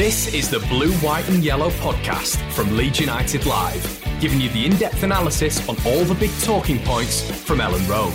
This 0.00 0.32
is 0.32 0.48
the 0.48 0.60
Blue, 0.60 0.94
White, 1.00 1.28
and 1.28 1.44
Yellow 1.44 1.68
podcast 1.72 2.40
from 2.52 2.74
Leeds 2.74 3.00
United 3.00 3.44
Live, 3.44 4.02
giving 4.18 4.40
you 4.40 4.48
the 4.48 4.64
in 4.64 4.74
depth 4.76 5.02
analysis 5.02 5.68
on 5.68 5.76
all 5.84 6.06
the 6.06 6.14
big 6.14 6.30
talking 6.40 6.78
points 6.78 7.30
from 7.42 7.58
Elland 7.58 7.86
Road. 7.86 8.14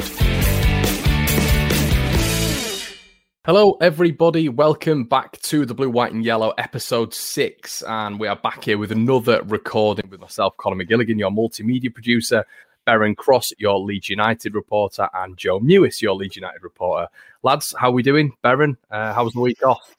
Hello, 3.46 3.78
everybody. 3.82 4.50
Welcome 4.50 5.04
back 5.04 5.40
to 5.42 5.64
the 5.64 5.76
Blue, 5.76 5.92
White, 5.92 6.12
and 6.12 6.26
Yellow 6.26 6.56
episode 6.58 7.14
six. 7.14 7.84
And 7.84 8.20
we 8.20 8.28
are 8.28 8.36
back 8.36 8.64
here 8.64 8.80
with 8.80 8.92
another 8.92 9.44
recording 9.44 10.10
with 10.10 10.20
myself, 10.20 10.58
Conor 10.58 10.84
McGilligan, 10.84 11.20
your 11.20 11.30
multimedia 11.30 11.94
producer, 11.94 12.46
Beren 12.88 13.16
Cross, 13.16 13.54
your 13.60 13.78
Leeds 13.78 14.10
United 14.10 14.56
reporter, 14.56 15.08
and 15.14 15.38
Joe 15.38 15.60
Mewis, 15.60 16.02
your 16.02 16.16
Leeds 16.16 16.36
United 16.36 16.64
reporter. 16.64 17.10
Lads, 17.44 17.76
how 17.78 17.90
are 17.90 17.94
we 17.94 18.02
doing? 18.02 18.32
Beren, 18.44 18.76
uh, 18.90 19.14
how 19.14 19.24
was 19.24 19.34
the 19.34 19.40
week 19.40 19.64
off? 19.64 19.96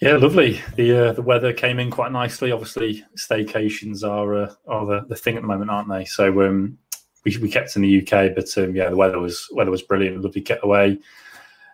Yeah, 0.00 0.16
lovely. 0.16 0.62
The 0.76 1.08
uh, 1.08 1.12
the 1.12 1.22
weather 1.22 1.52
came 1.52 1.78
in 1.78 1.90
quite 1.90 2.10
nicely. 2.10 2.52
Obviously, 2.52 3.04
staycations 3.16 4.02
are 4.02 4.44
uh, 4.44 4.54
are 4.66 4.86
the, 4.86 5.06
the 5.08 5.16
thing 5.16 5.36
at 5.36 5.42
the 5.42 5.48
moment, 5.48 5.70
aren't 5.70 5.90
they? 5.90 6.06
So 6.06 6.42
um, 6.42 6.78
we 7.24 7.36
we 7.36 7.50
kept 7.50 7.76
in 7.76 7.82
the 7.82 8.00
UK, 8.00 8.34
but 8.34 8.48
um, 8.56 8.74
yeah, 8.74 8.88
the 8.88 8.96
weather 8.96 9.18
was 9.18 9.46
weather 9.52 9.70
was 9.70 9.82
brilliant. 9.82 10.22
Lovely 10.22 10.40
getaway. 10.40 10.92
A 10.94 10.98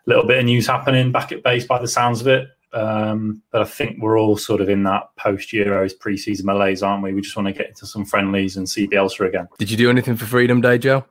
little 0.07 0.27
bit 0.27 0.39
of 0.39 0.45
news 0.45 0.67
happening 0.67 1.13
back 1.13 1.31
at 1.31 1.45
base 1.45 1.67
by 1.67 1.81
the 1.81 1.89
sounds 1.89 2.21
of 2.21 2.27
it. 2.27 2.49
Um, 2.73 3.43
but 3.53 3.63
I 3.63 3.65
think 3.65 4.03
we're 4.03 4.19
all 4.19 4.37
sort 4.37 4.61
of 4.61 4.69
in 4.69 4.83
that 4.83 5.05
post 5.17 5.51
Euros 5.51 5.99
pre-season 5.99 6.47
malaise, 6.47 6.83
aren't 6.83 7.03
we? 7.03 7.15
We 7.15 7.23
just 7.23 7.37
want 7.37 7.47
to 7.47 7.53
get 7.53 7.69
into 7.69 7.87
some 7.87 8.05
friendlies 8.05 8.57
and 8.57 8.69
see 8.69 8.87
Bielsa 8.89 9.27
again. 9.27 9.49
Did 9.59 9.71
you 9.71 9.77
do 9.77 9.89
anything 9.89 10.17
for 10.17 10.27
Freedom 10.27 10.61
Day, 10.61 10.79
Joe? 10.79 11.07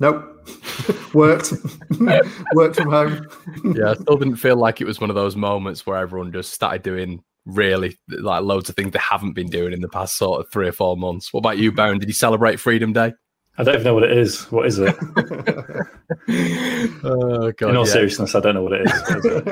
Nope. 0.00 0.48
Worked. 1.14 1.52
Worked 2.54 2.76
from 2.76 2.90
home. 2.90 3.26
yeah, 3.64 3.90
I 3.90 3.94
still 3.94 4.16
didn't 4.16 4.36
feel 4.36 4.56
like 4.56 4.80
it 4.80 4.86
was 4.86 5.00
one 5.00 5.10
of 5.10 5.16
those 5.16 5.36
moments 5.36 5.86
where 5.86 5.98
everyone 5.98 6.32
just 6.32 6.52
started 6.52 6.82
doing 6.82 7.22
really 7.46 7.98
like 8.08 8.42
loads 8.42 8.68
of 8.68 8.76
things 8.76 8.92
they 8.92 8.98
haven't 8.98 9.32
been 9.32 9.48
doing 9.48 9.72
in 9.72 9.80
the 9.80 9.88
past 9.88 10.16
sort 10.16 10.40
of 10.40 10.50
three 10.50 10.68
or 10.68 10.72
four 10.72 10.96
months. 10.96 11.32
What 11.32 11.40
about 11.40 11.58
you, 11.58 11.70
Beren? 11.70 12.00
Did 12.00 12.08
you 12.08 12.14
celebrate 12.14 12.58
Freedom 12.58 12.92
Day? 12.92 13.12
I 13.58 13.64
don't 13.64 13.74
even 13.74 13.84
know 13.84 13.94
what 13.94 14.04
it 14.04 14.16
is. 14.16 14.44
What 14.44 14.66
is 14.66 14.78
it? 14.78 14.94
oh, 17.04 17.52
God, 17.52 17.70
in 17.70 17.76
all 17.76 17.86
yeah. 17.86 17.92
seriousness, 17.92 18.34
I 18.34 18.40
don't 18.40 18.54
know 18.54 18.62
what 18.62 18.72
it 18.72 18.86
is. 18.86 18.92
What 18.92 19.18
is 19.18 19.24
it? 19.26 19.44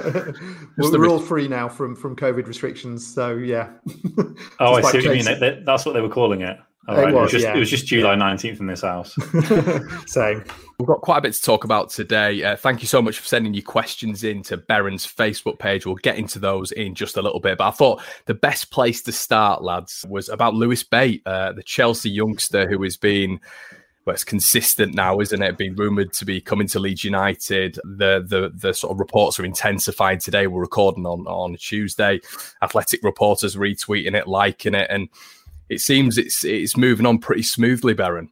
well, 0.78 0.92
we're 0.92 0.98
re- 1.00 1.08
all 1.08 1.18
free 1.18 1.46
now 1.46 1.68
from 1.68 1.94
from 1.94 2.16
COVID 2.16 2.46
restrictions, 2.46 3.06
so 3.06 3.36
yeah. 3.36 3.68
Oh, 4.60 4.74
I 4.74 4.80
Just 4.80 4.92
see 4.92 4.98
what 4.98 5.04
you 5.04 5.10
mean. 5.10 5.24
chasing- 5.24 5.64
That's 5.66 5.84
what 5.84 5.92
they 5.92 6.00
were 6.00 6.08
calling 6.08 6.40
it. 6.40 6.58
All 6.88 6.96
It 6.96 7.02
right. 7.02 7.14
was, 7.14 7.30
just, 7.30 7.44
yeah. 7.44 7.54
it 7.54 7.58
was 7.58 7.68
just 7.68 7.86
July 7.86 8.14
19th 8.14 8.60
in 8.60 8.66
this 8.66 8.80
house. 8.80 9.14
Same. 10.06 10.42
We've 10.78 10.86
got 10.86 11.02
quite 11.02 11.18
a 11.18 11.20
bit 11.20 11.34
to 11.34 11.42
talk 11.42 11.64
about 11.64 11.90
today. 11.90 12.42
Uh, 12.42 12.56
thank 12.56 12.80
you 12.80 12.88
so 12.88 13.02
much 13.02 13.18
for 13.18 13.26
sending 13.26 13.52
your 13.52 13.62
questions 13.64 14.24
in 14.24 14.42
to 14.44 14.56
Beren's 14.56 15.06
Facebook 15.06 15.58
page. 15.58 15.84
We'll 15.84 15.96
get 15.96 16.16
into 16.16 16.38
those 16.38 16.72
in 16.72 16.94
just 16.94 17.18
a 17.18 17.22
little 17.22 17.40
bit. 17.40 17.58
But 17.58 17.68
I 17.68 17.70
thought 17.72 18.00
the 18.24 18.34
best 18.34 18.70
place 18.70 19.02
to 19.02 19.12
start, 19.12 19.62
lads, 19.62 20.06
was 20.08 20.30
about 20.30 20.54
Lewis 20.54 20.82
Bate, 20.82 21.20
uh, 21.26 21.52
the 21.52 21.62
Chelsea 21.62 22.10
youngster 22.10 22.66
who 22.68 22.82
has 22.84 22.96
been. 22.96 23.38
Well, 24.06 24.14
it's 24.14 24.24
consistent 24.24 24.94
now, 24.94 25.20
isn't 25.20 25.42
it? 25.42 25.58
Being 25.58 25.76
rumoured 25.76 26.14
to 26.14 26.24
be 26.24 26.40
coming 26.40 26.66
to 26.68 26.78
Leeds 26.78 27.04
United. 27.04 27.74
The 27.84 28.24
the 28.26 28.50
the 28.54 28.72
sort 28.72 28.92
of 28.92 29.00
reports 29.00 29.38
are 29.38 29.44
intensified 29.44 30.20
today. 30.20 30.46
We're 30.46 30.62
recording 30.62 31.04
on 31.04 31.26
on 31.26 31.56
Tuesday. 31.56 32.20
Athletic 32.62 33.02
reporters 33.02 33.54
retweeting 33.56 34.14
it, 34.14 34.26
liking 34.26 34.74
it, 34.74 34.86
and 34.88 35.10
it 35.68 35.80
seems 35.80 36.18
it's 36.18 36.44
it's 36.44 36.76
moving 36.76 37.06
on 37.06 37.18
pretty 37.18 37.42
smoothly, 37.42 37.94
Beren. 37.94 38.28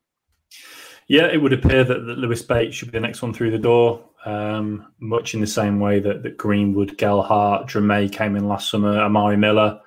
Yeah, 1.08 1.26
it 1.26 1.40
would 1.40 1.52
appear 1.52 1.84
that, 1.84 2.06
that 2.06 2.18
Lewis 2.18 2.42
Bates 2.42 2.74
should 2.74 2.90
be 2.90 2.98
the 2.98 3.06
next 3.06 3.22
one 3.22 3.32
through 3.32 3.52
the 3.52 3.58
door, 3.58 4.02
um, 4.24 4.88
much 4.98 5.34
in 5.34 5.40
the 5.40 5.46
same 5.46 5.78
way 5.78 6.00
that, 6.00 6.24
that 6.24 6.36
Greenwood, 6.36 6.98
Gelhardt, 6.98 7.68
Drameh 7.68 8.10
came 8.10 8.34
in 8.34 8.48
last 8.48 8.70
summer, 8.70 8.98
Amari 8.98 9.36
Miller 9.36 9.80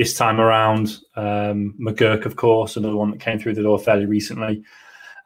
this 0.00 0.16
time 0.16 0.40
around, 0.40 0.98
um, 1.16 1.74
McGurk, 1.78 2.24
of 2.24 2.36
course, 2.36 2.78
another 2.78 2.96
one 2.96 3.10
that 3.10 3.20
came 3.20 3.38
through 3.38 3.52
the 3.52 3.62
door 3.62 3.78
fairly 3.78 4.06
recently. 4.06 4.64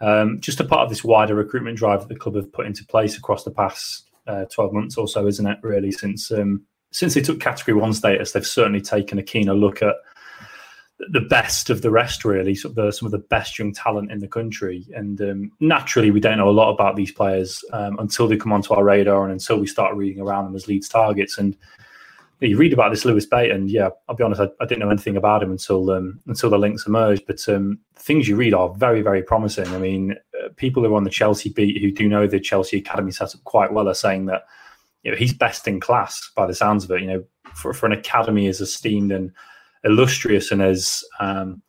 Um, 0.01 0.41
just 0.41 0.59
a 0.59 0.65
part 0.65 0.83
of 0.83 0.89
this 0.89 1.05
wider 1.05 1.37
recruitment 1.37 1.79
drive 1.79 2.01
that 2.01 2.09
the 2.09 2.19
club 2.19 2.35
have 2.35 2.53
put 2.53 2.67
into 2.67 2.85
place 2.85 3.17
across 3.17 3.45
the 3.45 3.53
past 3.53 4.11
uh, 4.27 4.47
12 4.47 4.73
months 4.73 4.97
or 4.97 5.07
so, 5.07 5.29
isn't 5.29 5.47
it, 5.47 5.59
really? 5.63 5.93
Since 5.93 6.33
um, 6.33 6.65
since 6.91 7.15
they 7.15 7.21
took 7.21 7.39
Category 7.39 7.81
1 7.81 7.93
status, 7.93 8.33
they've 8.33 8.45
certainly 8.45 8.81
taken 8.81 9.17
a 9.17 9.23
keener 9.23 9.55
look 9.55 9.81
at 9.81 9.95
the 11.11 11.21
best 11.21 11.71
of 11.71 11.83
the 11.83 11.91
rest, 11.91 12.25
really, 12.25 12.55
some 12.55 12.71
of 12.71 12.75
the, 12.77 12.91
some 12.93 13.07
of 13.07 13.13
the 13.13 13.19
best 13.19 13.59
young 13.59 13.73
talent 13.73 14.11
in 14.11 14.21
the 14.21 14.29
country. 14.29 14.87
And 14.95 15.21
um, 15.21 15.53
naturally, 15.61 16.11
we 16.11 16.21
don't 16.21 16.39
know 16.39 16.49
a 16.49 16.51
lot 16.51 16.73
about 16.73 16.97
these 16.97 17.13
players 17.13 17.65
um, 17.73 17.99
until 17.99 18.29
they 18.29 18.37
come 18.37 18.53
onto 18.53 18.75
our 18.75 18.85
radar 18.85 19.25
and 19.25 19.33
until 19.33 19.59
we 19.59 19.67
start 19.67 19.95
reading 19.95 20.21
around 20.21 20.45
them 20.45 20.57
as 20.57 20.69
Leeds 20.69 20.89
targets. 20.89 21.39
And 21.39 21.57
you 22.41 22.57
read 22.57 22.73
about 22.73 22.91
this 22.91 23.05
Lewis 23.05 23.27
Bate, 23.27 23.51
and 23.51 23.71
yeah, 23.71 23.91
I'll 24.09 24.17
be 24.17 24.25
honest, 24.25 24.41
I, 24.41 24.49
I 24.61 24.67
didn't 24.67 24.81
know 24.81 24.91
anything 24.91 25.17
about 25.17 25.43
him 25.43 25.51
until 25.51 25.91
um, 25.91 26.21
until 26.27 26.51
the 26.51 26.59
links 26.59 26.87
emerged. 26.87 27.25
But 27.27 27.47
um, 27.49 27.79
things 27.97 28.29
you 28.29 28.37
read 28.37 28.55
are 28.55 28.75
very, 28.75 29.03
very 29.03 29.23
promising. 29.23 29.69
I 29.69 29.79
mean, 29.79 30.17
uh, 30.43 30.49
people 30.57 30.83
who 30.83 30.93
are 30.93 30.97
on 30.97 31.05
the 31.05 31.11
Chelsea 31.11 31.51
beat 31.51 31.81
who 31.81 31.91
do 31.91 32.09
know 32.09 32.27
the 32.27 32.41
Chelsea 32.41 32.79
academy 32.79 33.13
setup 33.13 33.43
quite 33.45 33.73
well 33.73 33.89
are 33.89 33.95
saying 33.95 34.27
that 34.27 34.45
you 35.03 35.11
know 35.11 35.17
he's 35.17 35.33
best 35.33 35.67
in 35.69 35.81
class 35.81 36.31
by 36.35 36.47
the 36.47 36.55
sounds 36.55 36.85
of 36.85 36.91
it. 36.91 37.01
You 37.01 37.07
know, 37.07 37.25
for 37.55 37.73
for 37.73 37.87
an 37.87 37.93
academy 37.93 38.47
as 38.49 38.61
esteemed 38.61 39.13
and 39.13 39.33
illustrious 39.85 40.51
and 40.51 40.63
as 40.63 41.05
um, 41.21 41.63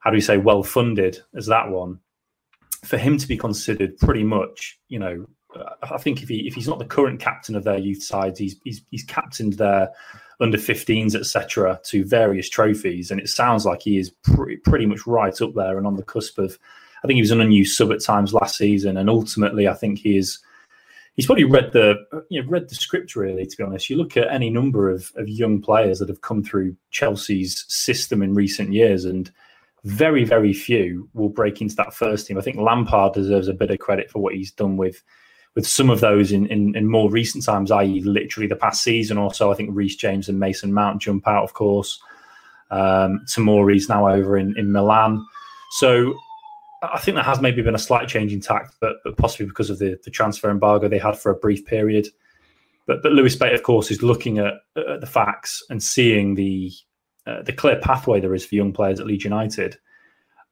how 0.00 0.10
do 0.10 0.16
you 0.16 0.22
say 0.22 0.36
well 0.36 0.62
funded 0.62 1.18
as 1.34 1.46
that 1.46 1.70
one, 1.70 1.98
for 2.84 2.98
him 2.98 3.16
to 3.16 3.26
be 3.26 3.36
considered 3.36 3.96
pretty 3.98 4.22
much, 4.22 4.78
you 4.88 4.98
know, 4.98 5.26
I 5.82 5.98
think 5.98 6.22
if 6.22 6.28
he 6.28 6.46
if 6.46 6.54
he's 6.54 6.68
not 6.68 6.78
the 6.78 6.84
current 6.84 7.20
captain 7.20 7.54
of 7.54 7.64
their 7.64 7.78
youth 7.78 8.02
sides, 8.02 8.38
he's 8.38 8.56
he's, 8.64 8.82
he's 8.90 9.04
captained 9.04 9.54
their 9.54 9.90
under 10.40 10.58
15s, 10.58 11.14
etc., 11.14 11.80
to 11.84 12.04
various 12.04 12.48
trophies, 12.48 13.10
and 13.10 13.20
it 13.20 13.28
sounds 13.28 13.64
like 13.64 13.82
he 13.82 13.98
is 13.98 14.10
pretty 14.10 14.56
pretty 14.56 14.86
much 14.86 15.06
right 15.06 15.40
up 15.40 15.54
there 15.54 15.78
and 15.78 15.86
on 15.86 15.96
the 15.96 16.02
cusp 16.02 16.38
of. 16.38 16.58
I 17.02 17.06
think 17.06 17.16
he 17.16 17.22
was 17.22 17.30
an 17.30 17.42
unused 17.42 17.76
sub 17.76 17.92
at 17.92 18.02
times 18.02 18.32
last 18.32 18.56
season, 18.56 18.96
and 18.96 19.10
ultimately, 19.10 19.68
I 19.68 19.74
think 19.74 19.98
he 19.98 20.16
is. 20.16 20.38
He's 21.14 21.26
probably 21.26 21.44
read 21.44 21.72
the 21.72 21.94
you 22.28 22.42
know, 22.42 22.48
read 22.48 22.68
the 22.68 22.74
script 22.74 23.14
really. 23.14 23.46
To 23.46 23.56
be 23.56 23.62
honest, 23.62 23.88
you 23.88 23.96
look 23.96 24.16
at 24.16 24.32
any 24.32 24.50
number 24.50 24.90
of, 24.90 25.12
of 25.16 25.28
young 25.28 25.60
players 25.60 25.98
that 26.00 26.08
have 26.08 26.22
come 26.22 26.42
through 26.42 26.76
Chelsea's 26.90 27.64
system 27.68 28.22
in 28.22 28.34
recent 28.34 28.72
years, 28.72 29.04
and 29.04 29.30
very 29.84 30.24
very 30.24 30.52
few 30.52 31.08
will 31.14 31.28
break 31.28 31.60
into 31.60 31.76
that 31.76 31.94
first 31.94 32.26
team. 32.26 32.38
I 32.38 32.40
think 32.40 32.56
Lampard 32.56 33.12
deserves 33.12 33.48
a 33.48 33.54
bit 33.54 33.70
of 33.70 33.78
credit 33.78 34.10
for 34.10 34.20
what 34.20 34.34
he's 34.34 34.50
done 34.50 34.76
with 34.76 35.02
with 35.54 35.66
some 35.66 35.88
of 35.88 36.00
those 36.00 36.32
in, 36.32 36.46
in, 36.46 36.74
in 36.76 36.90
more 36.90 37.10
recent 37.10 37.44
times, 37.44 37.70
i.e., 37.70 38.00
literally 38.00 38.48
the 38.48 38.56
past 38.56 38.82
season 38.82 39.16
or 39.16 39.32
so. 39.32 39.52
I 39.52 39.54
think 39.54 39.70
Reece 39.72 39.96
James 39.96 40.28
and 40.28 40.40
Mason 40.40 40.74
Mount 40.74 41.00
jump 41.00 41.28
out, 41.28 41.44
of 41.44 41.54
course. 41.54 42.00
Um, 42.70 43.24
Tomori's 43.26 43.88
now 43.88 44.08
over 44.08 44.36
in, 44.36 44.58
in 44.58 44.72
Milan. 44.72 45.24
So 45.78 46.14
I 46.92 46.98
think 46.98 47.14
there 47.14 47.24
has 47.24 47.40
maybe 47.40 47.62
been 47.62 47.74
a 47.74 47.78
slight 47.78 48.08
change 48.08 48.32
in 48.32 48.40
tact, 48.40 48.74
but, 48.80 48.96
but 49.04 49.16
possibly 49.16 49.46
because 49.46 49.70
of 49.70 49.78
the, 49.78 49.98
the 50.04 50.10
transfer 50.10 50.50
embargo 50.50 50.88
they 50.88 50.98
had 50.98 51.18
for 51.18 51.30
a 51.30 51.36
brief 51.36 51.64
period. 51.66 52.08
But 52.86 53.02
but 53.02 53.12
Lewis 53.12 53.36
Bate, 53.36 53.54
of 53.54 53.62
course, 53.62 53.90
is 53.90 54.02
looking 54.02 54.38
at, 54.38 54.54
at 54.76 55.00
the 55.00 55.06
facts 55.06 55.62
and 55.70 55.82
seeing 55.82 56.34
the 56.34 56.72
uh, 57.26 57.42
the 57.42 57.52
clear 57.52 57.78
pathway 57.80 58.20
there 58.20 58.34
is 58.34 58.44
for 58.44 58.54
young 58.54 58.72
players 58.72 59.00
at 59.00 59.06
Leeds 59.06 59.24
United, 59.24 59.78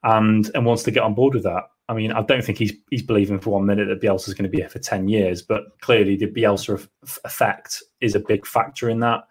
and 0.03 0.49
and 0.55 0.65
wants 0.65 0.83
to 0.83 0.91
get 0.91 1.03
on 1.03 1.13
board 1.13 1.35
with 1.35 1.43
that. 1.43 1.63
I 1.89 1.93
mean, 1.93 2.11
I 2.11 2.23
don't 2.23 2.43
think 2.43 2.57
he's 2.57 2.73
he's 2.89 3.03
believing 3.03 3.39
for 3.39 3.51
one 3.51 3.65
minute 3.65 3.87
that 3.87 4.01
Bielsa 4.01 4.29
is 4.29 4.33
going 4.33 4.49
to 4.49 4.49
be 4.49 4.59
here 4.59 4.69
for 4.69 4.79
ten 4.79 5.07
years, 5.07 5.41
but 5.41 5.79
clearly 5.81 6.15
the 6.15 6.27
Bielsa 6.27 6.87
effect 7.23 7.83
is 8.01 8.15
a 8.15 8.19
big 8.19 8.47
factor 8.47 8.89
in 8.89 8.99
that. 9.01 9.23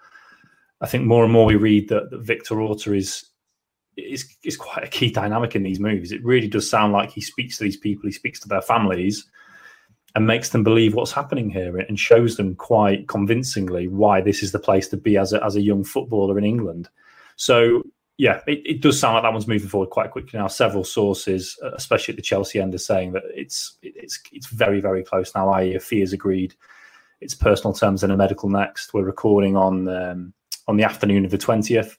I 0.80 0.86
think 0.86 1.04
more 1.04 1.24
and 1.24 1.32
more 1.32 1.46
we 1.46 1.56
read 1.56 1.88
that, 1.88 2.10
that 2.10 2.20
Victor 2.20 2.60
Orta 2.60 2.92
is 2.92 3.24
is 3.96 4.36
is 4.44 4.56
quite 4.56 4.84
a 4.84 4.88
key 4.90 5.10
dynamic 5.10 5.54
in 5.54 5.62
these 5.62 5.80
movies. 5.80 6.12
It 6.12 6.24
really 6.24 6.48
does 6.48 6.68
sound 6.68 6.92
like 6.92 7.10
he 7.10 7.20
speaks 7.20 7.58
to 7.58 7.64
these 7.64 7.76
people, 7.76 8.06
he 8.06 8.12
speaks 8.12 8.40
to 8.40 8.48
their 8.48 8.62
families, 8.62 9.26
and 10.14 10.26
makes 10.26 10.50
them 10.50 10.64
believe 10.64 10.94
what's 10.94 11.12
happening 11.12 11.50
here, 11.50 11.78
and 11.78 11.98
shows 11.98 12.36
them 12.36 12.54
quite 12.54 13.08
convincingly 13.08 13.88
why 13.88 14.20
this 14.20 14.42
is 14.42 14.52
the 14.52 14.58
place 14.58 14.88
to 14.88 14.96
be 14.96 15.16
as 15.16 15.32
a 15.32 15.44
as 15.44 15.56
a 15.56 15.62
young 15.62 15.84
footballer 15.84 16.38
in 16.38 16.44
England. 16.44 16.88
So 17.36 17.82
yeah, 18.18 18.40
it, 18.46 18.62
it 18.64 18.82
does 18.82 19.00
sound 19.00 19.14
like 19.14 19.24
that 19.24 19.32
one's 19.32 19.48
moving 19.48 19.68
forward 19.68 19.90
quite 19.90 20.10
quickly 20.10 20.38
now. 20.38 20.46
Several 20.46 20.84
sources, 20.84 21.58
especially 21.74 22.12
at 22.12 22.16
the 22.16 22.22
Chelsea 22.22 22.60
end, 22.60 22.74
are 22.74 22.78
saying 22.78 23.12
that 23.12 23.24
it's 23.34 23.78
it's 23.82 24.20
it's 24.32 24.46
very 24.46 24.80
very 24.80 25.02
close 25.02 25.34
now. 25.34 25.48
I.e., 25.48 25.74
a 25.74 25.80
fee 25.80 26.02
is 26.02 26.12
agreed. 26.12 26.54
It's 27.20 27.34
personal 27.34 27.72
terms 27.72 28.02
and 28.02 28.12
a 28.12 28.16
medical 28.16 28.48
next. 28.48 28.94
We're 28.94 29.04
recording 29.04 29.56
on 29.56 29.88
um, 29.88 30.32
on 30.68 30.76
the 30.76 30.84
afternoon 30.84 31.24
of 31.24 31.30
the 31.30 31.38
twentieth, 31.38 31.98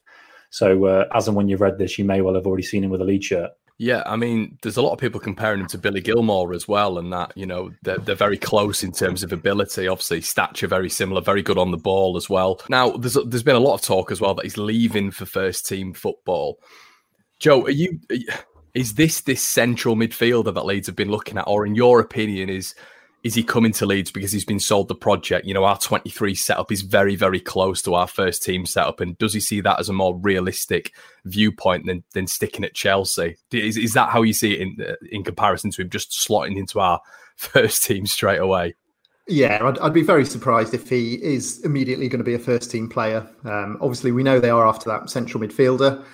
So 0.54 0.84
uh, 0.84 1.08
as 1.12 1.26
and 1.26 1.36
when 1.36 1.48
you've 1.48 1.60
read 1.60 1.78
this, 1.78 1.98
you 1.98 2.04
may 2.04 2.20
well 2.20 2.36
have 2.36 2.46
already 2.46 2.62
seen 2.62 2.84
him 2.84 2.90
with 2.90 3.00
a 3.00 3.04
lead 3.04 3.24
shirt. 3.24 3.50
Yeah, 3.78 4.04
I 4.06 4.14
mean, 4.14 4.56
there's 4.62 4.76
a 4.76 4.82
lot 4.82 4.92
of 4.92 5.00
people 5.00 5.18
comparing 5.18 5.58
him 5.58 5.66
to 5.66 5.78
Billy 5.78 6.00
Gilmour 6.00 6.54
as 6.54 6.68
well, 6.68 6.96
and 6.96 7.12
that 7.12 7.32
you 7.34 7.44
know 7.44 7.72
they're, 7.82 7.98
they're 7.98 8.14
very 8.14 8.38
close 8.38 8.84
in 8.84 8.92
terms 8.92 9.24
of 9.24 9.32
ability. 9.32 9.88
Obviously, 9.88 10.20
stature 10.20 10.68
very 10.68 10.88
similar, 10.88 11.20
very 11.20 11.42
good 11.42 11.58
on 11.58 11.72
the 11.72 11.76
ball 11.76 12.16
as 12.16 12.30
well. 12.30 12.60
Now, 12.68 12.90
there's 12.90 13.18
there's 13.26 13.42
been 13.42 13.56
a 13.56 13.58
lot 13.58 13.74
of 13.74 13.82
talk 13.82 14.12
as 14.12 14.20
well 14.20 14.32
that 14.34 14.44
he's 14.44 14.56
leaving 14.56 15.10
for 15.10 15.26
first 15.26 15.66
team 15.66 15.92
football. 15.92 16.60
Joe, 17.40 17.64
are 17.64 17.70
you? 17.70 17.98
Is 18.74 18.94
this 18.94 19.22
this 19.22 19.42
central 19.42 19.96
midfielder 19.96 20.54
that 20.54 20.64
Leeds 20.64 20.86
have 20.86 20.94
been 20.94 21.10
looking 21.10 21.36
at, 21.36 21.48
or 21.48 21.66
in 21.66 21.74
your 21.74 21.98
opinion, 21.98 22.48
is 22.48 22.76
is 23.24 23.34
he 23.34 23.42
coming 23.42 23.72
to 23.72 23.86
Leeds 23.86 24.10
because 24.10 24.32
he's 24.32 24.44
been 24.44 24.60
sold 24.60 24.88
the 24.88 24.94
project? 24.94 25.46
You 25.46 25.54
know, 25.54 25.64
our 25.64 25.78
23 25.78 26.34
setup 26.34 26.70
is 26.70 26.82
very, 26.82 27.16
very 27.16 27.40
close 27.40 27.80
to 27.82 27.94
our 27.94 28.06
first 28.06 28.42
team 28.42 28.66
setup. 28.66 29.00
And 29.00 29.16
does 29.16 29.32
he 29.32 29.40
see 29.40 29.62
that 29.62 29.80
as 29.80 29.88
a 29.88 29.94
more 29.94 30.14
realistic 30.18 30.92
viewpoint 31.24 31.86
than, 31.86 32.04
than 32.12 32.26
sticking 32.26 32.66
at 32.66 32.74
Chelsea? 32.74 33.36
Is, 33.50 33.78
is 33.78 33.94
that 33.94 34.10
how 34.10 34.20
you 34.20 34.34
see 34.34 34.52
it 34.52 34.60
in, 34.60 34.96
in 35.10 35.24
comparison 35.24 35.70
to 35.70 35.82
him 35.82 35.88
just 35.88 36.10
slotting 36.10 36.58
into 36.58 36.80
our 36.80 37.00
first 37.36 37.82
team 37.82 38.04
straight 38.04 38.40
away? 38.40 38.74
Yeah, 39.26 39.58
I'd, 39.62 39.78
I'd, 39.78 39.94
be 39.94 40.02
very 40.02 40.26
surprised 40.26 40.74
if 40.74 40.90
he 40.90 41.14
is 41.14 41.64
immediately 41.64 42.10
going 42.10 42.18
to 42.18 42.24
be 42.24 42.34
a 42.34 42.38
first 42.38 42.70
team 42.70 42.90
player. 42.90 43.26
Um, 43.44 43.78
obviously, 43.80 44.12
we 44.12 44.22
know 44.22 44.38
they 44.38 44.50
are 44.50 44.66
after 44.66 44.90
that 44.90 45.08
central 45.08 45.42
midfielder, 45.42 46.04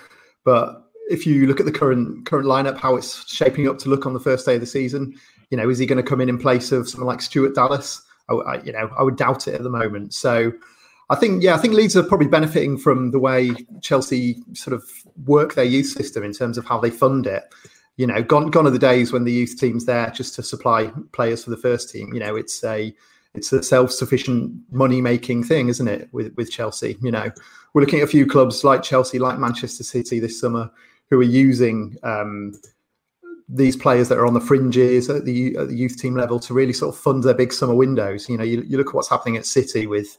but 0.45 0.89
if 1.09 1.27
you 1.27 1.45
look 1.45 1.59
at 1.59 1.65
the 1.65 1.73
current 1.73 2.25
current 2.25 2.47
lineup, 2.47 2.77
how 2.77 2.95
it's 2.95 3.29
shaping 3.29 3.67
up 3.67 3.77
to 3.79 3.89
look 3.89 4.05
on 4.05 4.13
the 4.13 4.19
first 4.21 4.45
day 4.45 4.55
of 4.55 4.61
the 4.61 4.65
season, 4.65 5.13
you 5.51 5.57
know, 5.57 5.69
is 5.69 5.77
he 5.77 5.85
going 5.85 6.03
to 6.03 6.09
come 6.09 6.21
in 6.21 6.29
in 6.29 6.39
place 6.39 6.71
of 6.71 6.89
someone 6.89 7.07
like 7.07 7.21
Stuart 7.21 7.53
Dallas? 7.53 8.01
I, 8.29 8.33
I, 8.33 8.63
you 8.63 8.71
know, 8.71 8.89
I 8.97 9.03
would 9.03 9.17
doubt 9.17 9.47
it 9.47 9.53
at 9.53 9.61
the 9.61 9.69
moment. 9.69 10.13
So 10.13 10.51
I 11.11 11.15
think, 11.15 11.43
yeah, 11.43 11.53
I 11.53 11.57
think 11.57 11.73
Leeds 11.73 11.97
are 11.97 12.03
probably 12.03 12.27
benefiting 12.27 12.77
from 12.77 13.11
the 13.11 13.19
way 13.19 13.51
Chelsea 13.81 14.41
sort 14.53 14.73
of 14.73 14.89
work 15.25 15.53
their 15.53 15.65
youth 15.65 15.87
system 15.87 16.23
in 16.23 16.31
terms 16.31 16.57
of 16.57 16.65
how 16.65 16.79
they 16.79 16.89
fund 16.89 17.27
it. 17.27 17.43
You 17.97 18.07
know, 18.07 18.23
gone 18.23 18.49
gone 18.49 18.65
are 18.65 18.71
the 18.71 18.79
days 18.79 19.11
when 19.11 19.25
the 19.25 19.33
youth 19.33 19.59
team's 19.59 19.85
there 19.85 20.09
just 20.11 20.33
to 20.35 20.43
supply 20.43 20.91
players 21.11 21.43
for 21.43 21.49
the 21.49 21.57
first 21.57 21.91
team. 21.91 22.13
You 22.13 22.21
know, 22.21 22.37
it's 22.37 22.63
a 22.63 22.95
it's 23.33 23.51
a 23.51 23.61
self-sufficient 23.61 24.53
money-making 24.71 25.43
thing, 25.43 25.67
isn't 25.67 25.87
it? 25.87 26.07
With 26.13 26.33
with 26.35 26.49
Chelsea, 26.49 26.97
you 27.01 27.11
know, 27.11 27.29
we're 27.73 27.81
looking 27.81 27.99
at 27.99 28.05
a 28.05 28.07
few 28.07 28.25
clubs 28.25 28.63
like 28.63 28.81
Chelsea, 28.81 29.19
like 29.19 29.37
Manchester 29.37 29.83
City 29.83 30.21
this 30.21 30.39
summer, 30.39 30.71
who 31.09 31.19
are 31.19 31.23
using 31.23 31.97
um, 32.03 32.53
these 33.53 33.75
players 33.75 34.07
that 34.09 34.17
are 34.17 34.25
on 34.25 34.33
the 34.33 34.39
fringes 34.39 35.09
at 35.09 35.25
the, 35.25 35.55
at 35.57 35.67
the 35.67 35.75
youth 35.75 35.97
team 36.01 36.15
level 36.15 36.39
to 36.39 36.53
really 36.53 36.71
sort 36.71 36.95
of 36.95 36.99
fund 36.99 37.23
their 37.23 37.33
big 37.33 37.51
summer 37.51 37.75
windows. 37.75 38.29
You 38.29 38.37
know, 38.37 38.43
you, 38.43 38.61
you 38.61 38.77
look 38.77 38.87
at 38.87 38.93
what's 38.93 39.09
happening 39.09 39.35
at 39.35 39.45
City 39.45 39.87
with, 39.87 40.17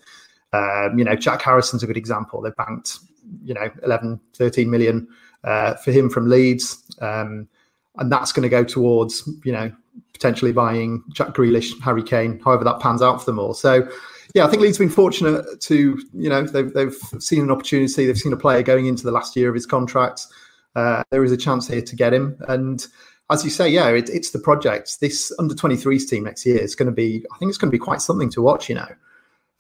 um, 0.53 0.99
you 0.99 1.05
know, 1.05 1.17
Jack 1.17 1.41
Harrison's 1.41 1.83
a 1.83 1.87
good 1.87 1.97
example. 1.97 2.43
They've 2.43 2.57
banked, 2.57 2.99
you 3.43 3.55
know, 3.55 3.71
11, 3.85 4.21
13 4.35 4.69
million 4.69 5.09
uh, 5.45 5.75
for 5.77 5.93
him 5.93 6.11
from 6.11 6.29
Leeds. 6.29 6.83
Um, 7.01 7.49
and 7.97 8.13
that's 8.13 8.33
going 8.33 8.43
to 8.43 8.51
go 8.51 8.65
towards, 8.65 9.29
you 9.45 9.53
know, 9.53 9.73
potentially 10.13 10.53
buying 10.53 11.03
Jack 11.13 11.29
Grealish, 11.29 11.81
Harry 11.81 12.03
Kane, 12.03 12.39
however 12.41 12.65
that 12.65 12.81
pans 12.81 13.01
out 13.01 13.19
for 13.19 13.27
them 13.27 13.39
all. 13.39 13.55
So, 13.55 13.89
yeah, 14.35 14.45
I 14.45 14.49
think 14.49 14.63
Leeds 14.63 14.77
have 14.77 14.87
been 14.87 14.95
fortunate 14.95 15.61
to, 15.61 16.03
you 16.15 16.29
know, 16.29 16.43
they've, 16.43 16.73
they've 16.73 16.97
seen 17.19 17.43
an 17.43 17.51
opportunity. 17.51 18.07
They've 18.07 18.17
seen 18.17 18.33
a 18.33 18.37
player 18.37 18.63
going 18.63 18.87
into 18.87 19.05
the 19.05 19.11
last 19.11 19.37
year 19.37 19.49
of 19.49 19.55
his 19.55 19.67
contract. 19.67 20.27
Uh, 20.75 21.03
there 21.11 21.25
is 21.25 21.33
a 21.33 21.37
chance 21.37 21.69
here 21.69 21.83
to 21.83 21.97
get 21.97 22.15
him. 22.15 22.37
And 22.49 22.87
as 23.31 23.45
you 23.45 23.51
say, 23.51 23.69
yeah, 23.69 23.89
it, 23.89 24.09
it's 24.11 24.31
the 24.31 24.39
project. 24.39 25.01
This 25.01 25.33
under 25.39 25.55
23s 25.55 26.09
team 26.09 26.25
next 26.25 26.45
year 26.45 26.59
is 26.59 26.75
going 26.75 26.87
to 26.87 26.93
be, 26.93 27.25
I 27.33 27.39
think 27.39 27.49
it's 27.49 27.59
going 27.59 27.71
to 27.71 27.77
be 27.77 27.83
quite 27.83 28.03
something 28.03 28.31
to 28.31 28.43
watch, 28.43 28.69
you 28.69 28.75
know. 28.75 28.89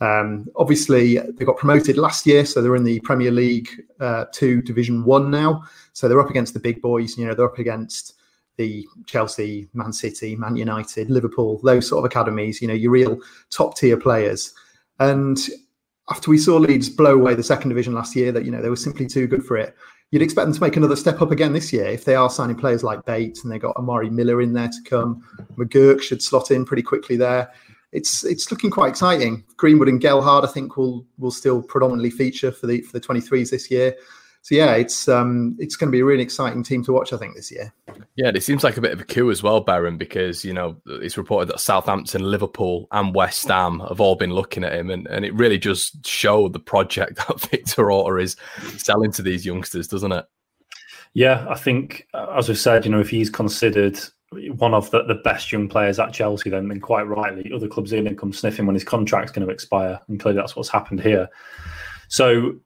Um, 0.00 0.48
obviously, 0.56 1.18
they 1.18 1.44
got 1.44 1.56
promoted 1.56 1.96
last 1.96 2.26
year, 2.26 2.44
so 2.44 2.60
they're 2.60 2.74
in 2.74 2.84
the 2.84 2.98
Premier 3.00 3.30
League 3.30 3.68
uh, 4.00 4.24
Two 4.32 4.60
Division 4.60 5.04
One 5.04 5.30
now. 5.30 5.62
So 5.92 6.08
they're 6.08 6.20
up 6.20 6.30
against 6.30 6.54
the 6.54 6.60
big 6.60 6.82
boys. 6.82 7.16
You 7.16 7.26
know, 7.26 7.34
they're 7.34 7.46
up 7.46 7.60
against 7.60 8.14
the 8.56 8.86
Chelsea, 9.06 9.68
Man 9.74 9.92
City, 9.92 10.34
Man 10.34 10.56
United, 10.56 11.08
Liverpool, 11.08 11.60
those 11.62 11.88
sort 11.88 12.00
of 12.00 12.10
academies. 12.10 12.60
You 12.60 12.66
know, 12.66 12.74
your 12.74 12.90
real 12.90 13.20
top 13.50 13.76
tier 13.76 13.96
players. 13.96 14.52
And 14.98 15.38
after 16.10 16.30
we 16.30 16.38
saw 16.38 16.56
Leeds 16.56 16.88
blow 16.88 17.14
away 17.14 17.36
the 17.36 17.44
second 17.44 17.68
division 17.68 17.94
last 17.94 18.16
year, 18.16 18.32
that 18.32 18.44
you 18.44 18.50
know 18.50 18.60
they 18.60 18.70
were 18.70 18.76
simply 18.76 19.06
too 19.06 19.28
good 19.28 19.44
for 19.44 19.56
it 19.56 19.76
you'd 20.12 20.22
expect 20.22 20.44
them 20.44 20.54
to 20.54 20.60
make 20.60 20.76
another 20.76 20.94
step 20.94 21.20
up 21.20 21.30
again 21.32 21.52
this 21.52 21.72
year 21.72 21.86
if 21.86 22.04
they 22.04 22.14
are 22.14 22.30
signing 22.30 22.54
players 22.54 22.84
like 22.84 23.04
Bates 23.04 23.42
and 23.42 23.52
they 23.52 23.58
got 23.58 23.74
Amari 23.76 24.10
Miller 24.10 24.42
in 24.42 24.52
there 24.52 24.68
to 24.68 24.82
come. 24.84 25.24
McGurk 25.56 26.02
should 26.02 26.22
slot 26.22 26.50
in 26.50 26.64
pretty 26.64 26.82
quickly 26.82 27.16
there. 27.16 27.50
It's 27.92 28.22
it's 28.24 28.50
looking 28.50 28.70
quite 28.70 28.90
exciting. 28.90 29.44
Greenwood 29.56 29.88
and 29.88 30.00
Gelhardt, 30.00 30.44
I 30.44 30.52
think, 30.52 30.76
will 30.76 31.04
will 31.18 31.30
still 31.30 31.62
predominantly 31.62 32.10
feature 32.10 32.52
for 32.52 32.66
the 32.66 32.82
for 32.82 32.92
the 32.92 33.00
23s 33.00 33.50
this 33.50 33.70
year 33.70 33.94
so 34.42 34.56
yeah, 34.56 34.74
it's 34.74 35.06
um, 35.06 35.56
it's 35.60 35.76
going 35.76 35.86
to 35.86 35.92
be 35.92 36.00
a 36.00 36.04
really 36.04 36.22
exciting 36.22 36.64
team 36.64 36.82
to 36.84 36.92
watch. 36.92 37.12
I 37.12 37.16
think 37.16 37.36
this 37.36 37.52
year. 37.52 37.72
Yeah, 38.16 38.32
it 38.34 38.42
seems 38.42 38.64
like 38.64 38.76
a 38.76 38.80
bit 38.80 38.90
of 38.90 39.00
a 39.00 39.04
coup 39.04 39.30
as 39.30 39.40
well, 39.40 39.64
Beren, 39.64 39.96
because 39.96 40.44
you 40.44 40.52
know 40.52 40.76
it's 40.84 41.16
reported 41.16 41.48
that 41.48 41.60
Southampton, 41.60 42.22
Liverpool, 42.28 42.88
and 42.90 43.14
West 43.14 43.46
Ham 43.46 43.78
have 43.88 44.00
all 44.00 44.16
been 44.16 44.32
looking 44.32 44.64
at 44.64 44.72
him, 44.72 44.90
and, 44.90 45.06
and 45.06 45.24
it 45.24 45.32
really 45.34 45.58
just 45.58 46.04
showed 46.04 46.52
the 46.52 46.58
project 46.58 47.16
that 47.28 47.40
Victor 47.40 47.92
Orta 47.92 48.20
is 48.20 48.36
selling 48.78 49.12
to 49.12 49.22
these 49.22 49.46
youngsters, 49.46 49.86
doesn't 49.86 50.10
it? 50.10 50.26
Yeah, 51.14 51.46
I 51.48 51.54
think 51.54 52.08
uh, 52.12 52.34
as 52.36 52.48
we've 52.48 52.58
said, 52.58 52.84
you 52.84 52.90
know, 52.90 53.00
if 53.00 53.10
he's 53.10 53.30
considered 53.30 54.00
one 54.56 54.74
of 54.74 54.90
the, 54.90 55.04
the 55.04 55.20
best 55.22 55.52
young 55.52 55.68
players 55.68 56.00
at 56.00 56.12
Chelsea, 56.12 56.50
then, 56.50 56.66
then 56.66 56.80
quite 56.80 57.02
rightly, 57.02 57.52
other 57.54 57.68
clubs 57.68 57.92
are 57.92 57.96
going 57.96 58.08
to 58.08 58.14
come 58.16 58.32
sniffing 58.32 58.66
when 58.66 58.74
his 58.74 58.82
contract's 58.82 59.30
going 59.30 59.46
to 59.46 59.52
expire, 59.52 60.00
and 60.08 60.18
clearly 60.18 60.40
that's 60.40 60.56
what's 60.56 60.68
happened 60.68 61.00
here. 61.00 61.28
So 62.08 62.56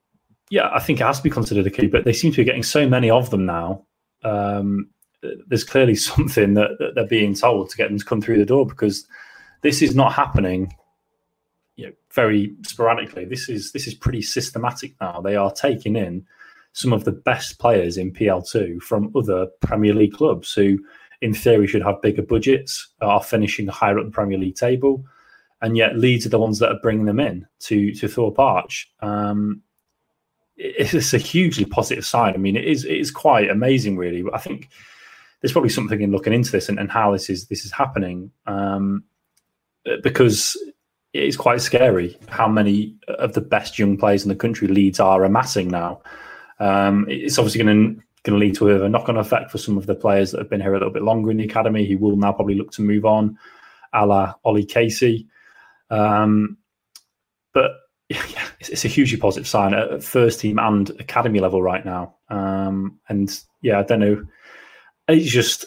yeah, 0.50 0.70
I 0.72 0.80
think 0.80 1.00
it 1.00 1.04
has 1.04 1.18
to 1.18 1.24
be 1.24 1.30
considered 1.30 1.66
a 1.66 1.70
key, 1.70 1.86
but 1.86 2.04
they 2.04 2.12
seem 2.12 2.30
to 2.32 2.36
be 2.36 2.44
getting 2.44 2.62
so 2.62 2.88
many 2.88 3.10
of 3.10 3.30
them 3.30 3.46
now. 3.46 3.84
Um, 4.22 4.90
there's 5.46 5.64
clearly 5.64 5.94
something 5.96 6.54
that, 6.54 6.78
that, 6.78 6.94
they're 6.94 7.06
being 7.06 7.34
told 7.34 7.70
to 7.70 7.76
get 7.76 7.88
them 7.88 7.98
to 7.98 8.04
come 8.04 8.20
through 8.20 8.38
the 8.38 8.46
door 8.46 8.66
because 8.66 9.06
this 9.62 9.82
is 9.82 9.94
not 9.94 10.12
happening 10.12 10.74
you 11.76 11.86
know, 11.86 11.92
very 12.12 12.54
sporadically. 12.62 13.24
This 13.24 13.48
is 13.48 13.72
this 13.72 13.86
is 13.86 13.94
pretty 13.94 14.22
systematic 14.22 14.94
now. 15.00 15.20
They 15.20 15.36
are 15.36 15.52
taking 15.52 15.96
in 15.96 16.24
some 16.72 16.92
of 16.92 17.04
the 17.04 17.12
best 17.12 17.58
players 17.58 17.96
in 17.96 18.12
PL2 18.12 18.80
from 18.82 19.12
other 19.16 19.46
Premier 19.60 19.94
League 19.94 20.12
clubs 20.12 20.52
who, 20.52 20.78
in 21.22 21.34
theory, 21.34 21.66
should 21.66 21.82
have 21.82 22.02
bigger 22.02 22.22
budgets, 22.22 22.88
are 23.00 23.22
finishing 23.22 23.66
higher 23.66 23.98
up 23.98 24.06
the 24.06 24.10
Premier 24.10 24.38
League 24.38 24.56
table, 24.56 25.04
and 25.60 25.76
yet 25.76 25.98
Leeds 25.98 26.26
are 26.26 26.30
the 26.30 26.38
ones 26.38 26.58
that 26.58 26.70
are 26.70 26.80
bringing 26.82 27.06
them 27.06 27.20
in 27.20 27.46
to 27.60 27.92
to 27.94 28.08
Thorpe 28.08 28.38
Arch. 28.38 28.90
Um, 29.00 29.62
it's 30.56 31.12
a 31.12 31.18
hugely 31.18 31.64
positive 31.64 32.06
sign. 32.06 32.34
I 32.34 32.38
mean, 32.38 32.56
it 32.56 32.64
is 32.64 32.84
it 32.84 32.96
is 32.96 33.10
quite 33.10 33.50
amazing, 33.50 33.96
really. 33.96 34.22
But 34.22 34.34
I 34.34 34.38
think 34.38 34.70
there's 35.40 35.52
probably 35.52 35.70
something 35.70 36.00
in 36.00 36.12
looking 36.12 36.32
into 36.32 36.52
this 36.52 36.68
and, 36.68 36.78
and 36.78 36.90
how 36.90 37.12
this 37.12 37.28
is 37.28 37.46
this 37.48 37.64
is 37.64 37.72
happening, 37.72 38.30
um, 38.46 39.04
because 40.02 40.56
it 41.12 41.22
is 41.22 41.36
quite 41.36 41.60
scary 41.60 42.18
how 42.28 42.48
many 42.48 42.94
of 43.08 43.32
the 43.32 43.40
best 43.40 43.78
young 43.78 43.96
players 43.96 44.22
in 44.22 44.28
the 44.28 44.36
country 44.36 44.68
Leeds 44.68 45.00
are 45.00 45.24
amassing 45.24 45.68
now. 45.68 46.00
Um, 46.58 47.06
it's 47.08 47.38
obviously 47.38 47.62
going 47.62 47.96
to 47.96 48.02
going 48.22 48.40
to 48.40 48.44
lead 48.44 48.56
to 48.56 48.84
a 48.84 48.88
knock-on 48.88 49.16
effect 49.16 49.52
for 49.52 49.58
some 49.58 49.78
of 49.78 49.86
the 49.86 49.94
players 49.94 50.32
that 50.32 50.38
have 50.38 50.50
been 50.50 50.60
here 50.60 50.74
a 50.74 50.78
little 50.78 50.92
bit 50.92 51.04
longer 51.04 51.30
in 51.30 51.36
the 51.36 51.44
academy 51.44 51.86
who 51.86 51.96
will 51.96 52.16
now 52.16 52.32
probably 52.32 52.56
look 52.56 52.72
to 52.72 52.82
move 52.82 53.04
on, 53.04 53.38
a 53.92 54.04
la 54.04 54.34
Ollie 54.44 54.64
Casey. 54.64 55.28
Um, 55.90 56.56
but 57.54 57.70
yeah, 58.08 58.46
it's, 58.60 58.84
a 58.84 58.88
hugely 58.88 59.18
positive 59.18 59.48
sign 59.48 59.74
at 59.74 60.02
first 60.02 60.40
team 60.40 60.58
and 60.58 60.90
academy 61.00 61.40
level 61.40 61.62
right 61.62 61.84
now. 61.84 62.14
Um, 62.28 63.00
and 63.08 63.38
yeah, 63.62 63.80
I 63.80 63.82
don't 63.82 64.00
know. 64.00 64.24
It's 65.08 65.30
just 65.30 65.66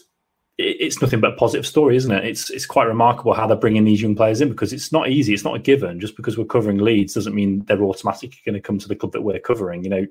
it's 0.58 1.02
nothing 1.02 1.22
but 1.22 1.34
a 1.34 1.36
positive 1.38 1.66
story, 1.66 1.96
isn't 1.96 2.12
it? 2.12 2.26
It's 2.26 2.50
it's 2.50 2.66
quite 2.66 2.88
remarkable 2.88 3.34
how 3.34 3.48
they're 3.48 3.56
bringing 3.56 3.86
these 3.86 4.02
young 4.02 4.16
players 4.16 4.42
in 4.42 4.50
because 4.50 4.74
it's 4.74 4.92
not 4.92 5.10
easy. 5.10 5.34
It's 5.34 5.46
not 5.46 5.56
a 5.56 5.60
given. 5.60 6.02
Just 6.02 6.18
because 6.18 6.38
we're 6.38 6.46
covering 6.46 6.80
Leeds 6.80 7.14
doesn't 7.14 7.36
mean 7.36 7.64
they're 7.66 7.82
automatically 7.82 8.40
going 8.46 8.56
to 8.56 8.62
come 8.62 8.78
to 8.78 8.88
the 8.88 8.96
club 8.96 9.14
that 9.14 9.22
we're 9.22 9.40
covering. 9.40 9.86
You 9.86 9.90
know, 9.90 10.08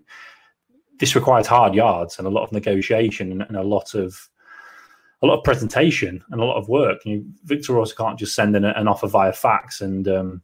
this 0.99 1.14
requires 1.14 1.47
hard 1.47 1.75
yards 1.75 2.18
and 2.18 2.26
a 2.26 2.30
lot 2.30 2.44
of 2.44 2.52
negotiation 2.52 3.42
and, 3.42 3.56
a 3.56 3.62
lot 3.62 3.94
of 3.94 4.28
a 5.20 5.26
lot 5.26 5.37
of 5.37 5.44
presentation 5.44 6.25
and 6.30 6.40
a 6.40 6.44
lot 6.44 6.56
of 6.56 6.68
work. 6.68 7.04
You 7.04 7.16
know, 7.16 7.25
Victor 7.44 7.76
Orta 7.76 7.94
can't 7.94 8.18
just 8.18 8.35
send 8.35 8.56
in 8.56 8.64
an 8.64 8.88
offer 8.88 9.06
via 9.06 9.35
fax 9.35 9.82
and 9.82 10.08
um, 10.08 10.42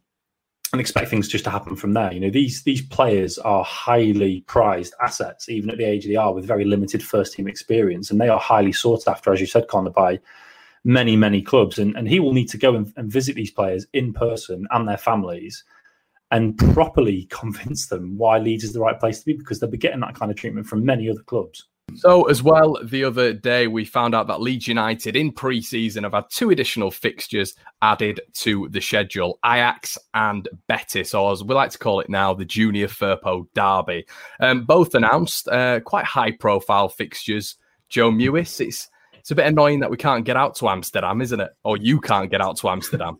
and 0.75 0.81
expect 0.81 1.09
things 1.09 1.27
just 1.27 1.45
to 1.45 1.49
happen 1.49 1.75
from 1.75 1.93
there. 1.93 2.13
You 2.13 2.19
know, 2.19 2.29
these 2.29 2.63
these 2.63 2.81
players 2.81 3.37
are 3.39 3.63
highly 3.63 4.41
prized 4.41 4.93
assets, 5.01 5.49
even 5.49 5.69
at 5.69 5.77
the 5.77 5.85
age 5.85 6.05
they 6.05 6.15
are, 6.15 6.33
with 6.33 6.45
very 6.45 6.65
limited 6.65 7.01
first 7.01 7.33
team 7.33 7.47
experience, 7.47 8.11
and 8.11 8.19
they 8.19 8.27
are 8.27 8.39
highly 8.39 8.71
sought 8.71 9.07
after, 9.07 9.31
as 9.31 9.39
you 9.39 9.47
said, 9.47 9.67
Conor, 9.67 9.89
by 9.89 10.19
many 10.83 11.15
many 11.15 11.41
clubs. 11.41 11.79
And 11.79 11.95
and 11.95 12.07
he 12.07 12.19
will 12.19 12.33
need 12.33 12.49
to 12.49 12.57
go 12.57 12.75
and, 12.75 12.91
and 12.97 13.11
visit 13.11 13.35
these 13.35 13.51
players 13.51 13.87
in 13.93 14.13
person 14.13 14.67
and 14.71 14.87
their 14.87 14.97
families, 14.97 15.63
and 16.31 16.57
properly 16.57 17.23
convince 17.31 17.87
them 17.87 18.17
why 18.17 18.37
Leeds 18.37 18.65
is 18.65 18.73
the 18.73 18.81
right 18.81 18.99
place 18.99 19.19
to 19.19 19.25
be, 19.25 19.33
because 19.33 19.59
they'll 19.59 19.69
be 19.69 19.77
getting 19.77 20.01
that 20.01 20.15
kind 20.15 20.29
of 20.29 20.37
treatment 20.37 20.67
from 20.67 20.85
many 20.85 21.09
other 21.09 21.23
clubs. 21.23 21.65
So, 21.93 22.23
as 22.23 22.41
well, 22.41 22.77
the 22.83 23.03
other 23.03 23.31
day 23.31 23.67
we 23.67 23.85
found 23.85 24.15
out 24.15 24.27
that 24.27 24.41
Leeds 24.41 24.67
United 24.67 25.15
in 25.15 25.31
pre 25.31 25.61
season 25.61 26.03
have 26.03 26.13
had 26.13 26.25
two 26.29 26.49
additional 26.49 26.89
fixtures 26.89 27.53
added 27.81 28.21
to 28.33 28.67
the 28.69 28.81
schedule 28.81 29.39
Ajax 29.45 29.97
and 30.13 30.47
Betis, 30.67 31.13
or 31.13 31.31
as 31.31 31.43
we 31.43 31.53
like 31.53 31.69
to 31.71 31.77
call 31.77 31.99
it 31.99 32.09
now, 32.09 32.33
the 32.33 32.43
Junior 32.43 32.87
Firpo 32.87 33.47
Derby. 33.53 34.05
Um, 34.39 34.65
both 34.65 34.95
announced 34.95 35.47
uh, 35.47 35.79
quite 35.81 36.05
high 36.05 36.31
profile 36.31 36.89
fixtures. 36.89 37.55
Joe 37.87 38.11
Mewis, 38.11 38.59
it's 38.59 38.89
it's 39.25 39.31
a 39.31 39.35
bit 39.35 39.47
annoying 39.47 39.79
that 39.79 39.89
we 39.89 39.97
can't 39.97 40.23
get 40.23 40.37
out 40.37 40.53
to 40.53 40.69
Amsterdam, 40.69 41.19
isn't 41.19 41.39
it? 41.39 41.49
Or 41.63 41.77
you 41.77 41.99
can't 41.99 42.29
get 42.29 42.41
out 42.41 42.57
to 42.57 42.69
Amsterdam. 42.69 43.17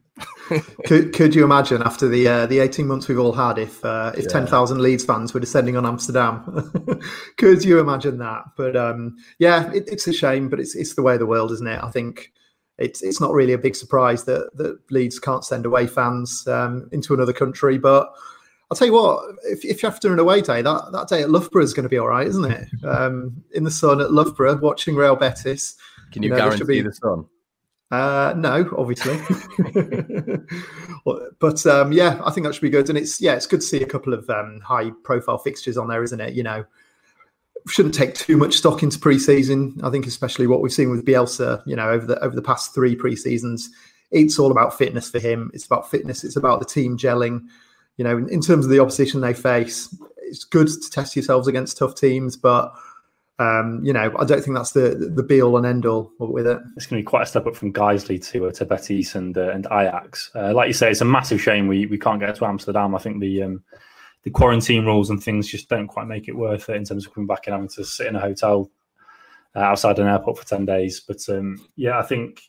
could 0.86 1.12
could 1.14 1.34
you 1.34 1.44
imagine 1.44 1.82
after 1.82 2.08
the 2.08 2.28
uh, 2.28 2.46
the 2.46 2.60
eighteen 2.60 2.86
months 2.86 3.08
we've 3.08 3.18
all 3.18 3.32
had 3.32 3.58
if 3.58 3.84
uh, 3.84 4.12
if 4.16 4.26
yeah. 4.26 4.30
ten 4.30 4.46
thousand 4.46 4.84
Leeds 4.84 5.04
fans 5.04 5.34
were 5.34 5.40
descending 5.40 5.76
on 5.76 5.84
Amsterdam? 5.84 7.02
could 7.38 7.66
you 7.66 7.80
imagine 7.80 8.20
that? 8.20 8.44
But 8.56 8.76
um, 8.76 9.16
yeah, 9.40 9.72
it, 9.72 9.86
it's 9.88 10.08
a 10.08 10.14
shame, 10.14 10.48
but 10.48 10.60
it's 10.60 10.76
it's 10.76 10.94
the 10.94 11.02
way 11.02 11.14
of 11.14 11.20
the 11.20 11.26
world, 11.26 11.52
isn't 11.52 11.66
it? 11.66 11.84
I 11.84 11.90
think 11.90 12.32
it's 12.78 13.02
it's 13.02 13.20
not 13.20 13.34
really 13.34 13.54
a 13.54 13.58
big 13.58 13.76
surprise 13.76 14.26
that 14.26 14.56
that 14.58 14.78
Leeds 14.92 15.18
can't 15.18 15.44
send 15.44 15.66
away 15.66 15.88
fans 15.88 16.48
um, 16.48 16.88
into 16.92 17.16
another 17.16 17.34
country, 17.34 17.80
but. 17.80 18.14
I'll 18.72 18.76
tell 18.76 18.88
you 18.88 18.94
what, 18.94 19.36
if, 19.44 19.64
if 19.64 19.84
you 19.84 19.90
have 19.90 20.00
to 20.00 20.08
do 20.08 20.14
an 20.14 20.18
away 20.18 20.42
day, 20.42 20.64
that, 20.64 20.92
that 20.92 21.08
day 21.08 21.22
at 21.22 21.30
Loughborough 21.30 21.62
is 21.62 21.76
going 21.76 21.84
to 21.84 21.90
be 21.90 22.00
all 22.00 22.08
right, 22.08 22.26
isn't 22.26 22.52
it? 22.52 22.68
Um, 22.84 23.44
in 23.54 23.64
the 23.64 23.70
sun 23.70 24.02
at 24.02 24.12
Loughborough, 24.12 24.58
watching 24.58 24.96
Real 24.96 25.16
Betis, 25.16 25.78
can 26.15 26.24
you, 26.24 26.29
you 26.29 26.36
know, 26.36 26.38
guarantee 26.38 26.65
be, 26.65 26.81
the 26.81 26.93
sun? 26.93 27.25
Uh, 27.91 28.34
no, 28.38 28.74
obviously. 28.77 29.19
but 31.39 31.65
um, 31.65 31.91
yeah, 31.91 32.22
I 32.24 32.31
think 32.31 32.48
that 32.48 32.53
should 32.55 32.62
be 32.62 32.69
good. 32.69 32.88
And 32.88 32.98
it's 32.98 33.19
yeah, 33.19 33.34
it's 33.34 33.48
good 33.48 33.60
to 33.60 33.65
see 33.65 33.84
a 33.84 33.86
couple 33.86 34.13
of 34.13 34.29
um, 34.29 34.62
high 34.62 34.91
profile 35.03 35.38
fixtures 35.38 35.77
on 35.77 35.89
there, 35.89 36.03
isn't 36.03 36.22
it? 36.22 36.34
You 36.34 36.43
know, 36.43 36.65
shouldn't 37.67 37.93
take 37.93 38.15
too 38.15 38.38
much 38.38 38.53
stock 38.53 38.81
into 38.81 38.98
pre-season. 38.98 39.77
I 39.84 39.89
think 39.89 40.07
especially 40.07 40.48
what 40.48 40.62
we've 40.62 40.72
seen 40.72 40.89
with 40.89 41.05
Bielsa, 41.05 41.62
you 41.67 41.75
know, 41.75 41.89
over 41.89 42.05
the 42.05 42.17
over 42.24 42.34
the 42.34 42.41
past 42.41 42.74
three 42.74 42.95
pre-seasons, 42.95 43.69
it's 44.10 44.39
all 44.39 44.51
about 44.51 44.77
fitness 44.77 45.10
for 45.10 45.19
him. 45.19 45.51
It's 45.53 45.65
about 45.65 45.91
fitness. 45.91 46.24
It's 46.24 46.38
about 46.38 46.60
the 46.60 46.65
team 46.65 46.98
gelling. 46.98 47.45
You 47.98 48.05
know, 48.05 48.17
in, 48.17 48.29
in 48.29 48.39
terms 48.39 48.63
of 48.63 48.72
the 48.72 48.79
opposition 48.79 49.19
they 49.19 49.34
face, 49.34 49.93
it's 50.19 50.45
good 50.45 50.69
to 50.69 50.89
test 50.89 51.17
yourselves 51.17 51.50
against 51.50 51.77
tough 51.77 51.95
teams, 51.95 52.38
but 52.38 52.74
um, 53.38 53.82
you 53.84 53.92
know, 53.92 54.13
I 54.18 54.24
don't 54.24 54.42
think 54.42 54.56
that's 54.56 54.72
the 54.72 55.12
the 55.13 55.24
be 55.24 55.42
all 55.42 55.58
and 55.58 55.65
end 55.65 55.86
all 55.86 56.12
with 56.20 56.48
it. 56.48 56.60
It's 56.77 56.86
going 56.86 57.01
to 57.01 57.06
be 57.06 57.10
quite 57.10 57.24
a 57.24 57.25
step 57.25 57.46
up 57.46 57.56
from 57.56 57.74
Guiseley 57.74 58.25
to 58.32 58.48
uh, 58.48 58.51
to 58.51 58.65
Betis 58.65 59.15
and 59.15 59.38
uh, 59.38 59.51
and 59.51 59.65
Ajax. 59.65 60.32
Uh, 60.34 60.54
like 60.54 60.68
you 60.68 60.74
say, 60.74 60.89
it's 60.89 61.01
a 61.01 61.06
massive 61.06 61.42
shame 61.42 61.68
we 61.68 61.86
we 61.86 61.98
can't 61.98 62.22
get 62.22 62.36
to 62.36 62.46
Amsterdam. 62.46 62.96
I 62.96 63.00
think 63.00 63.20
the 63.20 63.44
um, 63.44 63.63
the 64.24 64.30
quarantine 64.30 64.86
rules 64.86 65.10
and 65.10 65.22
things 65.22 65.48
just 65.48 65.68
don't 65.68 65.88
quite 65.88 66.08
make 66.08 66.30
it 66.30 66.38
worth 66.38 66.70
it 66.70 66.77
in 66.77 66.86
terms 66.86 67.06
of 67.06 67.13
coming 67.13 67.27
back 67.27 67.46
and 67.46 67.54
having 67.54 67.70
to 67.70 67.84
sit 67.84 68.08
in 68.08 68.15
a 68.15 68.22
hotel 68.22 68.72
uh, 69.54 69.60
outside 69.60 70.00
an 70.00 70.08
airport 70.08 70.38
for 70.38 70.46
ten 70.46 70.65
days. 70.65 71.01
But 71.01 71.27
um, 71.27 71.60
yeah, 71.75 72.00
I 72.00 72.04
think 72.04 72.42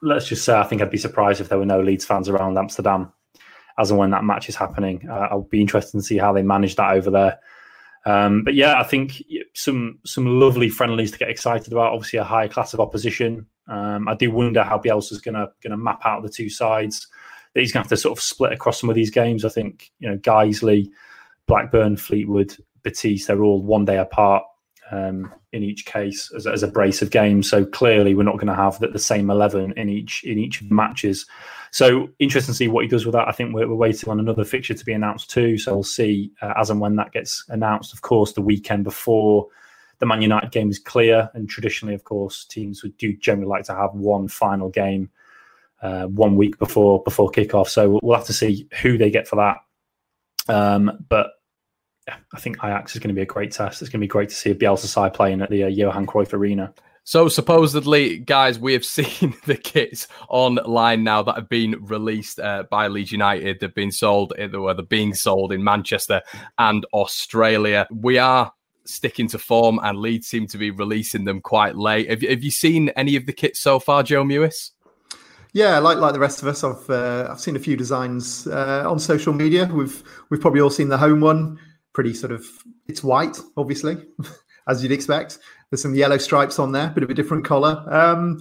let's 0.00 0.26
just 0.26 0.44
say 0.44 0.54
I 0.54 0.64
think 0.64 0.80
I'd 0.80 0.90
be 0.90 0.96
surprised 0.96 1.42
if 1.42 1.50
there 1.50 1.58
were 1.58 1.66
no 1.66 1.82
Leeds 1.82 2.06
fans 2.06 2.30
around 2.30 2.56
Amsterdam 2.56 3.12
as 3.78 3.90
and 3.90 3.98
when 3.98 4.10
that 4.10 4.24
match 4.24 4.48
is 4.48 4.56
happening. 4.56 5.06
Uh, 5.08 5.28
I'll 5.30 5.42
be 5.42 5.60
interested 5.60 5.98
to 5.98 6.02
see 6.02 6.16
how 6.16 6.32
they 6.32 6.42
manage 6.42 6.76
that 6.76 6.92
over 6.92 7.10
there. 7.10 7.38
Um, 8.08 8.42
but 8.42 8.54
yeah, 8.54 8.80
I 8.80 8.84
think 8.84 9.22
some 9.54 9.98
some 10.06 10.40
lovely 10.40 10.70
friendlies 10.70 11.10
to 11.12 11.18
get 11.18 11.28
excited 11.28 11.72
about. 11.72 11.92
Obviously, 11.92 12.18
a 12.18 12.24
high 12.24 12.48
class 12.48 12.72
of 12.72 12.80
opposition. 12.80 13.46
Um, 13.66 14.08
I 14.08 14.14
do 14.14 14.30
wonder 14.30 14.64
how 14.64 14.78
Bielsa's 14.78 15.20
going 15.20 15.34
to 15.34 15.50
going 15.62 15.72
to 15.72 15.76
map 15.76 16.00
out 16.06 16.22
the 16.22 16.30
two 16.30 16.48
sides. 16.48 17.06
That 17.52 17.60
he's 17.60 17.72
going 17.72 17.82
to 17.82 17.84
have 17.84 17.90
to 17.90 17.96
sort 17.98 18.16
of 18.16 18.22
split 18.22 18.52
across 18.52 18.80
some 18.80 18.88
of 18.88 18.96
these 18.96 19.10
games. 19.10 19.44
I 19.44 19.50
think 19.50 19.90
you 19.98 20.08
know 20.08 20.16
Guiseley, 20.16 20.88
Blackburn, 21.46 21.98
Fleetwood, 21.98 22.56
Betis. 22.82 23.26
They're 23.26 23.42
all 23.42 23.62
one 23.62 23.84
day 23.84 23.98
apart 23.98 24.44
um, 24.90 25.30
in 25.52 25.62
each 25.62 25.84
case 25.84 26.32
as, 26.34 26.46
as, 26.46 26.62
a 26.62 26.68
brace 26.68 27.02
of 27.02 27.10
games. 27.10 27.50
So 27.50 27.66
clearly, 27.66 28.14
we're 28.14 28.22
not 28.22 28.36
going 28.36 28.46
to 28.46 28.54
have 28.54 28.78
the, 28.78 28.88
the, 28.88 28.98
same 28.98 29.28
eleven 29.28 29.74
in 29.76 29.90
each 29.90 30.24
in 30.24 30.38
each 30.38 30.62
of 30.62 30.70
the 30.70 30.74
matches. 30.74 31.26
So 31.70 32.08
interesting 32.18 32.52
to 32.52 32.56
see 32.56 32.68
what 32.68 32.82
he 32.82 32.88
does 32.88 33.04
with 33.04 33.12
that. 33.12 33.28
I 33.28 33.32
think 33.32 33.54
we're, 33.54 33.68
we're 33.68 33.74
waiting 33.74 34.08
on 34.08 34.20
another 34.20 34.44
fixture 34.44 34.74
to 34.74 34.84
be 34.84 34.92
announced 34.92 35.30
too. 35.30 35.58
So 35.58 35.74
we'll 35.74 35.82
see 35.82 36.32
uh, 36.40 36.54
as 36.56 36.70
and 36.70 36.80
when 36.80 36.96
that 36.96 37.12
gets 37.12 37.44
announced. 37.48 37.92
Of 37.92 38.02
course, 38.02 38.32
the 38.32 38.42
weekend 38.42 38.84
before 38.84 39.48
the 39.98 40.06
Man 40.06 40.22
United 40.22 40.52
game 40.52 40.70
is 40.70 40.78
clear, 40.78 41.28
and 41.34 41.48
traditionally, 41.48 41.94
of 41.94 42.04
course, 42.04 42.44
teams 42.44 42.82
would 42.82 42.96
do 42.96 43.16
generally 43.16 43.48
like 43.48 43.64
to 43.64 43.74
have 43.74 43.94
one 43.94 44.28
final 44.28 44.68
game 44.68 45.10
uh, 45.82 46.04
one 46.06 46.36
week 46.36 46.58
before 46.58 47.02
before 47.02 47.30
kickoff. 47.30 47.68
So 47.68 47.98
we'll 48.02 48.16
have 48.16 48.26
to 48.26 48.32
see 48.32 48.68
who 48.80 48.96
they 48.96 49.10
get 49.10 49.26
for 49.26 49.36
that. 49.36 49.58
Um, 50.52 51.04
but 51.08 51.32
I 52.32 52.40
think 52.40 52.58
Ajax 52.58 52.94
is 52.94 53.00
going 53.00 53.08
to 53.08 53.14
be 53.14 53.22
a 53.22 53.26
great 53.26 53.52
test. 53.52 53.82
It's 53.82 53.90
going 53.90 54.00
to 54.00 54.04
be 54.04 54.08
great 54.08 54.30
to 54.30 54.34
see 54.34 54.50
a 54.50 54.54
Bielsa 54.54 54.86
side 54.86 55.14
playing 55.14 55.42
at 55.42 55.50
the 55.50 55.64
uh, 55.64 55.68
Johan 55.68 56.06
Cruyff 56.06 56.32
Arena. 56.32 56.72
So 57.08 57.30
supposedly, 57.30 58.18
guys, 58.18 58.58
we 58.58 58.74
have 58.74 58.84
seen 58.98 59.34
the 59.46 59.56
kits 59.56 60.08
online 60.28 61.04
now 61.04 61.22
that 61.22 61.36
have 61.36 61.48
been 61.48 61.82
released 61.86 62.38
uh, 62.38 62.64
by 62.70 62.88
Leeds 62.88 63.12
United. 63.12 63.60
They've 63.60 63.74
been 63.74 63.92
sold, 63.92 64.34
uh, 64.38 64.48
they're 64.48 64.82
being 64.84 65.14
sold 65.14 65.50
in 65.50 65.64
Manchester 65.64 66.20
and 66.58 66.84
Australia. 66.92 67.86
We 67.90 68.18
are 68.18 68.52
sticking 68.84 69.26
to 69.28 69.38
form, 69.38 69.80
and 69.82 69.98
Leeds 69.98 70.26
seem 70.26 70.48
to 70.48 70.58
be 70.58 70.70
releasing 70.70 71.24
them 71.24 71.40
quite 71.40 71.76
late. 71.76 72.10
Have, 72.10 72.20
have 72.20 72.44
you 72.44 72.50
seen 72.50 72.90
any 72.90 73.16
of 73.16 73.24
the 73.24 73.32
kits 73.32 73.58
so 73.58 73.80
far, 73.80 74.02
Joe 74.02 74.22
Mewis? 74.22 74.72
Yeah, 75.54 75.78
like 75.78 75.96
like 75.96 76.12
the 76.12 76.20
rest 76.20 76.42
of 76.42 76.48
us, 76.48 76.62
I've 76.62 76.90
uh, 76.90 77.28
I've 77.30 77.40
seen 77.40 77.56
a 77.56 77.58
few 77.58 77.74
designs 77.74 78.46
uh, 78.48 78.84
on 78.86 78.98
social 78.98 79.32
media. 79.32 79.64
We've 79.72 80.02
we've 80.28 80.42
probably 80.42 80.60
all 80.60 80.68
seen 80.68 80.90
the 80.90 80.98
home 80.98 81.22
one 81.22 81.58
pretty 81.94 82.12
sort 82.12 82.32
of 82.32 82.44
it's 82.86 83.02
white, 83.02 83.38
obviously, 83.56 83.96
as 84.68 84.82
you'd 84.82 84.92
expect. 84.92 85.38
There's 85.70 85.82
some 85.82 85.94
yellow 85.94 86.18
stripes 86.18 86.58
on 86.58 86.72
there, 86.72 86.88
bit 86.90 87.04
of 87.04 87.10
a 87.10 87.14
different 87.14 87.44
color. 87.44 87.84
Um, 87.88 88.40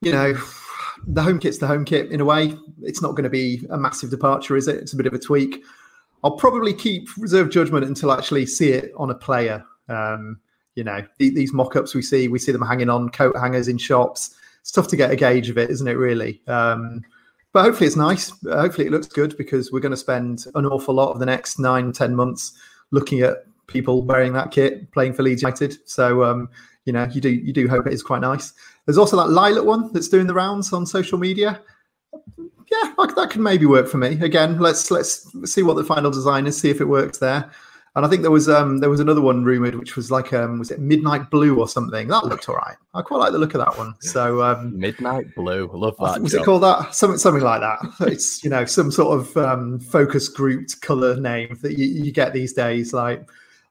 you 0.00 0.12
know, 0.12 0.34
the 1.06 1.22
home 1.22 1.38
kit's 1.38 1.58
the 1.58 1.66
home 1.66 1.84
kit 1.84 2.10
in 2.10 2.20
a 2.20 2.24
way. 2.24 2.56
It's 2.82 3.02
not 3.02 3.10
going 3.10 3.24
to 3.24 3.30
be 3.30 3.66
a 3.70 3.76
massive 3.76 4.10
departure, 4.10 4.56
is 4.56 4.68
it? 4.68 4.76
It's 4.76 4.92
a 4.92 4.96
bit 4.96 5.06
of 5.06 5.12
a 5.12 5.18
tweak. 5.18 5.62
I'll 6.24 6.36
probably 6.36 6.74
keep 6.74 7.08
reserve 7.18 7.50
judgment 7.50 7.84
until 7.84 8.10
I 8.10 8.18
actually 8.18 8.46
see 8.46 8.70
it 8.70 8.92
on 8.96 9.10
a 9.10 9.14
player. 9.14 9.64
Um, 9.88 10.40
you 10.74 10.84
know, 10.84 11.04
these 11.18 11.52
mock-ups 11.52 11.94
we 11.94 12.02
see, 12.02 12.28
we 12.28 12.38
see 12.38 12.52
them 12.52 12.62
hanging 12.62 12.88
on 12.88 13.10
coat 13.10 13.36
hangers 13.36 13.68
in 13.68 13.76
shops. 13.78 14.34
It's 14.60 14.70
tough 14.70 14.88
to 14.88 14.96
get 14.96 15.10
a 15.10 15.16
gauge 15.16 15.50
of 15.50 15.58
it, 15.58 15.70
isn't 15.70 15.88
it? 15.88 15.96
Really. 15.96 16.40
Um, 16.46 17.02
but 17.52 17.64
hopefully 17.64 17.86
it's 17.86 17.96
nice. 17.96 18.32
Hopefully 18.44 18.86
it 18.86 18.92
looks 18.92 19.08
good 19.08 19.36
because 19.36 19.72
we're 19.72 19.80
going 19.80 19.90
to 19.90 19.96
spend 19.96 20.44
an 20.54 20.66
awful 20.66 20.94
lot 20.94 21.10
of 21.10 21.18
the 21.18 21.26
next 21.26 21.58
nine, 21.58 21.92
ten 21.92 22.14
months 22.14 22.52
looking 22.92 23.20
at 23.20 23.44
people 23.70 24.02
wearing 24.02 24.32
that 24.34 24.50
kit 24.50 24.90
playing 24.92 25.14
for 25.14 25.22
Leeds 25.22 25.42
United. 25.42 25.78
So 25.88 26.24
um, 26.24 26.48
you 26.84 26.92
know, 26.92 27.06
you 27.12 27.20
do 27.20 27.30
you 27.30 27.52
do 27.52 27.68
hope 27.68 27.86
it 27.86 27.92
is 27.92 28.02
quite 28.02 28.20
nice. 28.20 28.52
There's 28.86 28.98
also 28.98 29.16
that 29.16 29.30
lilac 29.30 29.64
one 29.64 29.92
that's 29.92 30.08
doing 30.08 30.26
the 30.26 30.34
rounds 30.34 30.72
on 30.72 30.86
social 30.86 31.18
media. 31.18 31.60
Yeah, 32.36 32.94
that 32.96 33.28
could 33.30 33.40
maybe 33.40 33.66
work 33.66 33.88
for 33.88 33.98
me. 33.98 34.18
Again, 34.20 34.58
let's 34.58 34.90
let's 34.90 35.26
see 35.44 35.62
what 35.62 35.76
the 35.76 35.84
final 35.84 36.10
design 36.10 36.46
is, 36.46 36.58
see 36.58 36.70
if 36.70 36.80
it 36.80 36.86
works 36.86 37.18
there. 37.18 37.50
And 37.96 38.06
I 38.06 38.08
think 38.08 38.22
there 38.22 38.30
was 38.30 38.48
um 38.48 38.78
there 38.78 38.88
was 38.88 39.00
another 39.00 39.20
one 39.20 39.42
rumored, 39.42 39.74
which 39.74 39.96
was 39.96 40.10
like 40.10 40.32
um 40.32 40.60
was 40.60 40.70
it 40.70 40.78
Midnight 40.78 41.28
Blue 41.28 41.58
or 41.58 41.68
something? 41.68 42.06
That 42.06 42.24
looked 42.24 42.48
all 42.48 42.54
right. 42.54 42.76
I 42.94 43.02
quite 43.02 43.18
like 43.18 43.32
the 43.32 43.38
look 43.38 43.54
of 43.54 43.60
that 43.60 43.76
one. 43.76 43.94
So 44.00 44.42
um 44.42 44.78
Midnight 44.78 45.34
Blue, 45.34 45.68
I 45.72 45.76
love 45.76 45.96
that. 45.98 46.22
Was 46.22 46.32
it 46.32 46.44
called 46.44 46.62
that? 46.62 46.94
Something 46.94 47.18
something 47.18 47.42
like 47.42 47.60
that. 47.60 47.80
It's 48.12 48.44
you 48.44 48.50
know 48.50 48.64
some 48.64 48.92
sort 48.92 49.18
of 49.18 49.36
um, 49.36 49.80
focus 49.80 50.28
grouped 50.28 50.80
color 50.82 51.18
name 51.18 51.58
that 51.62 51.76
you, 51.76 51.86
you 51.86 52.12
get 52.12 52.32
these 52.32 52.52
days. 52.52 52.92
Like 52.92 53.28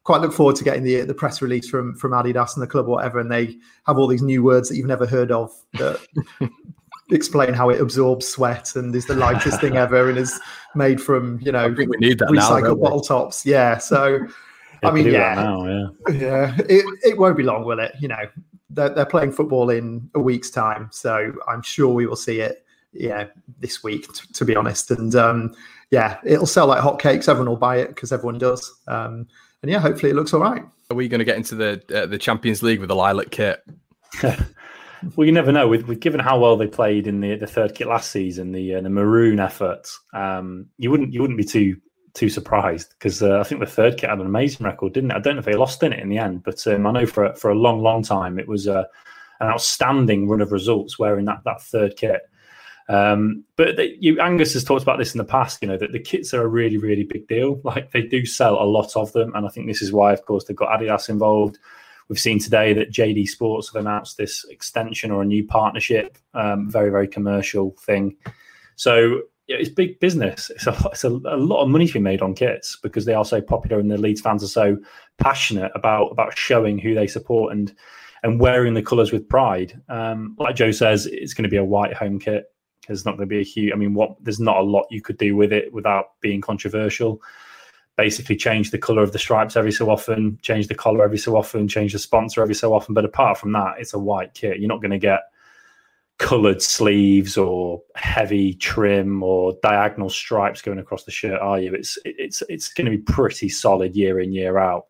quite 0.10 0.22
look 0.22 0.34
forward 0.34 0.56
to 0.56 0.64
getting 0.64 0.82
the 0.82 1.02
the 1.02 1.14
press 1.14 1.40
release 1.40 1.70
from 1.70 1.94
from 1.94 2.14
Adidas 2.14 2.56
and 2.56 2.64
the 2.64 2.68
club 2.68 2.88
or 2.88 2.96
whatever, 2.96 3.20
and 3.20 3.32
they 3.32 3.56
have 3.86 4.00
all 4.00 4.08
these 4.08 4.24
new 4.24 4.42
words 4.42 4.68
that 4.68 4.76
you've 4.76 4.88
never 4.88 5.06
heard 5.06 5.32
of 5.32 5.52
that 5.74 6.00
explain 7.12 7.54
how 7.54 7.70
it 7.70 7.80
absorbs 7.80 8.28
sweat 8.28 8.76
and 8.76 8.96
is 8.96 9.06
the 9.06 9.14
lightest 9.14 9.62
thing 9.62 9.78
ever 9.78 10.10
and 10.10 10.18
is 10.18 10.40
made 10.74 11.00
from 11.00 11.40
you 11.44 11.52
know 11.52 11.76
Think 11.76 11.92
we 11.92 11.98
need 11.98 12.18
that 12.18 12.30
recycled 12.30 12.64
now, 12.64 12.74
bottle 12.74 13.02
tops. 13.02 13.46
Yeah, 13.46 13.78
so 13.78 14.26
I 14.82 14.90
mean, 14.90 15.06
yeah, 15.06 15.36
now, 15.36 15.68
yeah, 15.68 15.88
yeah. 16.12 16.58
It, 16.68 16.86
it 17.04 17.18
won't 17.20 17.38
be 17.38 17.44
long, 17.44 17.64
will 17.64 17.80
it? 17.80 17.94
You 18.00 18.08
know, 18.08 18.26
they're, 18.72 18.90
they're 18.90 19.06
playing 19.06 19.34
football 19.34 19.70
in 19.70 20.10
a 20.16 20.20
week's 20.20 20.50
time, 20.50 20.90
so 20.92 21.34
I'm 21.48 21.62
sure 21.62 21.94
we 21.94 22.08
will 22.08 22.16
see 22.16 22.40
it. 22.40 22.66
Yeah, 22.94 23.28
this 23.60 23.84
week, 23.84 24.12
t- 24.12 24.26
to 24.34 24.44
be 24.44 24.56
honest, 24.56 24.90
and 24.90 25.14
um, 25.14 25.54
yeah, 25.92 26.20
it'll 26.24 26.46
sell 26.46 26.68
like 26.68 26.82
hotcakes. 26.82 27.28
Everyone 27.28 27.50
will 27.50 27.58
buy 27.58 27.78
it 27.78 27.90
because 27.90 28.12
everyone 28.12 28.38
does. 28.38 28.72
Um, 28.88 29.28
and 29.62 29.72
yeah, 29.72 29.80
hopefully 29.80 30.12
it 30.12 30.16
looks 30.16 30.34
all 30.34 30.40
right. 30.40 30.64
Are 30.92 30.96
we 30.96 31.08
going 31.08 31.20
to 31.20 31.26
get 31.26 31.38
into 31.38 31.56
the 31.56 31.84
uh, 31.94 32.06
the 32.06 32.18
Champions 32.18 32.64
League 32.64 32.80
with 32.80 32.90
the 32.90 32.96
lilac 32.96 33.32
kit? 33.32 33.64
well, 34.24 35.26
you 35.26 35.32
never 35.32 35.52
know. 35.52 35.68
With, 35.68 35.88
with, 35.88 36.00
given 36.00 36.20
how 36.20 36.40
well 36.40 36.58
they 36.58 36.68
played 36.68 37.08
in 37.08 37.20
the 37.20 37.36
the 37.36 37.48
third 37.48 37.76
kit 37.76 37.88
last 37.88 38.12
season, 38.12 38.52
the 38.52 38.76
uh, 38.76 38.82
the 38.82 38.90
maroon 38.90 39.40
effort, 39.40 39.90
um, 40.14 40.68
you 40.78 40.92
wouldn't 40.92 41.14
you 41.14 41.22
wouldn't 41.22 41.38
be 41.38 41.44
too 41.44 41.78
too 42.14 42.30
surprised 42.30 42.94
because 42.98 43.22
uh, 43.22 43.40
I 43.40 43.44
think 43.44 43.62
the 43.62 43.68
third 43.68 43.98
kit 43.98 44.10
had 44.10 44.20
an 44.20 44.26
amazing 44.26 44.66
record, 44.66 44.94
didn't 44.94 45.12
it? 45.12 45.16
I 45.16 45.20
don't 45.20 45.36
know 45.36 45.40
if 45.40 45.46
they 45.46 45.54
lost 45.54 45.84
in 45.84 45.94
it 45.94 46.00
in 46.00 46.10
the 46.10 46.18
end, 46.18 46.44
but 46.44 46.66
um, 46.68 46.88
I 46.88 46.92
know 46.92 47.06
for 47.06 47.34
for 47.36 47.50
a 47.50 47.56
long 47.56 47.82
long 47.82 48.04
time 48.04 48.40
it 48.40 48.48
was 48.48 48.68
uh, 48.68 48.84
an 49.40 49.48
outstanding 49.48 50.28
run 50.28 50.42
of 50.42 50.52
results 50.52 51.00
wearing 51.00 51.26
that 51.26 51.42
that 51.46 51.62
third 51.62 51.96
kit. 51.98 52.22
Um, 52.90 53.44
but 53.56 53.78
they, 53.78 53.96
you, 54.00 54.20
Angus 54.20 54.54
has 54.54 54.64
talked 54.64 54.82
about 54.84 54.98
this 54.98 55.14
in 55.14 55.20
the 55.20 55.24
past. 55.24 55.62
You 55.62 55.68
know 55.68 55.78
that 55.78 55.92
the 55.92 56.00
kits 56.00 56.34
are 56.34 56.42
a 56.42 56.48
really, 56.48 56.78
really 56.78 57.04
big 57.04 57.28
deal. 57.28 57.62
Like 57.64 57.92
they 57.92 58.02
do 58.02 58.26
sell 58.26 58.62
a 58.62 58.66
lot 58.66 58.96
of 58.96 59.14
them, 59.14 59.34
and 59.36 59.46
I 59.46 59.50
think 59.50 59.68
this 59.68 59.82
is 59.82 59.94
why, 59.94 60.12
of 60.12 60.26
course, 60.26 60.44
they've 60.44 60.58
got 60.58 60.80
Adidas 60.80 61.08
involved 61.10 61.60
We've 62.10 62.20
seen 62.20 62.40
today 62.40 62.74
that 62.74 62.92
JD 62.92 63.28
Sports 63.28 63.72
have 63.72 63.80
announced 63.80 64.18
this 64.18 64.44
extension 64.50 65.12
or 65.12 65.22
a 65.22 65.26
new 65.26 65.46
partnership, 65.46 66.18
um, 66.34 66.70
very 66.70 66.90
very 66.90 67.08
commercial 67.08 67.76
thing. 67.80 68.18
So 68.76 69.22
yeah, 69.48 69.58
it's 69.58 69.70
big 69.70 70.00
business. 70.00 70.50
It's, 70.50 70.66
a, 70.66 70.90
it's 70.92 71.04
a, 71.04 71.10
a, 71.10 71.38
lot 71.38 71.62
of 71.62 71.70
money 71.70 71.86
to 71.86 71.94
be 71.94 72.00
made 72.00 72.24
on 72.24 72.34
kits 72.34 72.78
because 72.82 73.06
they 73.06 73.14
are 73.14 73.26
so 73.26 73.42
popular 73.42 73.80
and 73.80 73.92
the 73.92 73.98
Leeds 73.98 74.22
fans 74.22 74.44
are 74.44 74.48
so 74.48 74.78
passionate 75.20 75.72
about 75.76 76.08
about 76.08 76.36
showing 76.36 76.80
who 76.80 76.96
they 76.96 77.08
support 77.08 77.54
and 77.54 77.76
and 78.24 78.40
wearing 78.40 78.74
the 78.74 78.82
colours 78.82 79.12
with 79.12 79.30
pride. 79.30 79.80
Um, 79.88 80.36
like 80.40 80.56
Joe 80.56 80.72
says, 80.72 81.06
it's 81.06 81.36
going 81.36 81.44
to 81.44 81.50
be 81.50 81.58
a 81.58 81.64
white 81.64 81.94
home 81.94 82.20
kit. 82.20 82.52
There's 82.90 83.06
not 83.06 83.16
going 83.16 83.30
to 83.30 83.34
be 83.34 83.40
a 83.40 83.44
huge. 83.44 83.72
I 83.72 83.76
mean, 83.76 83.94
what 83.94 84.16
there's 84.22 84.40
not 84.40 84.58
a 84.58 84.64
lot 84.64 84.88
you 84.90 85.02
could 85.02 85.18
do 85.18 85.36
with 85.36 85.54
it 85.54 85.72
without 85.72 86.20
being 86.20 86.42
controversial. 86.42 87.22
Basically, 87.96 88.36
change 88.36 88.72
the 88.72 88.78
color 88.78 89.04
of 89.04 89.14
the 89.14 89.20
stripes 89.20 89.56
every 89.56 89.72
so 89.72 89.90
often, 89.90 90.40
change 90.42 90.68
the 90.68 90.76
collar 90.76 91.04
every 91.04 91.18
so 91.18 91.38
often, 91.38 91.68
change 91.68 91.94
the 91.94 92.00
sponsor 92.00 92.42
every 92.42 92.56
so 92.56 92.74
often. 92.74 92.94
But 92.94 93.06
apart 93.06 93.38
from 93.38 93.52
that, 93.54 93.76
it's 93.78 93.94
a 93.94 94.00
white 94.00 94.34
kit. 94.34 94.60
You're 94.60 94.70
not 94.70 94.82
going 94.82 94.92
to 94.92 94.98
get 94.98 95.22
colored 96.18 96.62
sleeves 96.62 97.38
or 97.38 97.82
heavy 97.96 98.54
trim 98.54 99.24
or 99.24 99.58
diagonal 99.64 100.10
stripes 100.10 100.62
going 100.62 100.80
across 100.80 101.06
the 101.06 101.12
shirt, 101.12 101.40
are 101.42 101.60
you? 101.60 101.74
It's 101.74 101.98
it's 102.06 102.44
it's 102.50 102.74
going 102.74 102.86
to 102.86 102.98
be 102.98 103.04
pretty 103.04 103.50
solid 103.50 103.96
year 103.96 104.20
in 104.20 104.34
year 104.34 104.58
out. 104.58 104.88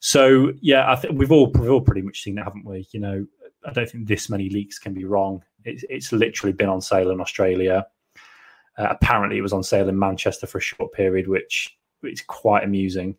So 0.00 0.52
yeah, 0.60 0.90
I 0.90 0.96
think 0.96 1.18
we've 1.18 1.32
all 1.32 1.50
we've 1.52 1.70
all 1.70 1.80
pretty 1.80 2.02
much 2.02 2.22
seen 2.22 2.38
it, 2.38 2.44
haven't 2.44 2.64
we? 2.64 2.86
You 2.90 3.00
know, 3.00 3.26
I 3.64 3.72
don't 3.72 3.88
think 3.88 4.06
this 4.06 4.28
many 4.28 4.48
leaks 4.48 4.78
can 4.78 4.94
be 4.94 5.04
wrong. 5.04 5.42
It's, 5.66 5.84
it's 5.88 6.12
literally 6.12 6.52
been 6.52 6.68
on 6.68 6.80
sale 6.80 7.10
in 7.10 7.20
Australia. 7.20 7.86
Uh, 8.78 8.88
apparently, 8.90 9.38
it 9.38 9.42
was 9.42 9.52
on 9.52 9.62
sale 9.62 9.88
in 9.88 9.98
Manchester 9.98 10.46
for 10.46 10.58
a 10.58 10.62
short 10.62 10.92
period, 10.92 11.28
which 11.28 11.76
is 12.02 12.22
quite 12.22 12.64
amusing. 12.64 13.16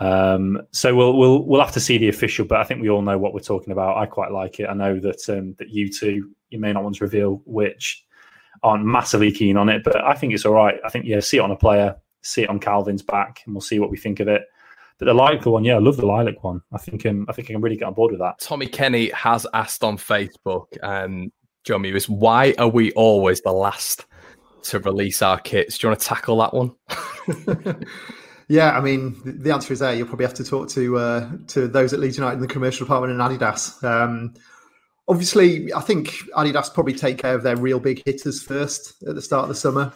Um, 0.00 0.62
so 0.72 0.94
we'll 0.94 1.16
we'll 1.16 1.44
we'll 1.44 1.60
have 1.60 1.72
to 1.72 1.80
see 1.80 1.98
the 1.98 2.08
official, 2.08 2.46
but 2.46 2.58
I 2.58 2.64
think 2.64 2.80
we 2.80 2.88
all 2.88 3.02
know 3.02 3.18
what 3.18 3.34
we're 3.34 3.40
talking 3.40 3.72
about. 3.72 3.98
I 3.98 4.06
quite 4.06 4.32
like 4.32 4.58
it. 4.58 4.66
I 4.68 4.72
know 4.72 4.98
that 4.98 5.28
um, 5.28 5.54
that 5.58 5.68
you 5.68 5.92
two 5.92 6.30
you 6.48 6.58
may 6.58 6.72
not 6.72 6.82
want 6.82 6.96
to 6.96 7.04
reveal 7.04 7.42
which 7.44 8.04
aren't 8.62 8.84
massively 8.84 9.30
keen 9.30 9.56
on 9.56 9.68
it, 9.68 9.84
but 9.84 10.02
I 10.02 10.14
think 10.14 10.32
it's 10.32 10.46
all 10.46 10.54
right. 10.54 10.80
I 10.84 10.88
think 10.88 11.04
yeah, 11.04 11.20
see 11.20 11.36
it 11.36 11.40
on 11.40 11.50
a 11.50 11.56
player, 11.56 11.96
see 12.22 12.42
it 12.42 12.48
on 12.48 12.58
Kalvin's 12.58 13.02
back, 13.02 13.42
and 13.44 13.54
we'll 13.54 13.60
see 13.60 13.78
what 13.78 13.90
we 13.90 13.98
think 13.98 14.20
of 14.20 14.28
it. 14.28 14.42
But 14.98 15.06
the 15.06 15.14
lilac 15.14 15.46
one, 15.46 15.64
yeah, 15.64 15.76
I 15.76 15.78
love 15.78 15.96
the 15.96 16.06
lilac 16.06 16.42
one. 16.44 16.62
I 16.72 16.78
think 16.78 17.04
um, 17.04 17.26
I 17.28 17.32
think 17.32 17.50
I 17.50 17.52
can 17.52 17.60
really 17.60 17.76
get 17.76 17.86
on 17.86 17.94
board 17.94 18.10
with 18.10 18.20
that. 18.20 18.38
Tommy 18.38 18.66
Kenny 18.66 19.10
has 19.10 19.46
asked 19.52 19.84
on 19.84 19.98
Facebook, 19.98 20.66
um, 20.82 21.30
Joe 21.64 21.78
Mewis, 21.78 22.08
why 22.08 22.54
are 22.58 22.68
we 22.68 22.92
always 22.92 23.40
the 23.42 23.52
last 23.52 24.06
to 24.64 24.78
release 24.80 25.22
our 25.22 25.38
kits? 25.38 25.78
Do 25.78 25.86
you 25.86 25.90
want 25.90 26.00
to 26.00 26.06
tackle 26.06 26.38
that 26.38 26.54
one? 26.54 26.72
yeah, 28.48 28.76
I 28.76 28.80
mean, 28.80 29.20
the 29.24 29.52
answer 29.52 29.72
is 29.72 29.80
there. 29.80 29.94
You'll 29.94 30.06
probably 30.06 30.26
have 30.26 30.34
to 30.34 30.44
talk 30.44 30.68
to 30.70 30.98
uh, 30.98 31.30
to 31.48 31.68
those 31.68 31.92
at 31.92 32.00
Leeds 32.00 32.16
United 32.16 32.36
in 32.36 32.40
the 32.40 32.48
commercial 32.48 32.86
department 32.86 33.18
and 33.18 33.20
Adidas. 33.20 33.82
Um, 33.84 34.34
obviously, 35.06 35.72
I 35.74 35.80
think 35.80 36.08
Adidas 36.36 36.72
probably 36.72 36.94
take 36.94 37.18
care 37.18 37.34
of 37.34 37.42
their 37.42 37.56
real 37.56 37.80
big 37.80 38.02
hitters 38.06 38.42
first 38.42 39.02
at 39.06 39.14
the 39.14 39.22
start 39.22 39.42
of 39.42 39.48
the 39.48 39.54
summer. 39.54 39.92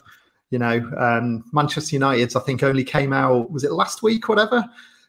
You 0.50 0.58
know, 0.58 0.90
um, 0.98 1.44
Manchester 1.52 1.96
United's 1.96 2.36
I 2.36 2.40
think 2.40 2.62
only 2.62 2.84
came 2.84 3.12
out 3.12 3.50
was 3.50 3.64
it 3.64 3.72
last 3.72 4.02
week, 4.02 4.28
whatever. 4.28 4.64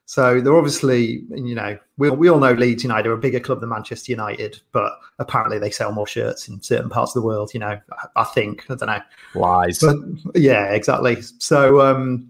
So 0.08 0.40
they're 0.40 0.56
obviously, 0.56 1.24
you 1.30 1.56
know, 1.56 1.80
we, 1.98 2.12
we 2.12 2.30
all 2.30 2.40
know 2.40 2.54
Leeds 2.54 2.84
United 2.84 3.10
are 3.10 3.14
a 3.14 3.18
bigger 3.18 3.40
club 3.40 3.60
than 3.60 3.70
Manchester 3.70 4.12
United, 4.12 4.60
but 4.72 4.94
apparently 5.18 5.58
they 5.58 5.72
sell 5.72 5.92
more 5.92 6.06
shirts 6.06 6.48
in 6.48 6.62
certain 6.62 6.90
parts 6.90 7.16
of 7.16 7.22
the 7.22 7.28
world. 7.28 7.54
You 7.54 7.62
know, 7.62 7.80
I, 7.92 8.08
I 8.22 8.24
think 8.24 8.66
I 8.70 8.76
don't 8.76 8.88
know 8.88 9.02
lies, 9.34 9.80
but 9.80 9.96
yeah, 10.36 10.72
exactly. 10.72 11.18
So 11.40 11.82
um, 11.82 12.30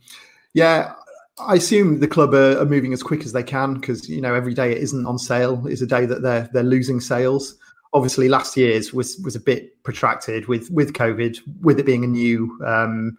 yeah, 0.54 0.94
I 1.38 1.56
assume 1.56 2.00
the 2.00 2.08
club 2.08 2.34
are, 2.34 2.58
are 2.60 2.66
moving 2.66 2.94
as 2.94 3.04
quick 3.04 3.26
as 3.26 3.34
they 3.34 3.44
can 3.44 3.74
because 3.74 4.10
you 4.10 4.22
know 4.22 4.34
every 4.34 4.54
day 4.54 4.72
it 4.72 4.78
isn't 4.78 5.06
on 5.06 5.20
sale 5.20 5.68
is 5.68 5.82
a 5.82 5.88
day 5.88 6.06
that 6.06 6.22
they're 6.22 6.50
they're 6.54 6.64
losing 6.64 7.02
sales. 7.02 7.56
Obviously, 7.94 8.30
last 8.30 8.56
year's 8.56 8.94
was 8.94 9.18
was 9.20 9.36
a 9.36 9.40
bit 9.40 9.84
protracted 9.84 10.48
with 10.48 10.72
with 10.72 10.94
COVID, 10.94 11.40
with 11.62 11.80
it 11.80 11.86
being 11.86 12.06
a 12.06 12.08
new. 12.08 12.58
Um, 12.66 13.18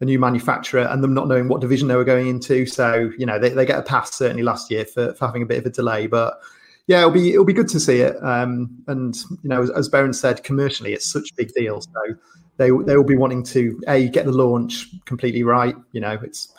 a 0.00 0.04
new 0.04 0.18
manufacturer 0.18 0.82
and 0.82 1.02
them 1.04 1.14
not 1.14 1.28
knowing 1.28 1.48
what 1.48 1.60
division 1.60 1.88
they 1.88 1.96
were 1.96 2.04
going 2.04 2.26
into. 2.26 2.66
So, 2.66 3.10
you 3.18 3.26
know, 3.26 3.38
they, 3.38 3.50
they 3.50 3.66
get 3.66 3.78
a 3.78 3.82
pass 3.82 4.14
certainly 4.14 4.42
last 4.42 4.70
year 4.70 4.84
for, 4.84 5.12
for 5.14 5.26
having 5.26 5.42
a 5.42 5.46
bit 5.46 5.58
of 5.58 5.66
a 5.66 5.70
delay. 5.70 6.06
But 6.06 6.40
yeah, 6.86 7.00
it'll 7.00 7.10
be 7.10 7.32
it'll 7.32 7.44
be 7.44 7.52
good 7.52 7.68
to 7.68 7.78
see 7.78 8.00
it. 8.00 8.16
Um, 8.22 8.82
and 8.88 9.16
you 9.42 9.48
know, 9.48 9.62
as, 9.62 9.70
as 9.70 9.88
Beren 9.88 10.14
said, 10.14 10.42
commercially, 10.42 10.92
it's 10.92 11.10
such 11.10 11.30
a 11.30 11.34
big 11.34 11.52
deal. 11.52 11.80
So 11.80 12.14
they 12.56 12.70
they 12.70 12.96
will 12.96 13.04
be 13.04 13.16
wanting 13.16 13.44
to 13.44 13.80
a 13.86 14.08
get 14.08 14.24
the 14.24 14.32
launch 14.32 14.86
completely 15.04 15.42
right. 15.42 15.76
You 15.92 16.00
know, 16.00 16.18
it's 16.22 16.52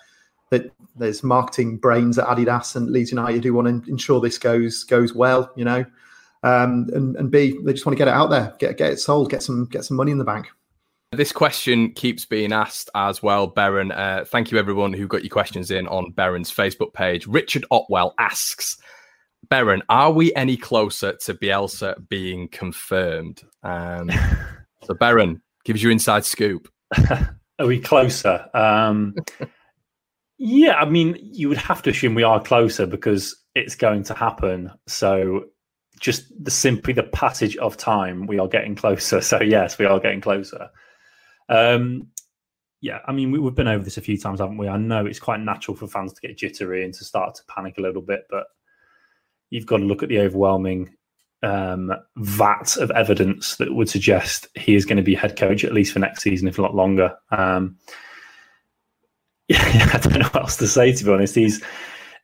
that 0.52 0.72
there's 0.96 1.24
marketing 1.24 1.78
brains 1.78 2.18
at 2.20 2.28
Adidas 2.28 2.76
and 2.76 2.92
Leeds 2.92 3.12
United 3.12 3.44
who 3.44 3.54
want 3.54 3.86
to 3.86 3.92
ensure 3.92 4.22
this 4.22 4.38
goes 4.38 4.84
goes 4.84 5.14
well. 5.14 5.52
You 5.56 5.66
know, 5.66 5.86
um, 6.44 6.90
and 6.94 7.16
and 7.16 7.32
b 7.32 7.60
they 7.64 7.74
just 7.74 7.86
want 7.86 7.98
to 7.98 8.02
get 8.02 8.08
it 8.08 8.14
out 8.14 8.30
there, 8.30 8.54
get 8.60 8.78
get 8.78 8.92
it 8.92 9.00
sold, 9.00 9.32
get 9.32 9.44
some 9.44 9.66
get 9.66 9.84
some 9.84 9.98
money 9.98 10.12
in 10.12 10.18
the 10.18 10.24
bank. 10.24 10.48
This 11.14 11.34
question 11.34 11.92
keeps 11.92 12.24
being 12.24 12.54
asked 12.54 12.90
as 12.96 13.22
well, 13.22 13.52
Beren. 13.52 13.92
Uh, 13.94 14.24
thank 14.24 14.50
you, 14.50 14.58
everyone 14.58 14.94
who 14.94 15.08
got 15.08 15.24
your 15.24 15.30
questions 15.30 15.70
in 15.70 15.86
on 15.90 16.14
Beren's 16.14 16.50
Facebook 16.50 16.94
page. 16.94 17.28
Richard 17.28 17.66
Otwell 17.70 18.14
asks, 18.18 18.78
Beren, 19.50 19.82
are 19.90 20.14
we 20.14 20.34
any 20.36 20.56
closer 20.56 21.18
to 21.26 21.34
Bielsa 21.34 22.08
being 22.08 22.48
confirmed? 22.48 23.42
Um, 23.62 24.10
so, 24.84 24.94
Beren, 24.94 25.42
gives 25.66 25.84
you 25.84 25.90
inside 25.90 26.24
scoop. 26.24 26.70
are 27.10 27.68
we 27.68 27.82
closer? 27.82 28.48
Um, 28.54 29.14
yeah, 30.38 30.76
I 30.76 30.86
mean, 30.86 31.18
you 31.20 31.50
would 31.50 31.58
have 31.58 31.82
to 31.82 31.90
assume 31.90 32.16
we 32.16 32.24
are 32.24 32.42
closer 32.42 32.86
because 32.86 33.36
it's 33.54 33.76
going 33.76 34.04
to 34.04 34.14
happen. 34.14 34.72
So, 34.88 35.48
just 36.00 36.32
the 36.42 36.52
simply 36.52 36.94
the 36.94 37.04
passage 37.04 37.58
of 37.58 37.76
time, 37.76 38.28
we 38.28 38.40
are 38.40 38.48
getting 38.48 38.76
closer. 38.76 39.20
So, 39.22 39.42
yes, 39.42 39.78
we 39.78 39.84
are 39.84 40.00
getting 40.00 40.22
closer. 40.22 40.70
Um, 41.52 42.08
yeah, 42.80 43.00
I 43.06 43.12
mean, 43.12 43.30
we, 43.30 43.44
have 43.44 43.56
been 43.56 43.68
over 43.68 43.84
this 43.84 43.98
a 43.98 44.02
few 44.02 44.18
times, 44.18 44.40
haven't 44.40 44.58
we? 44.58 44.68
I 44.68 44.78
know 44.78 45.06
it's 45.06 45.20
quite 45.20 45.40
natural 45.40 45.78
for 45.78 45.88
fans 45.88 46.14
to 46.14 46.22
get 46.22 46.38
jittery 46.38 46.84
and 46.84 46.94
to 46.96 47.04
start 47.04 47.36
to 47.36 47.44
panic 47.46 47.78
a 47.78 47.82
little 47.82 48.02
bit, 48.02 48.26
but 48.30 48.48
you've 49.52 49.68
got 49.68 49.78
to 49.78 49.84
look 49.84 50.02
at 50.02 50.10
the 50.10 50.20
overwhelming 50.20 50.96
um, 51.44 51.94
vat 52.18 52.78
of 52.78 52.90
evidence 52.92 53.58
that 53.58 53.74
would 53.74 53.90
suggest 53.90 54.48
he 54.56 54.76
is 54.76 54.86
going 54.86 54.98
to 54.98 55.04
be 55.04 55.14
head 55.14 55.38
coach 55.38 55.64
at 55.64 55.74
least 55.74 55.94
for 55.94 56.00
next 56.00 56.24
season, 56.24 56.48
if 56.48 56.58
not 56.58 56.74
longer. 56.74 57.16
Um, 57.30 57.78
yeah, 59.48 59.90
I 59.94 60.00
don't 60.00 60.20
know 60.20 60.26
what 60.26 60.44
else 60.44 60.58
to 60.58 60.68
say, 60.68 60.92
to 60.92 61.04
be 61.04 61.12
honest. 61.12 61.36
He's 61.36 61.64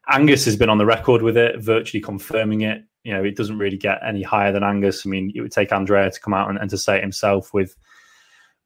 Angus 0.09 0.45
has 0.45 0.55
been 0.55 0.69
on 0.69 0.77
the 0.77 0.85
record 0.85 1.21
with 1.21 1.37
it, 1.37 1.59
virtually 1.59 2.01
confirming 2.01 2.61
it. 2.61 2.81
You 3.03 3.13
know, 3.13 3.23
it 3.23 3.35
doesn't 3.35 3.59
really 3.59 3.77
get 3.77 3.99
any 4.05 4.23
higher 4.23 4.51
than 4.51 4.63
Angus. 4.63 5.05
I 5.05 5.09
mean, 5.09 5.31
it 5.35 5.41
would 5.41 5.51
take 5.51 5.71
Andrea 5.71 6.09
to 6.09 6.19
come 6.19 6.33
out 6.33 6.49
and, 6.49 6.57
and 6.57 6.69
to 6.69 6.77
say 6.77 6.97
it 6.97 7.01
himself 7.01 7.53
with 7.53 7.75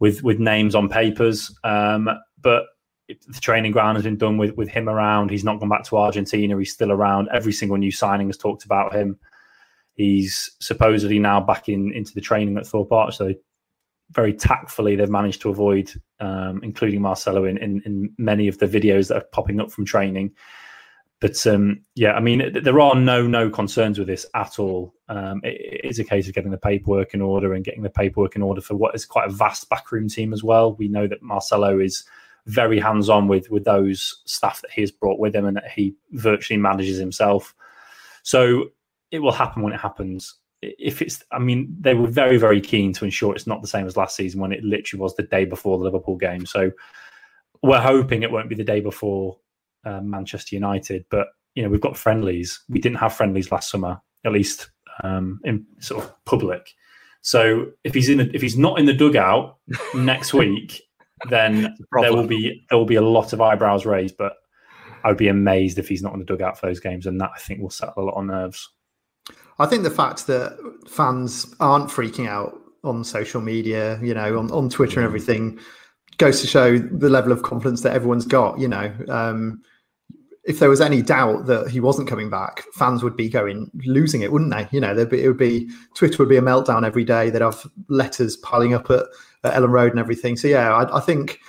with 0.02 0.24
with 0.24 0.40
names 0.40 0.76
on 0.76 0.90
papers. 0.90 1.58
Um, 1.64 2.10
but 2.42 2.66
the 3.08 3.40
training 3.40 3.72
ground 3.72 3.98
has 3.98 4.04
been 4.04 4.18
done 4.18 4.38
with 4.38 4.58
with 4.58 4.68
him 4.68 4.90
around. 4.90 5.32
He's 5.32 5.46
not 5.46 5.60
gone 5.62 5.70
back 5.70 5.86
to 5.86 5.98
Argentina. 5.98 6.58
He's 6.58 6.74
still 6.74 6.92
around. 6.92 7.30
Every 7.32 7.54
single 7.54 7.78
new 7.78 7.92
signing 7.92 8.28
has 8.28 8.38
talked 8.38 8.66
about 8.66 8.94
him. 8.94 9.18
He's 9.94 10.52
supposedly 10.60 11.20
now 11.20 11.40
back 11.40 11.70
in 11.70 11.94
into 11.94 12.14
the 12.14 12.22
training 12.22 12.58
at 12.58 12.68
Thorpe 12.68 12.92
Arch. 12.92 13.16
So 13.16 13.34
very 14.10 14.34
tactfully, 14.34 14.96
they've 14.96 15.10
managed 15.10 15.42
to 15.42 15.50
avoid, 15.50 15.92
um, 16.20 16.60
including 16.64 17.02
Marcelo, 17.02 17.46
in, 17.46 17.58
in, 17.60 17.82
in 17.86 18.14
many 18.18 18.50
of 18.50 18.58
the 18.58 18.68
videos 18.68 19.08
that 19.08 19.18
are 19.18 19.28
popping 19.32 19.62
up 19.62 19.72
from 19.72 19.86
training. 19.86 20.32
But 21.22 21.46
um, 21.46 21.86
yeah, 21.94 22.14
I 22.14 22.20
mean, 22.20 22.52
there 22.64 22.80
are 22.80 22.96
no 22.96 23.28
no 23.28 23.50
concerns 23.52 24.00
with 24.00 24.08
this 24.08 24.26
at 24.34 24.58
all. 24.58 24.96
Um, 25.08 25.40
it 25.44 25.82
is 25.84 26.00
a 26.00 26.04
case 26.04 26.28
of 26.28 26.34
getting 26.34 26.50
the 26.50 26.58
paperwork 26.58 27.14
in 27.14 27.22
order 27.22 27.54
and 27.54 27.64
getting 27.64 27.84
the 27.84 27.92
paperwork 27.92 28.36
in 28.36 28.42
order 28.42 28.60
for 28.60 28.76
what 28.76 28.96
is 28.96 29.06
quite 29.06 29.30
a 29.30 29.32
vast 29.32 29.70
backroom 29.70 30.10
team 30.10 30.34
as 30.34 30.44
well. 30.44 30.74
We 30.74 30.88
know 30.88 31.08
that 31.08 31.22
Marcelo 31.22 31.80
is 31.80 32.04
very 32.48 32.80
hands 32.80 33.08
on 33.08 33.28
with 33.28 33.52
with 33.52 33.66
those 33.66 34.24
staff 34.26 34.62
that 34.64 34.72
he 34.72 34.82
has 34.82 34.90
brought 34.90 35.20
with 35.20 35.36
him 35.36 35.46
and 35.46 35.56
that 35.58 35.70
he 35.70 35.94
virtually 36.14 36.58
manages 36.58 36.98
himself. 36.98 37.54
So 38.24 38.72
it 39.12 39.20
will 39.20 39.32
happen 39.32 39.62
when 39.62 39.74
it 39.74 39.80
happens. 39.80 40.36
If 40.64 41.04
it's, 41.04 41.24
I 41.32 41.38
mean, 41.38 41.76
they 41.80 41.94
were 41.94 42.08
very 42.08 42.38
very 42.38 42.62
keen 42.62 42.94
to 42.94 43.06
ensure 43.06 43.36
it's 43.36 43.46
not 43.46 43.62
the 43.62 43.68
same 43.68 43.86
as 43.86 43.96
last 43.96 44.16
season 44.16 44.42
when 44.42 44.54
it 44.54 44.64
literally 44.64 45.02
was 45.02 45.16
the 45.16 45.24
day 45.24 45.46
before 45.46 45.78
the 45.78 45.84
Liverpool 45.84 46.18
game. 46.18 46.48
So 46.48 46.72
we're 47.62 47.80
hoping 47.80 48.24
it 48.24 48.32
won't 48.32 48.50
be 48.50 48.56
the 48.56 48.64
day 48.64 48.80
before 48.80 49.38
uh, 49.86 50.02
Manchester 50.02 50.56
United. 50.56 51.06
But 51.10 51.28
you 51.56 51.64
know, 51.64 51.70
we've 51.70 51.82
got 51.82 51.98
friendlies. 51.98 52.60
We 52.70 52.80
didn't 52.80 53.00
have 53.00 53.14
friendlies 53.14 53.52
last 53.52 53.70
summer, 53.70 54.02
at 54.26 54.32
least 54.32 54.70
um, 55.04 55.40
in 55.44 55.66
sort 55.80 56.04
of 56.04 56.26
public. 56.26 56.72
So 57.22 57.72
if 57.84 57.94
he's 57.94 58.10
in, 58.10 58.20
a, 58.20 58.24
if 58.34 58.42
he's 58.42 58.58
not 58.58 58.80
in 58.80 58.86
the 58.86 58.94
dugout 58.94 59.58
next 59.96 60.34
week, 60.34 60.82
then 61.30 61.76
there 62.02 62.14
will 62.14 62.28
be 62.28 62.66
there 62.70 62.78
will 62.78 62.86
be 62.86 62.96
a 62.96 63.02
lot 63.02 63.34
of 63.34 63.42
eyebrows 63.42 63.86
raised. 63.86 64.18
But 64.18 64.34
I 65.04 65.10
would 65.10 65.18
be 65.18 65.28
amazed 65.28 65.78
if 65.78 65.88
he's 65.88 66.02
not 66.02 66.14
in 66.14 66.20
the 66.20 66.26
dugout 66.26 66.60
for 66.60 66.68
those 66.68 66.80
games, 66.80 67.06
and 67.06 67.20
that 67.22 67.32
I 67.36 67.40
think 67.40 67.62
will 67.62 67.70
settle 67.70 68.04
a 68.04 68.06
lot 68.06 68.20
of 68.20 68.26
nerves. 68.26 68.70
I 69.60 69.68
think 69.68 69.84
the 69.84 69.92
fact 69.92 70.26
that 70.28 70.58
fans 70.90 71.54
aren't 71.60 71.90
freaking 71.90 72.28
out 72.28 72.58
on 72.84 73.04
social 73.04 73.42
media, 73.42 74.00
you 74.02 74.14
know, 74.14 74.40
on, 74.40 74.50
on 74.52 74.70
Twitter 74.70 75.00
and 75.00 75.06
everything, 75.06 75.60
goes 76.22 76.40
to 76.40 76.48
show 76.48 76.78
the 76.78 77.10
level 77.10 77.32
of 77.32 77.42
confidence 77.42 77.82
that 77.82 77.94
everyone's 77.94 78.26
got. 78.26 78.60
You 78.60 78.68
know, 78.68 78.94
um, 79.10 79.62
if 80.44 80.60
there 80.60 80.70
was 80.70 80.80
any 80.80 81.02
doubt 81.02 81.48
that 81.48 81.70
he 81.70 81.80
wasn't 81.80 82.08
coming 82.08 82.30
back, 82.30 82.64
fans 82.76 83.04
would 83.04 83.18
be 83.18 83.28
going 83.28 83.72
losing 83.86 84.22
it, 84.22 84.32
wouldn't 84.32 84.52
they? 84.52 84.68
You 84.72 84.80
know, 84.80 85.06
be, 85.06 85.24
it 85.24 85.28
would 85.28 85.38
be 85.38 85.70
Twitter 85.96 86.18
would 86.20 86.30
be 86.30 86.38
a 86.38 86.42
meltdown 86.42 86.86
every 86.86 87.04
day. 87.04 87.32
They'd 87.32 87.42
have 87.42 87.66
letters 87.90 88.38
piling 88.38 88.76
up 88.76 88.92
at, 88.92 89.06
at 89.44 89.54
Elland 89.54 89.72
Road 89.72 89.92
and 89.92 90.00
everything. 90.00 90.38
So 90.38 90.48
yeah, 90.48 90.72
I, 90.72 90.98
I, 90.98 91.00
think 91.02 91.40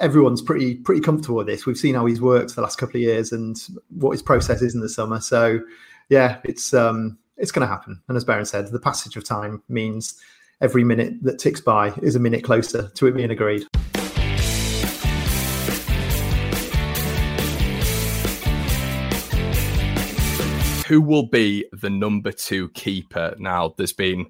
everyone's 0.00 0.42
pretty 0.42 0.74
pretty 0.74 1.00
comfortable 1.00 1.36
with 1.36 1.46
this. 1.46 1.64
We've 1.64 1.78
seen 1.78 1.94
how 1.94 2.04
he's 2.04 2.20
worked 2.20 2.56
the 2.56 2.62
last 2.62 2.78
couple 2.78 2.96
of 2.96 3.02
years 3.02 3.30
and 3.30 3.56
what 3.90 4.10
his 4.10 4.22
process 4.22 4.60
is 4.60 4.74
in 4.74 4.80
the 4.80 4.88
summer. 4.88 5.20
So 5.20 5.60
yeah, 6.08 6.38
it's 6.42 6.74
um, 6.74 7.16
it's 7.36 7.52
going 7.52 7.66
to 7.66 7.72
happen. 7.72 8.02
And 8.08 8.16
as 8.16 8.24
Beren 8.24 8.46
said, 8.46 8.66
the 8.66 8.80
passage 8.80 9.16
of 9.16 9.24
time 9.24 9.62
means 9.68 10.20
every 10.64 10.82
minute 10.82 11.12
that 11.22 11.38
ticks 11.38 11.60
by 11.60 11.92
is 12.02 12.16
a 12.16 12.18
minute 12.18 12.42
closer 12.42 12.88
to 12.94 13.06
it 13.06 13.12
being 13.12 13.30
agreed. 13.30 13.66
who 20.86 21.00
will 21.00 21.26
be 21.26 21.64
the 21.72 21.90
number 21.90 22.30
two 22.30 22.68
keeper? 22.70 23.34
Now, 23.38 23.74
there's 23.76 23.92
been 23.92 24.26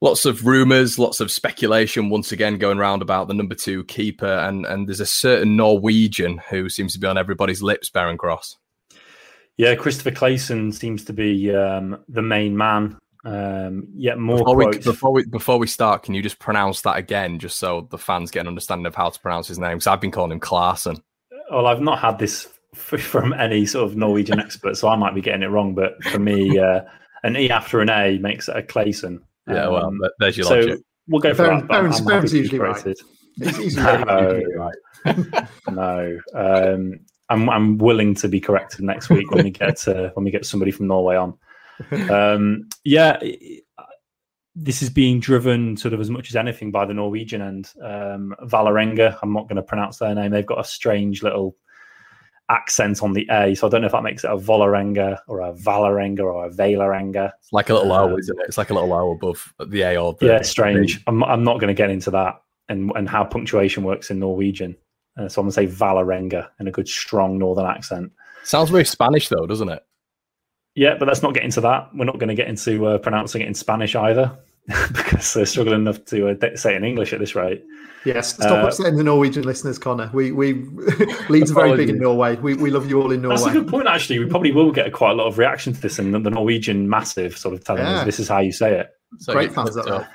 lots 0.00 0.24
of 0.24 0.46
rumors, 0.46 0.98
lots 0.98 1.20
of 1.20 1.30
speculation 1.30 2.08
once 2.08 2.32
again 2.32 2.58
going 2.58 2.78
around 2.78 3.02
about 3.02 3.28
the 3.28 3.34
number 3.34 3.54
two 3.54 3.84
keeper, 3.84 4.26
and 4.26 4.66
and 4.66 4.88
there's 4.88 5.00
a 5.00 5.06
certain 5.06 5.56
Norwegian 5.56 6.38
who 6.50 6.68
seems 6.68 6.94
to 6.94 6.98
be 6.98 7.06
on 7.06 7.18
everybody's 7.18 7.62
lips, 7.62 7.90
Beren 7.90 8.18
Cross. 8.18 8.56
Yeah, 9.56 9.76
Kristoffer 9.76 10.14
Klaesson 10.14 10.74
seems 10.74 11.04
to 11.04 11.12
be 11.12 11.54
um, 11.54 12.02
the 12.08 12.22
main 12.22 12.56
man. 12.56 12.98
Um, 13.24 13.88
yet 13.94 14.18
more 14.18 14.38
before 14.38 14.56
we, 14.56 14.78
before 14.78 15.12
we 15.12 15.24
before 15.24 15.58
we 15.58 15.66
start, 15.66 16.02
can 16.02 16.14
you 16.14 16.22
just 16.22 16.38
pronounce 16.38 16.82
that 16.82 16.96
again, 16.96 17.38
just 17.38 17.58
so 17.58 17.88
the 17.90 17.98
fans 17.98 18.30
get 18.30 18.40
an 18.40 18.48
understanding 18.48 18.86
of 18.86 18.94
how 18.94 19.08
to 19.08 19.18
pronounce 19.18 19.48
his 19.48 19.58
name? 19.58 19.72
Because 19.72 19.86
I've 19.86 20.00
been 20.00 20.10
calling 20.10 20.32
him 20.32 20.40
Clarson. 20.40 21.02
Well, 21.50 21.66
I've 21.66 21.80
not 21.80 21.98
had 21.98 22.18
this 22.18 22.48
from 22.74 23.32
any 23.32 23.66
sort 23.66 23.90
of 23.90 23.96
Norwegian 23.96 24.40
expert, 24.40 24.76
so 24.76 24.88
I 24.88 24.96
might 24.96 25.14
be 25.14 25.22
getting 25.22 25.42
it 25.42 25.46
wrong. 25.46 25.74
But 25.74 26.02
for 26.04 26.18
me, 26.18 26.58
uh, 26.58 26.82
an 27.22 27.36
E 27.36 27.50
after 27.50 27.80
an 27.80 27.88
A 27.88 28.18
makes 28.18 28.48
it 28.48 28.56
a 28.56 28.62
Clayson. 28.62 29.20
Yeah, 29.48 29.68
well, 29.68 29.86
um, 29.86 30.00
there's 30.18 30.36
your 30.36 30.46
so 30.46 30.60
logic. 30.60 30.80
We'll 31.08 31.20
go 31.20 31.34
for 31.34 31.44
Beren, 31.44 31.68
that. 31.68 32.04
Beren's, 32.04 32.32
usually 32.32 32.58
right. 32.58 32.96
no, 33.36 34.42
right. 34.56 35.48
no. 35.70 36.18
Um, 36.34 37.00
I'm 37.28 37.50
I'm 37.50 37.78
willing 37.78 38.14
to 38.16 38.28
be 38.28 38.40
corrected 38.40 38.82
next 38.82 39.10
week 39.10 39.30
when 39.30 39.44
we 39.44 39.50
get 39.50 39.76
to, 39.78 40.10
when 40.14 40.24
we 40.24 40.30
get 40.30 40.46
somebody 40.46 40.70
from 40.70 40.86
Norway 40.86 41.16
on. 41.16 41.34
Um, 42.10 42.68
yeah, 42.84 43.18
this 44.54 44.82
is 44.82 44.90
being 44.90 45.20
driven 45.20 45.76
sort 45.76 45.94
of 45.94 46.00
as 46.00 46.10
much 46.10 46.30
as 46.30 46.36
anything 46.36 46.70
by 46.70 46.84
the 46.84 46.94
Norwegian 46.94 47.42
and 47.42 47.70
um, 47.82 48.34
Vålerenga. 48.42 49.18
I'm 49.22 49.32
not 49.32 49.48
going 49.48 49.56
to 49.56 49.62
pronounce 49.62 49.98
their 49.98 50.14
name. 50.14 50.30
They've 50.30 50.46
got 50.46 50.60
a 50.60 50.64
strange 50.64 51.22
little 51.22 51.56
accent 52.48 53.02
on 53.02 53.12
the 53.12 53.26
A. 53.30 53.54
So 53.54 53.66
I 53.66 53.70
don't 53.70 53.80
know 53.80 53.86
if 53.86 53.92
that 53.92 54.02
makes 54.02 54.24
it 54.24 54.30
a 54.30 54.36
Volarenga 54.36 55.18
or 55.26 55.40
a 55.40 55.52
Valarenga 55.52 56.20
or 56.20 56.46
a 56.46 56.50
Valarenga. 56.50 57.32
It's 57.38 57.52
like 57.52 57.70
a 57.70 57.74
little 57.74 57.92
O, 57.92 58.12
um, 58.12 58.18
isn't 58.18 58.38
it? 58.38 58.46
It's 58.46 58.58
like 58.58 58.70
a 58.70 58.74
little 58.74 58.92
O 58.92 59.12
above 59.12 59.52
the 59.66 59.82
A 59.82 59.96
or 59.96 60.14
the 60.14 60.26
Yeah, 60.26 60.42
strange. 60.42 61.02
I'm, 61.06 61.24
I'm 61.24 61.44
not 61.44 61.58
going 61.58 61.68
to 61.68 61.74
get 61.74 61.90
into 61.90 62.10
that 62.12 62.40
and, 62.68 62.92
and 62.96 63.08
how 63.08 63.24
punctuation 63.24 63.82
works 63.82 64.10
in 64.10 64.18
Norwegian. 64.18 64.76
Uh, 65.18 65.28
so 65.28 65.40
I'm 65.40 65.48
going 65.48 65.66
to 65.66 65.72
say 65.72 65.84
Valarenga 65.84 66.48
in 66.60 66.68
a 66.68 66.70
good, 66.70 66.88
strong 66.88 67.38
northern 67.38 67.66
accent. 67.66 68.12
Sounds 68.44 68.70
very 68.70 68.84
Spanish, 68.84 69.28
though, 69.28 69.46
doesn't 69.46 69.68
it? 69.68 69.82
Yeah, 70.74 70.96
but 70.98 71.06
let's 71.06 71.22
not 71.22 71.34
get 71.34 71.44
into 71.44 71.60
that. 71.60 71.90
We're 71.94 72.04
not 72.04 72.18
going 72.18 72.28
to 72.28 72.34
get 72.34 72.48
into 72.48 72.86
uh, 72.86 72.98
pronouncing 72.98 73.42
it 73.42 73.48
in 73.48 73.54
Spanish 73.54 73.94
either. 73.94 74.38
because 74.92 75.34
they're 75.34 75.44
struggling 75.44 75.82
enough 75.82 76.02
to 76.06 76.28
uh, 76.28 76.56
say 76.56 76.72
it 76.72 76.76
in 76.76 76.84
English 76.84 77.12
at 77.12 77.20
this 77.20 77.34
rate. 77.34 77.62
Yes, 78.06 78.34
stop 78.34 78.64
uh, 78.64 78.66
upsetting 78.66 78.96
the 78.96 79.04
Norwegian 79.04 79.44
listeners, 79.44 79.78
Conor. 79.78 80.10
We 80.14 80.32
we 80.32 80.54
Leeds 81.28 81.50
are 81.50 81.54
very 81.54 81.76
big 81.76 81.90
in 81.90 81.98
Norway. 81.98 82.36
We, 82.36 82.54
we 82.54 82.70
love 82.70 82.88
you 82.88 83.00
all 83.00 83.12
in 83.12 83.20
Norway. 83.20 83.36
That's 83.36 83.48
a 83.48 83.52
good 83.52 83.68
point. 83.68 83.88
Actually, 83.88 84.20
we 84.20 84.26
probably 84.26 84.52
will 84.52 84.72
get 84.72 84.90
quite 84.94 85.10
a 85.10 85.14
lot 85.14 85.26
of 85.26 85.36
reaction 85.36 85.74
to 85.74 85.80
this, 85.80 85.98
and 85.98 86.14
the 86.14 86.30
Norwegian 86.30 86.88
massive 86.88 87.36
sort 87.36 87.54
of 87.54 87.62
telling 87.62 87.82
yeah. 87.82 87.98
us 87.98 88.04
this 88.06 88.18
is 88.18 88.28
how 88.28 88.40
you 88.40 88.52
say 88.52 88.78
it. 88.78 88.90
So 89.18 89.34
Great 89.34 89.52
fans 89.52 89.76
up 89.76 89.84
there. 89.84 90.08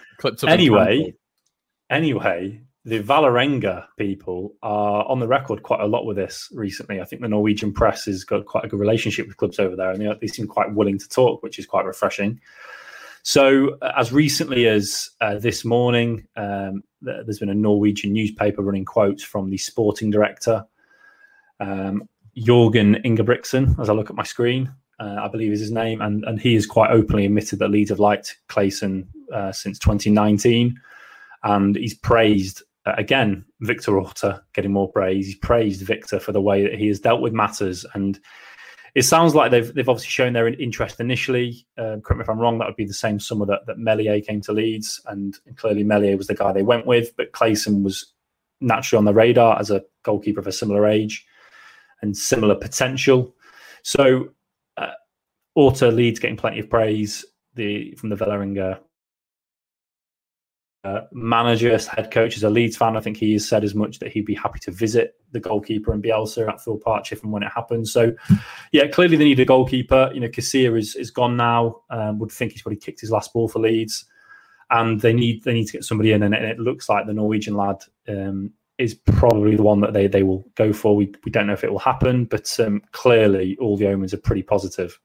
Anyway, 0.48 1.14
anyway, 1.92 2.62
the 2.86 3.04
Vålerenga 3.04 3.86
people 3.98 4.56
are 4.64 5.06
on 5.06 5.20
the 5.20 5.28
record 5.28 5.64
quite 5.64 5.82
a 5.82 5.86
lot 5.86 6.06
with 6.06 6.16
this 6.16 6.50
recently. 6.54 7.02
I 7.02 7.06
think 7.06 7.22
the 7.22 7.28
Norwegian 7.28 7.74
press 7.74 8.06
has 8.06 8.24
got 8.24 8.46
quite 8.46 8.66
a 8.66 8.68
good 8.68 8.80
relationship 8.80 9.28
with 9.28 9.38
clubs 9.38 9.60
over 9.60 9.76
there, 9.76 9.92
and 9.92 10.02
they, 10.02 10.14
they 10.22 10.28
seem 10.28 10.48
quite 10.48 10.74
willing 10.74 10.98
to 10.98 11.10
talk, 11.10 11.44
which 11.44 11.60
is 11.60 11.66
quite 11.66 11.86
refreshing. 11.86 12.40
So, 13.24 13.78
uh, 13.82 13.92
as 13.98 14.14
recently 14.14 14.68
as 14.68 15.10
uh, 15.20 15.38
this 15.40 15.66
morning, 15.66 16.26
um, 16.38 16.84
there's 17.02 17.40
been 17.40 17.50
a 17.50 17.56
Norwegian 17.56 18.14
newspaper 18.14 18.62
running 18.62 18.86
quotes 18.86 19.24
from 19.24 19.50
the 19.50 19.58
sporting 19.58 20.10
director, 20.10 20.66
um, 21.60 22.08
Jorgen 22.38 23.04
Ingebrigtsen, 23.06 23.78
as 23.80 23.90
I 23.90 23.94
look 23.94 24.10
at 24.10 24.16
my 24.16 24.24
screen. 24.24 24.74
Uh, 25.02 25.18
I 25.22 25.28
believe 25.30 25.52
is 25.52 25.60
his 25.60 25.72
name, 25.72 26.02
and, 26.02 26.24
and 26.26 26.40
he 26.40 26.56
has 26.56 26.66
quite 26.66 26.92
openly 26.92 27.26
admitted 27.26 27.60
that 27.60 27.70
Leeds 27.70 27.90
have 27.90 28.00
liked 28.00 28.38
Klaesson 28.48 29.08
uh, 29.34 29.52
since 29.52 29.80
2019, 29.80 30.80
and 31.44 31.76
he's 31.76 31.94
praised 31.94 32.64
uh, 32.90 32.96
again 32.98 33.46
Victor 33.62 33.98
Orta 33.98 34.42
getting 34.54 34.74
more 34.74 34.92
praise. 34.92 35.28
He's 35.28 35.36
praised 35.36 35.82
Victor 35.82 36.20
for 36.20 36.32
the 36.32 36.42
way 36.42 36.64
that 36.64 36.74
he 36.74 36.88
has 36.88 37.00
dealt 37.00 37.22
with 37.22 37.34
matters 37.34 37.86
and 37.94 38.20
it 38.96 39.04
sounds 39.04 39.36
like 39.36 39.52
they've 39.52 39.74
they've 39.74 39.88
obviously 39.88 40.10
shown 40.10 40.34
their 40.34 40.48
interest 40.48 41.00
initially. 41.00 41.66
Uh, 41.78 41.98
correct 42.04 42.18
me 42.18 42.22
if 42.22 42.30
I'm 42.30 42.40
wrong. 42.40 42.58
That 42.58 42.68
would 42.68 42.76
be 42.76 42.86
the 42.86 42.94
same 42.94 43.20
summer 43.20 43.46
that 43.46 43.66
that 43.68 43.78
Meslier 43.78 44.22
came 44.22 44.42
to 44.42 44.54
Leeds, 44.54 45.02
and, 45.06 45.38
clearly 45.58 45.84
Meslier 45.84 46.18
was 46.18 46.28
the 46.28 46.36
guy 46.36 46.52
they 46.52 46.64
went 46.64 46.86
with. 46.86 47.16
But 47.16 47.32
Klaesson 47.32 47.84
was 47.84 48.14
naturally 48.62 48.98
on 48.98 49.06
the 49.06 49.14
radar 49.14 49.60
as 49.60 49.72
a 49.72 49.84
goalkeeper 50.04 50.40
of 50.40 50.48
a 50.48 50.52
similar 50.52 50.88
age 50.88 51.26
and 52.02 52.18
similar 52.18 52.56
potential. 52.56 53.36
So, 53.84 54.30
uh, 54.78 54.92
Orta 55.56 55.90
Leeds 55.90 56.20
getting 56.20 56.38
plenty 56.38 56.60
of 56.60 56.70
praise 56.70 57.26
the 57.56 57.94
from 57.96 58.10
the 58.10 58.16
Vålerenga 58.16 58.80
uh, 60.84 61.02
manager, 61.12 61.78
head 61.78 62.10
coach, 62.10 62.38
is 62.38 62.44
a 62.44 62.50
Leeds 62.50 62.78
fan. 62.78 62.96
I 62.96 63.02
think 63.02 63.18
he 63.18 63.34
has 63.34 63.48
said 63.48 63.64
as 63.64 63.76
much 63.76 64.00
that 64.00 64.12
he'd 64.12 64.26
be 64.26 64.36
happy 64.36 64.60
to 64.60 64.72
visit 64.72 65.16
the 65.32 65.40
goalkeeper 65.40 65.92
and 65.92 66.02
Bielsa 66.02 66.48
at 66.48 66.62
Thorpe 66.62 66.88
Arch 66.88 67.12
if 67.12 67.22
and 67.22 67.32
when 67.32 67.44
it 67.44 67.52
happens. 67.54 67.92
So, 67.92 68.14
yeah, 68.72 68.88
clearly 68.88 69.18
they 69.18 69.26
need 69.26 69.40
a 69.42 69.46
goalkeeper. 69.46 70.10
You 70.14 70.22
know, 70.22 70.30
Casilla 70.30 70.78
is 70.78 70.96
is 70.96 71.12
gone 71.12 71.36
now. 71.36 71.82
Um, 71.90 72.20
would 72.20 72.32
think 72.32 72.54
he's 72.54 72.62
probably 72.62 72.80
kicked 72.80 73.02
his 73.02 73.12
last 73.12 73.34
ball 73.34 73.50
for 73.50 73.60
Leeds, 73.60 74.06
and 74.70 75.02
they 75.02 75.14
need 75.14 75.44
they 75.44 75.54
need 75.54 75.66
to 75.66 75.74
get 75.74 75.84
somebody 75.84 76.14
in. 76.14 76.24
And 76.24 76.34
it, 76.34 76.44
it 76.44 76.60
looks 76.60 76.88
like 76.88 77.06
the 77.06 77.14
Norwegian 77.14 77.56
lad 77.56 77.84
um, 78.08 78.54
is 78.78 78.94
probably 78.94 79.58
the 79.58 79.64
one 79.64 79.82
that 79.82 79.92
they 79.92 80.08
they 80.08 80.24
will 80.24 80.46
go 80.56 80.72
for. 80.72 80.96
We 80.96 81.14
we 81.26 81.32
don't 81.32 81.48
know 81.48 81.54
if 81.54 81.66
it 81.66 81.72
will 81.72 81.80
happen, 81.80 82.24
but 82.24 82.58
um, 82.60 82.82
clearly 82.94 83.58
all 83.60 83.76
the 83.76 83.88
omens 83.88 84.14
are 84.14 84.18
pretty 84.18 84.44
positive. 84.44 84.98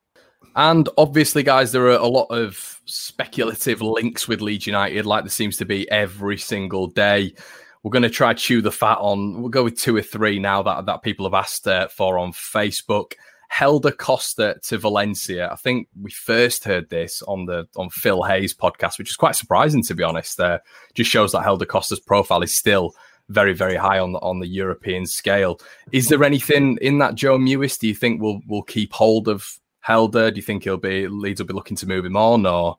And 0.57 0.89
obviously, 0.97 1.43
guys, 1.43 1.73
there 1.73 1.87
are 1.87 1.99
a 1.99 2.07
lot 2.07 2.27
of 2.27 2.81
speculative 2.85 3.83
links 3.83 4.29
with 4.29 4.41
Leeds 4.41 4.67
United, 4.67 5.07
like 5.07 5.25
there 5.25 5.31
seems 5.31 5.57
to 5.57 5.65
be 5.65 5.91
every 5.91 6.39
single 6.39 6.87
day. 6.87 7.35
We're 7.83 7.91
going 7.91 8.03
to 8.03 8.11
try 8.11 8.33
chew 8.35 8.63
the 8.63 8.73
fat 8.73 8.99
on. 8.99 9.41
We'll 9.41 9.51
go 9.51 9.65
with 9.65 9.79
two 9.79 9.97
or 9.97 10.03
three 10.03 10.39
now 10.39 10.63
that, 10.63 10.87
that 10.87 11.03
people 11.03 11.27
have 11.27 11.35
asked 11.35 11.67
uh, 11.67 11.89
for 11.89 12.19
on 12.19 12.33
Facebook. 12.33 13.13
Helder 13.49 13.93
Costa 13.93 14.57
to 14.65 14.79
Valencia. 14.79 15.49
I 15.51 15.57
think 15.57 15.89
we 16.01 16.11
first 16.11 16.65
heard 16.65 16.91
this 16.91 17.23
on 17.23 17.47
the 17.47 17.69
on 17.77 17.91
Phil 17.91 18.23
Hay's 18.25 18.55
podcast, 18.55 18.99
which 18.99 19.11
is 19.11 19.17
quite 19.17 19.37
surprising 19.37 19.83
to 19.85 19.95
be 19.95 20.03
honest. 20.03 20.41
Uh, 20.41 20.59
just 20.95 21.11
shows 21.11 21.31
that 21.33 21.43
Helder 21.43 21.67
Costa's 21.67 22.01
profile 22.01 22.43
is 22.43 22.57
still 22.57 22.95
very 23.29 23.53
very 23.53 23.77
high 23.77 23.99
on 23.99 24.13
the 24.13 24.19
on 24.21 24.41
the 24.41 24.49
European 24.49 25.07
scale. 25.07 25.61
Is 25.93 26.09
there 26.09 26.25
anything 26.25 26.79
in 26.81 26.99
that 26.99 27.15
Joe 27.15 27.39
Mewis? 27.39 27.79
Do 27.79 27.87
you 27.87 27.95
think 27.95 28.21
will 28.21 28.41
will 28.49 28.65
keep 28.65 28.93
hold 28.93 29.29
of 29.29 29.61
Helder? 29.85 30.31
Do 30.31 30.37
you 30.37 30.43
think 30.43 30.65
he'll 30.65 30.79
be 30.79 31.07
Leeds 31.07 31.41
will 31.41 31.47
be 31.47 31.53
looking 31.53 31.77
to 31.77 31.87
move 31.87 32.07
him 32.07 32.17
on 32.17 32.47
or? 32.47 32.79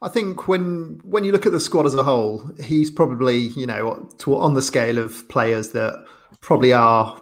I 0.00 0.08
think 0.08 0.48
when 0.48 0.98
when 1.04 1.24
you 1.24 1.32
look 1.32 1.44
at 1.44 1.52
the 1.52 1.60
squad 1.60 1.84
as 1.84 1.94
a 1.94 2.02
whole, 2.02 2.50
he's 2.62 2.90
probably 2.90 3.36
you 3.36 3.66
know 3.66 4.08
to, 4.18 4.36
on 4.36 4.54
the 4.54 4.62
scale 4.62 4.98
of 4.98 5.28
players 5.28 5.70
that 5.70 6.04
probably 6.40 6.72
are 6.72 7.20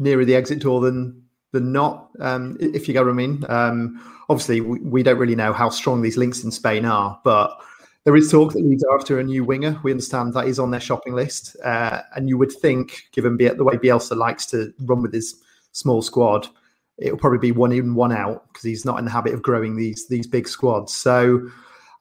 nearer 0.00 0.24
the 0.24 0.34
exit 0.34 0.58
door 0.58 0.80
than 0.80 1.22
than 1.52 1.72
not. 1.72 2.10
Um, 2.18 2.56
if 2.60 2.88
you 2.88 2.94
get 2.94 3.04
what 3.04 3.10
I 3.10 3.14
mean. 3.14 3.44
Um, 3.48 4.00
obviously, 4.28 4.60
we, 4.60 4.80
we, 4.80 5.02
don't 5.04 5.18
really 5.18 5.36
know 5.36 5.52
how 5.52 5.68
strong 5.68 6.02
these 6.02 6.16
links 6.16 6.42
in 6.42 6.50
Spain 6.50 6.84
are, 6.84 7.20
but 7.24 7.60
there 8.04 8.16
is 8.16 8.30
talk 8.30 8.52
that 8.52 8.64
Leeds 8.64 8.84
are 8.84 8.96
after 8.96 9.18
a 9.20 9.24
new 9.24 9.44
winger. 9.44 9.78
We 9.82 9.90
understand 9.92 10.34
that 10.34 10.46
is 10.46 10.58
on 10.58 10.72
their 10.72 10.80
shopping 10.80 11.14
list, 11.14 11.56
uh, 11.64 12.02
and 12.16 12.28
you 12.28 12.38
would 12.38 12.52
think, 12.52 13.08
given 13.12 13.36
the 13.36 13.64
way 13.64 13.76
Bielsa 13.76 14.16
likes 14.16 14.46
to 14.46 14.72
run 14.80 15.02
with 15.02 15.12
his 15.12 15.40
small 15.72 16.02
squad, 16.02 16.48
it'll 17.00 17.18
probably 17.18 17.38
be 17.38 17.52
one 17.52 17.72
in, 17.72 17.94
one 17.94 18.12
out 18.12 18.46
because 18.48 18.64
he's 18.64 18.84
not 18.84 18.98
in 18.98 19.04
the 19.04 19.10
habit 19.10 19.34
of 19.34 19.42
growing 19.42 19.76
these 19.76 20.06
these 20.08 20.26
big 20.26 20.46
squads. 20.46 20.94
So 20.94 21.48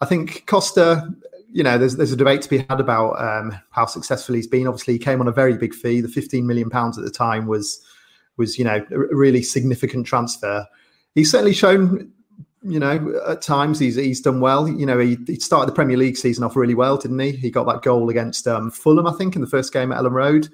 I 0.01 0.05
think 0.05 0.45
Costa, 0.45 1.09
you 1.51 1.63
know, 1.63 1.77
there's 1.77 1.95
there's 1.95 2.11
a 2.11 2.17
debate 2.17 2.41
to 2.43 2.49
be 2.49 2.59
had 2.69 2.79
about 2.79 3.19
um, 3.19 3.57
how 3.71 3.85
successful 3.85 4.35
he's 4.35 4.47
been. 4.47 4.67
Obviously, 4.67 4.93
he 4.93 4.99
came 4.99 5.21
on 5.21 5.27
a 5.27 5.31
very 5.31 5.57
big 5.57 5.73
fee. 5.73 6.01
The 6.01 6.09
15 6.09 6.45
million 6.45 6.69
pounds 6.69 6.97
at 6.97 7.03
the 7.03 7.11
time 7.11 7.47
was 7.47 7.83
was 8.37 8.59
you 8.59 8.65
know 8.65 8.85
a 8.91 9.15
really 9.15 9.41
significant 9.41 10.05
transfer. 10.05 10.67
He's 11.15 11.31
certainly 11.31 11.53
shown. 11.53 12.11
You 12.61 12.77
know, 12.77 13.21
at 13.25 13.41
times 13.41 13.79
he's 13.79 13.95
he's 13.95 14.19
done 14.19 14.41
well. 14.41 14.67
You 14.67 14.85
know, 14.85 14.99
he, 14.99 15.17
he 15.25 15.35
started 15.39 15.71
the 15.71 15.75
Premier 15.75 15.95
League 15.95 16.17
season 16.17 16.43
off 16.43 16.57
really 16.57 16.75
well, 16.75 16.97
didn't 16.97 17.17
he? 17.17 17.31
He 17.31 17.49
got 17.49 17.65
that 17.67 17.83
goal 17.83 18.09
against 18.09 18.49
um, 18.49 18.69
Fulham, 18.69 19.07
I 19.07 19.13
think, 19.13 19.35
in 19.35 19.41
the 19.41 19.47
first 19.47 19.71
game 19.71 19.93
at 19.93 19.97
Elland 19.97 20.11
Road 20.11 20.47
A 20.47 20.49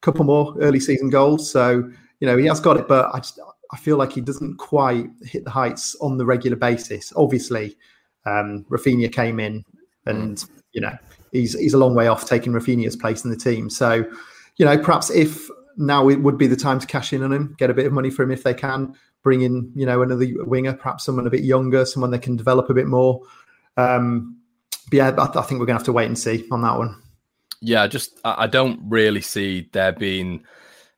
couple 0.00 0.24
more 0.24 0.52
early 0.58 0.80
season 0.80 1.10
goals. 1.10 1.48
So 1.48 1.88
you 2.18 2.26
know, 2.26 2.36
he 2.36 2.46
has 2.46 2.58
got 2.58 2.76
it, 2.76 2.88
but 2.88 3.14
I 3.14 3.18
just 3.18 3.38
I 3.74 3.76
feel 3.76 3.96
like 3.96 4.12
he 4.12 4.20
doesn't 4.20 4.58
quite 4.58 5.08
hit 5.24 5.42
the 5.42 5.50
heights 5.50 5.96
on 6.00 6.16
the 6.16 6.24
regular 6.24 6.56
basis. 6.56 7.12
Obviously, 7.16 7.76
um, 8.24 8.64
Raphinha 8.70 9.12
came 9.12 9.40
in, 9.40 9.64
and 10.06 10.36
mm. 10.36 10.48
you 10.72 10.80
know 10.80 10.96
he's 11.32 11.58
he's 11.58 11.74
a 11.74 11.78
long 11.78 11.92
way 11.92 12.06
off 12.06 12.24
taking 12.24 12.52
Raphinha's 12.52 12.94
place 12.94 13.24
in 13.24 13.30
the 13.30 13.36
team. 13.36 13.68
So, 13.68 14.08
you 14.58 14.64
know, 14.64 14.78
perhaps 14.78 15.10
if 15.10 15.50
now 15.76 16.08
it 16.08 16.22
would 16.22 16.38
be 16.38 16.46
the 16.46 16.54
time 16.54 16.78
to 16.78 16.86
cash 16.86 17.12
in 17.12 17.24
on 17.24 17.32
him, 17.32 17.56
get 17.58 17.68
a 17.68 17.74
bit 17.74 17.84
of 17.84 17.92
money 17.92 18.10
for 18.10 18.22
him 18.22 18.30
if 18.30 18.44
they 18.44 18.54
can, 18.54 18.94
bring 19.24 19.42
in 19.42 19.72
you 19.74 19.84
know 19.84 20.02
another 20.02 20.24
winger, 20.44 20.74
perhaps 20.74 21.02
someone 21.02 21.26
a 21.26 21.30
bit 21.30 21.42
younger, 21.42 21.84
someone 21.84 22.12
that 22.12 22.22
can 22.22 22.36
develop 22.36 22.70
a 22.70 22.74
bit 22.74 22.86
more. 22.86 23.22
Um, 23.76 24.38
but 24.88 24.96
yeah, 24.96 25.08
I, 25.18 25.40
I 25.40 25.42
think 25.42 25.58
we're 25.58 25.66
gonna 25.66 25.80
have 25.80 25.86
to 25.86 25.92
wait 25.92 26.06
and 26.06 26.16
see 26.16 26.46
on 26.52 26.62
that 26.62 26.78
one. 26.78 27.02
Yeah, 27.60 27.88
just 27.88 28.20
I 28.24 28.46
don't 28.46 28.78
really 28.84 29.20
see 29.20 29.68
there 29.72 29.90
being 29.90 30.44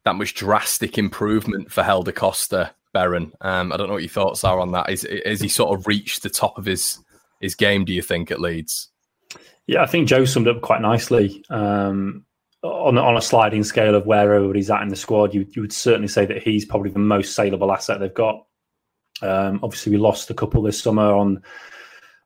that 0.06 0.14
much 0.14 0.34
drastic 0.34 0.98
improvement 0.98 1.70
for 1.70 1.82
Helder 1.82 2.12
Costa, 2.12 2.72
Beren. 2.94 3.32
Um, 3.40 3.72
I 3.72 3.76
don't 3.76 3.88
know 3.88 3.94
what 3.94 4.04
your 4.04 4.08
thoughts 4.08 4.44
are 4.44 4.60
on 4.60 4.70
that. 4.72 4.88
Is 4.88 5.04
is 5.04 5.40
he 5.40 5.48
sort 5.48 5.76
of 5.76 5.86
reached 5.86 6.22
the 6.22 6.30
top 6.30 6.56
of 6.56 6.64
his 6.64 6.98
his 7.40 7.56
game? 7.56 7.84
Do 7.84 7.92
you 7.92 8.02
think 8.02 8.30
at 8.30 8.40
Leeds? 8.40 8.88
Yeah, 9.66 9.82
I 9.82 9.86
think 9.86 10.08
Joe 10.08 10.24
summed 10.24 10.46
up 10.46 10.62
quite 10.62 10.80
nicely. 10.80 11.44
Um, 11.50 12.24
on 12.62 12.96
on 12.96 13.16
a 13.16 13.20
sliding 13.20 13.64
scale 13.64 13.96
of 13.96 14.06
where 14.06 14.32
everybody's 14.32 14.70
at 14.70 14.82
in 14.82 14.88
the 14.88 14.96
squad, 14.96 15.34
you 15.34 15.44
you 15.50 15.60
would 15.60 15.72
certainly 15.72 16.08
say 16.08 16.24
that 16.24 16.42
he's 16.42 16.64
probably 16.64 16.90
the 16.90 17.00
most 17.00 17.34
saleable 17.34 17.72
asset 17.72 17.98
they've 17.98 18.14
got. 18.14 18.46
Um, 19.22 19.58
obviously, 19.64 19.90
we 19.90 19.98
lost 19.98 20.30
a 20.30 20.34
couple 20.34 20.62
this 20.62 20.80
summer 20.80 21.12
on 21.12 21.42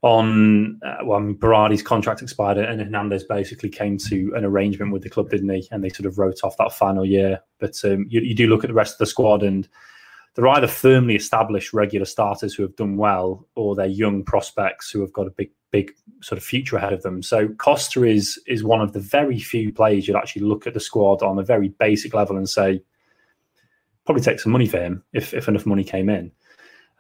on 0.03 0.81
uh, 0.83 1.05
mean, 1.21 1.35
Berardi's 1.35 1.83
contract 1.83 2.23
expired, 2.23 2.57
and 2.57 2.81
Hernandez 2.81 3.25
basically 3.25 3.69
came 3.69 3.99
to 4.09 4.33
an 4.35 4.45
arrangement 4.45 4.93
with 4.93 5.03
the 5.03 5.11
club, 5.11 5.29
didn't 5.29 5.51
he? 5.51 5.69
And 5.71 5.85
they 5.85 5.91
sort 5.91 6.07
of 6.07 6.19
wrote 6.19 6.43
off 6.43 6.57
that 6.57 6.73
final 6.73 7.05
year. 7.05 7.41
But 7.59 7.79
um, 7.85 8.07
you, 8.09 8.21
you, 8.21 8.35
do 8.35 8.47
look 8.47 8.65
at 8.65 8.69
the 8.69 8.75
rest 8.75 8.95
of 8.95 8.99
the 8.99 9.07
squad, 9.07 9.43
and 9.43 9.69
they're 10.35 10.49
either 10.49 10.69
firmly 10.69 11.17
established 11.17 11.75
regular 11.75 12.07
starters 12.07 12.55
who 12.55 12.63
have 12.63 12.77
done 12.77 12.97
well, 12.97 13.47
or 13.57 13.75
they're 13.75 13.87
young 13.87 14.25
prospects 14.25 14.91
who 14.91 15.03
have 15.03 15.13
got 15.13 15.27
a 15.27 15.33
big, 15.33 15.51
big 15.71 15.93
sort 16.23 16.39
of 16.39 16.45
future 16.45 16.79
ahead 16.79 16.95
of 16.95 17.03
them. 17.03 17.23
So 17.23 17.49
Costa 17.49 18.05
is 18.05 18.41
is 18.47 18.65
one 18.65 18.81
of 18.81 18.95
the 18.95 19.01
very 19.01 19.39
few 19.39 19.71
players 19.71 20.09
you'd 20.09 20.17
actually 20.17 20.43
look 20.43 20.67
at 20.67 20.73
the 20.73 20.81
squad 20.81 21.23
on 21.23 21.39
a 21.39 21.45
very 21.45 21.69
basic 21.69 22.15
level 22.15 22.39
and 22.39 22.49
say, 22.49 22.83
probably 24.07 24.23
take 24.23 24.41
some 24.41 24.53
money 24.53 24.67
for 24.67 24.79
him 24.79 25.05
if 25.13 25.35
if 25.35 25.47
enough 25.47 25.67
money 25.67 25.85
came 25.85 26.09
in. 26.09 26.33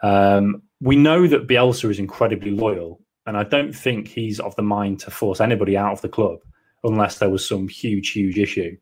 Um, 0.02 0.62
we 0.80 0.96
know 0.96 1.26
that 1.26 1.46
Bielsa 1.46 1.90
is 1.90 1.98
incredibly 1.98 2.50
loyal, 2.50 3.00
and 3.26 3.36
I 3.36 3.44
don't 3.44 3.72
think 3.72 4.08
he's 4.08 4.40
of 4.40 4.56
the 4.56 4.62
mind 4.62 5.00
to 5.00 5.10
force 5.10 5.40
anybody 5.40 5.76
out 5.76 5.92
of 5.92 6.00
the 6.00 6.08
club 6.08 6.38
unless 6.82 7.18
there 7.18 7.30
was 7.30 7.46
some 7.46 7.68
huge, 7.68 8.10
huge 8.10 8.38
issue. 8.38 8.76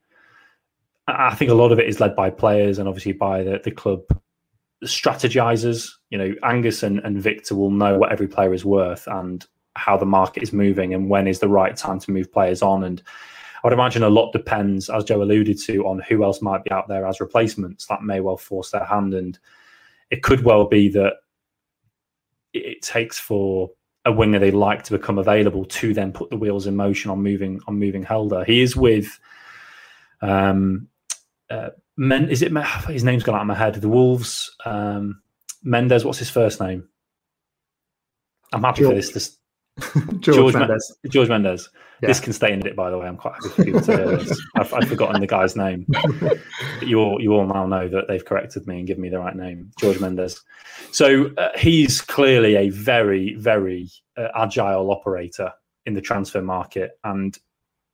I 1.09 1.35
think 1.35 1.51
a 1.51 1.55
lot 1.55 1.73
of 1.73 1.79
it 1.79 1.89
is 1.89 2.01
led 2.01 2.15
by 2.15 2.31
players 2.31 2.79
and 2.79 2.89
obviously 2.89 3.13
by 3.13 3.43
the, 3.43 3.61
the 3.65 3.71
club 3.71 4.03
strategizers. 4.85 5.91
You 6.11 6.19
know, 6.19 6.35
Angus 6.43 6.83
and, 6.83 7.01
and 7.01 7.21
Victor 7.21 7.57
will 7.57 7.71
know 7.71 7.99
what 7.99 8.13
every 8.13 8.29
player 8.29 8.53
is 8.55 8.65
worth 8.65 9.07
and 9.07 9.45
how 9.75 9.97
the 9.97 10.07
market 10.07 10.43
is 10.43 10.53
moving 10.53 10.93
and 10.93 11.09
when 11.09 11.27
is 11.27 11.41
the 11.41 11.49
right 11.49 11.77
time 11.77 11.99
to 12.01 12.11
move 12.11 12.31
players 12.33 12.63
on. 12.63 12.85
And 12.85 13.03
I 13.65 13.67
would 13.67 13.73
imagine 13.73 14.03
a 14.03 14.11
lot 14.11 14.33
depends, 14.33 14.91
as 14.91 15.05
Joe 15.05 15.23
alluded 15.23 15.59
to, 15.63 15.87
on 15.87 16.01
who 16.01 16.23
else 16.23 16.43
might 16.43 16.63
be 16.63 16.71
out 16.71 16.89
there 16.89 17.07
as 17.07 17.21
replacements. 17.21 17.87
That 17.87 18.03
may 18.03 18.21
well 18.21 18.37
force 18.37 18.71
their 18.71 18.85
hand. 18.85 19.15
And 19.15 19.39
it 20.11 20.23
could 20.23 20.45
well 20.45 20.67
be 20.67 20.89
that 20.91 21.15
it 22.59 22.83
takes 22.83 23.18
for 23.18 23.71
a 24.05 24.12
winger 24.12 24.38
they 24.38 24.51
like 24.51 24.85
to 24.85 24.92
become 24.92 25.18
available 25.18 25.64
to 25.64 25.92
then 25.92 26.12
put 26.12 26.31
the 26.31 26.37
wheels 26.37 26.66
in 26.66 26.77
motion 26.77 27.11
on 27.11 27.23
moving 27.23 27.61
on 27.66 27.79
moving 27.79 28.03
Helder. 28.03 28.44
He 28.44 28.62
is 28.62 28.77
with 28.77 29.18
um 30.21 30.88
uh, 31.51 31.71
Men 31.97 32.29
is 32.29 32.42
it 32.42 32.53
his 32.88 33.05
name's 33.05 33.23
gone 33.23 33.35
out 33.35 33.42
of 33.42 33.47
my 33.47 33.55
head. 33.55 33.75
The 33.75 33.88
Wolves 33.88 34.55
um 34.64 35.21
Mendes, 35.62 36.05
what's 36.05 36.18
his 36.18 36.31
first 36.31 36.61
name? 36.61 36.88
I'm 38.53 38.62
happy 38.62 38.83
George. 38.83 38.90
for 38.90 38.94
this. 38.94 39.11
this 39.12 39.38
George, 40.21 40.37
George 40.37 40.55
Mendes. 40.55 40.97
George 41.09 41.29
Mendes. 41.29 41.69
Yeah. 42.01 42.09
This 42.09 42.21
can 42.21 42.33
stay 42.33 42.53
in 42.53 42.64
it, 42.67 42.77
by 42.77 42.91
the 42.91 42.99
way. 42.99 43.07
I'm 43.07 43.17
quite 43.17 43.35
happy 43.35 43.49
for 43.49 43.64
people 43.64 43.81
to 43.81 43.97
hear 43.97 44.17
this. 44.17 44.41
I've, 44.57 44.73
I've, 44.73 44.88
forgotten 44.88 45.21
the 45.21 45.27
guy's 45.27 45.57
name. 45.57 45.85
But 45.88 46.38
you 46.83 47.01
all, 47.01 47.21
you 47.21 47.33
all 47.33 47.47
now 47.47 47.67
know 47.67 47.88
that 47.88 48.07
they've 48.07 48.25
corrected 48.25 48.67
me 48.67 48.79
and 48.79 48.87
given 48.87 49.03
me 49.03 49.09
the 49.09 49.19
right 49.19 49.35
name, 49.35 49.73
George 49.79 49.99
Mendes. 49.99 50.41
So 50.93 51.33
uh, 51.37 51.49
he's 51.57 52.01
clearly 52.01 52.55
a 52.55 52.71
very, 52.71 53.35
very 53.35 53.88
uh, 54.17 54.29
agile 54.37 54.91
operator 54.93 55.53
in 55.87 55.95
the 55.95 56.01
transfer 56.01 56.43
market, 56.43 56.93
and 57.03 57.37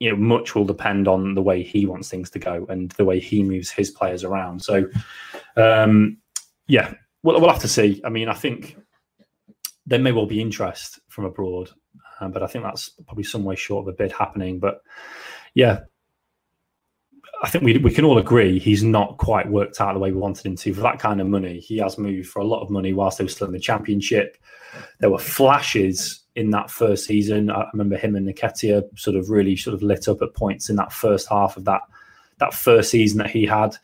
you 0.00 0.10
know 0.10 0.16
much 0.16 0.54
will 0.54 0.64
depend 0.64 1.08
on 1.08 1.34
the 1.34 1.42
way 1.42 1.62
he 1.62 1.86
wants 1.86 2.10
things 2.10 2.28
to 2.30 2.38
go 2.38 2.66
and 2.68 2.90
the 2.92 3.04
way 3.04 3.20
he 3.20 3.42
moves 3.42 3.70
his 3.70 3.90
players 3.90 4.24
around. 4.24 4.62
So, 4.62 4.86
um, 5.56 6.18
yeah, 6.66 6.92
we'll, 7.22 7.40
we'll 7.40 7.50
have 7.50 7.62
to 7.62 7.68
see. 7.68 8.02
I 8.04 8.10
mean, 8.10 8.28
I 8.28 8.34
think 8.34 8.76
there 9.86 9.98
may 9.98 10.12
well 10.12 10.26
be 10.26 10.40
interest 10.40 11.00
from 11.08 11.24
abroad 11.24 11.70
um, 12.20 12.30
but 12.30 12.42
I 12.42 12.46
think 12.46 12.64
that's 12.64 12.90
probably 13.06 13.24
some 13.24 13.44
way 13.44 13.56
short 13.56 13.86
of 13.86 13.94
a 13.94 13.96
bid 13.96 14.12
happening. 14.12 14.58
But 14.58 14.82
yeah, 15.54 15.80
I 17.42 17.48
think 17.48 17.64
we 17.64 17.78
we 17.78 17.92
can 17.92 18.04
all 18.04 18.18
agree 18.18 18.58
he's 18.58 18.82
not 18.82 19.18
quite 19.18 19.50
worked 19.50 19.80
out 19.80 19.92
the 19.94 20.00
way 20.00 20.12
we 20.12 20.18
wanted 20.18 20.46
him 20.46 20.56
to 20.56 20.74
for 20.74 20.80
that 20.82 20.98
kind 20.98 21.20
of 21.20 21.26
money. 21.26 21.60
He 21.60 21.78
has 21.78 21.98
moved 21.98 22.28
for 22.28 22.40
a 22.40 22.46
lot 22.46 22.62
of 22.62 22.70
money 22.70 22.92
whilst 22.92 23.18
they 23.18 23.24
were 23.24 23.30
still 23.30 23.46
in 23.46 23.52
the 23.52 23.60
championship. 23.60 24.36
There 25.00 25.10
were 25.10 25.18
flashes 25.18 26.22
in 26.36 26.50
that 26.50 26.70
first 26.70 27.04
season. 27.04 27.50
I 27.50 27.66
remember 27.72 27.96
him 27.96 28.16
and 28.16 28.26
Nketiah 28.26 28.98
sort 28.98 29.16
of 29.16 29.30
really 29.30 29.56
sort 29.56 29.74
of 29.74 29.82
lit 29.82 30.08
up 30.08 30.22
at 30.22 30.34
points 30.34 30.68
in 30.68 30.76
that 30.76 30.92
first 30.92 31.28
half 31.28 31.56
of 31.56 31.64
that 31.64 31.82
that 32.38 32.54
first 32.54 32.90
season 32.90 33.18
that 33.18 33.30
he 33.30 33.44
had. 33.44 33.76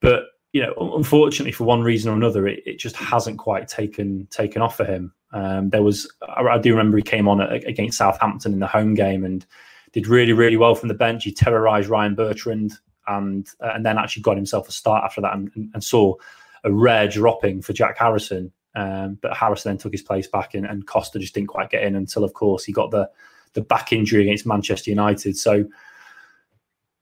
But 0.00 0.24
you 0.52 0.62
know, 0.62 0.94
unfortunately, 0.96 1.52
for 1.52 1.64
one 1.64 1.82
reason 1.82 2.12
or 2.12 2.14
another, 2.14 2.46
it, 2.46 2.62
it 2.64 2.78
just 2.78 2.94
hasn't 2.94 3.38
quite 3.38 3.66
taken 3.66 4.28
taken 4.30 4.62
off 4.62 4.76
for 4.76 4.84
him. 4.84 5.12
Um, 5.34 5.70
there 5.70 5.82
was, 5.82 6.10
I, 6.22 6.58
do 6.58 6.70
remember 6.70 6.96
he 6.96 7.02
came 7.02 7.26
on 7.26 7.40
against 7.40 7.98
Southampton 7.98 8.52
in 8.52 8.60
the 8.60 8.68
home 8.68 8.94
game 8.94 9.24
and 9.24 9.44
did 9.92 10.06
really, 10.06 10.32
really 10.32 10.56
well 10.56 10.76
from 10.76 10.88
the 10.88 10.94
bench. 10.94 11.24
He 11.24 11.32
terrorised 11.32 11.88
Ryan 11.88 12.14
Bertrand 12.14 12.74
and 13.08 13.46
uh, 13.60 13.72
and 13.74 13.84
then 13.84 13.98
actually 13.98 14.22
got 14.22 14.36
himself 14.36 14.68
a 14.68 14.72
start 14.72 15.02
after 15.04 15.20
that 15.20 15.34
and, 15.34 15.50
and 15.74 15.82
saw 15.82 16.14
a 16.62 16.72
rare 16.72 17.08
dropping 17.08 17.62
for 17.62 17.72
Jack 17.72 17.98
Harrison. 17.98 18.52
Um, 18.76 19.18
but 19.20 19.36
Harrison 19.36 19.70
then 19.70 19.78
took 19.78 19.92
his 19.92 20.02
place 20.02 20.28
back 20.28 20.54
and 20.54 20.86
Costa 20.86 21.18
just 21.18 21.34
didn't 21.34 21.48
quite 21.48 21.70
get 21.70 21.82
in 21.82 21.96
until, 21.96 22.24
of 22.24 22.32
course, 22.32 22.64
he 22.64 22.72
got 22.72 22.92
the 22.92 23.10
the 23.54 23.60
back 23.60 23.92
injury 23.92 24.22
against 24.22 24.46
Manchester 24.46 24.90
United. 24.90 25.36
So 25.36 25.64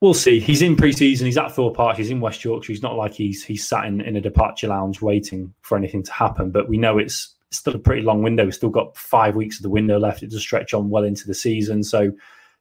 we'll 0.00 0.14
see. 0.14 0.40
He's 0.40 0.62
in 0.62 0.76
pre-season. 0.76 1.26
He's 1.26 1.38
at 1.38 1.52
Thorpe 1.52 1.76
Park. 1.76 1.96
He's 1.96 2.10
in 2.10 2.20
West 2.20 2.44
Yorkshire. 2.44 2.72
He's 2.72 2.82
not 2.82 2.96
like 2.96 3.12
he's 3.12 3.44
he's 3.44 3.66
sat 3.66 3.84
in, 3.84 4.00
in 4.00 4.16
a 4.16 4.20
departure 4.22 4.68
lounge 4.68 5.02
waiting 5.02 5.52
for 5.60 5.76
anything 5.76 6.02
to 6.02 6.12
happen. 6.12 6.50
But 6.50 6.68
we 6.68 6.78
know 6.78 6.98
it's 6.98 7.34
still 7.52 7.74
a 7.74 7.78
pretty 7.78 8.02
long 8.02 8.22
window. 8.22 8.44
We've 8.44 8.54
still 8.54 8.70
got 8.70 8.96
five 8.96 9.36
weeks 9.36 9.58
of 9.58 9.62
the 9.62 9.70
window 9.70 9.98
left. 9.98 10.22
It 10.22 10.30
does 10.30 10.40
stretch 10.40 10.74
on 10.74 10.90
well 10.90 11.04
into 11.04 11.26
the 11.26 11.34
season. 11.34 11.82
So 11.82 12.12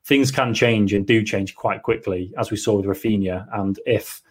things 0.06 0.32
can 0.32 0.54
change 0.54 0.94
and 0.94 1.06
do 1.06 1.24
change 1.24 1.56
quite 1.56 1.84
quickly, 1.84 2.34
as 2.38 2.52
we 2.52 2.58
saw 2.58 2.76
with 2.76 2.86
Raphinha. 2.86 3.48
And 3.54 3.80
if 3.86 4.22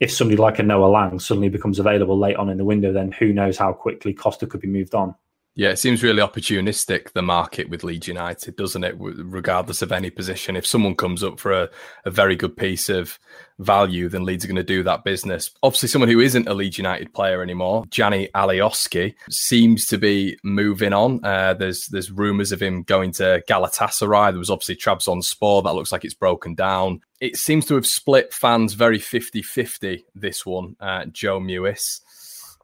if 0.00 0.10
somebody 0.10 0.36
like 0.36 0.58
a 0.58 0.62
Noah 0.62 0.86
Lang 0.86 1.20
suddenly 1.20 1.48
becomes 1.48 1.78
available 1.78 2.18
late 2.18 2.36
on 2.36 2.50
in 2.50 2.58
the 2.58 2.64
window, 2.64 2.92
then 2.92 3.12
who 3.12 3.32
knows 3.32 3.56
how 3.56 3.72
quickly 3.72 4.12
Costa 4.12 4.46
could 4.46 4.60
be 4.60 4.68
moved 4.68 4.94
on. 4.94 5.14
Yeah, 5.56 5.70
it 5.70 5.78
seems 5.78 6.02
really 6.02 6.20
opportunistic, 6.20 7.12
the 7.12 7.22
market 7.22 7.68
with 7.68 7.84
Leeds 7.84 8.08
United, 8.08 8.56
doesn't 8.56 8.82
it? 8.82 8.96
Regardless 8.98 9.82
of 9.82 9.92
any 9.92 10.10
position. 10.10 10.56
If 10.56 10.66
someone 10.66 10.96
comes 10.96 11.22
up 11.22 11.38
for 11.38 11.52
a, 11.52 11.70
a 12.04 12.10
very 12.10 12.34
good 12.34 12.56
piece 12.56 12.88
of 12.88 13.20
value, 13.60 14.08
then 14.08 14.24
Leeds 14.24 14.44
are 14.44 14.48
going 14.48 14.56
to 14.56 14.64
do 14.64 14.82
that 14.82 15.04
business. 15.04 15.52
Obviously, 15.62 15.90
someone 15.90 16.08
who 16.08 16.18
isn't 16.18 16.48
a 16.48 16.54
Leeds 16.54 16.78
United 16.78 17.14
player 17.14 17.40
anymore, 17.40 17.84
Gjanni 17.84 18.32
Alioski, 18.32 19.14
seems 19.30 19.86
to 19.86 19.96
be 19.96 20.36
moving 20.42 20.92
on. 20.92 21.24
Uh, 21.24 21.54
there's 21.54 21.86
there's 21.86 22.10
rumours 22.10 22.50
of 22.50 22.60
him 22.60 22.82
going 22.82 23.12
to 23.12 23.40
Galatasaray. 23.48 24.32
There 24.32 24.40
was 24.40 24.50
obviously 24.50 24.74
Trabzonspor. 24.74 25.62
That 25.62 25.74
looks 25.74 25.92
like 25.92 26.04
it's 26.04 26.14
broken 26.14 26.56
down. 26.56 27.00
It 27.20 27.36
seems 27.36 27.64
to 27.66 27.76
have 27.76 27.86
split 27.86 28.34
fans 28.34 28.74
very 28.74 28.98
50 28.98 29.40
50, 29.40 30.04
this 30.16 30.44
one, 30.44 30.74
uh, 30.80 31.04
Joe 31.06 31.38
Mewis. 31.38 32.00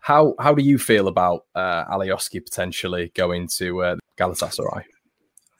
How 0.00 0.34
how 0.38 0.54
do 0.54 0.62
you 0.62 0.78
feel 0.78 1.08
about 1.08 1.46
uh, 1.54 1.84
Alioski 1.86 2.42
potentially 2.44 3.12
going 3.14 3.48
to 3.58 3.82
uh, 3.82 3.96
Galatasaray? 4.18 4.84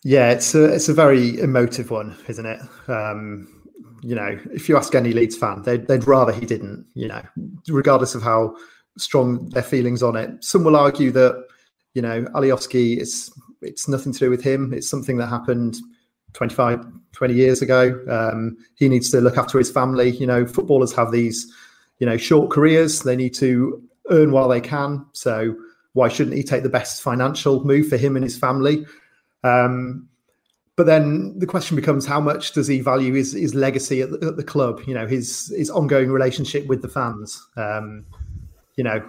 Yeah, 0.03 0.31
it's 0.31 0.55
a 0.55 0.65
it's 0.65 0.89
a 0.89 0.95
very 0.95 1.39
emotive 1.41 1.91
one, 1.91 2.17
isn't 2.27 2.47
it? 2.47 2.61
Um, 2.89 3.63
you 4.03 4.15
know, 4.15 4.39
if 4.53 4.69
you 4.69 4.77
ask 4.77 4.95
any 4.95 5.13
Leeds 5.13 5.37
fan, 5.37 5.63
they'd, 5.63 5.87
they'd 5.87 6.07
rather 6.07 6.33
he 6.33 6.47
didn't. 6.47 6.87
You 6.95 7.09
know, 7.09 7.23
regardless 7.69 8.15
of 8.15 8.23
how 8.23 8.57
strong 8.97 9.49
their 9.51 9.63
feelings 9.63 10.03
on 10.03 10.17
it. 10.17 10.43
Some 10.43 10.65
will 10.65 10.77
argue 10.77 11.11
that 11.13 11.47
you 11.95 12.03
know 12.03 12.23
Alioski 12.35 12.99
is 12.99 13.33
it's 13.63 13.89
nothing 13.89 14.13
to 14.13 14.19
do 14.19 14.31
with 14.31 14.43
him. 14.43 14.73
It's 14.73 14.89
something 14.89 15.19
that 15.19 15.27
happened 15.27 15.77
25, 16.33 16.87
20 17.13 17.35
years 17.35 17.61
ago. 17.61 18.01
Um, 18.09 18.57
he 18.77 18.89
needs 18.89 19.11
to 19.11 19.21
look 19.21 19.37
after 19.37 19.59
his 19.59 19.71
family. 19.71 20.11
You 20.11 20.27
know, 20.27 20.47
footballers 20.47 20.95
have 20.95 21.13
these 21.13 21.53
you 21.99 22.07
know 22.07 22.17
short 22.17 22.51
careers. 22.51 23.01
They 23.01 23.17
need 23.17 23.35
to 23.35 23.83
earn 24.11 24.33
while 24.33 24.49
they 24.49 24.61
can. 24.61 25.07
So 25.13 25.57
why 25.93 26.09
shouldn't 26.09 26.37
he 26.37 26.43
take 26.43 26.63
the 26.63 26.69
best 26.69 27.03
financial 27.03 27.65
move 27.65 27.89
for 27.89 27.97
him 27.97 28.17
and 28.17 28.25
his 28.25 28.39
family? 28.39 28.87
Um, 29.43 30.09
but 30.77 30.87
then 30.87 31.39
the 31.39 31.47
question 31.47 31.77
becomes 31.77 32.07
how 32.07 32.21
much 32.21 32.53
does 32.53 32.67
he 32.67 32.81
value 32.81 33.13
his, 33.13 33.33
his 33.33 33.55
legacy 33.55 34.01
at 34.01 34.11
the, 34.11 34.29
at 34.29 34.37
the 34.37 34.45
club? 34.45 34.81
You 34.87 34.95
know, 34.95 35.07
his 35.07 35.53
his 35.57 35.69
ongoing 35.69 36.11
relationship 36.11 36.67
with 36.67 36.81
the 36.81 36.89
fans. 36.89 37.39
Um, 37.57 38.07
you 38.77 38.85
know, 38.85 39.03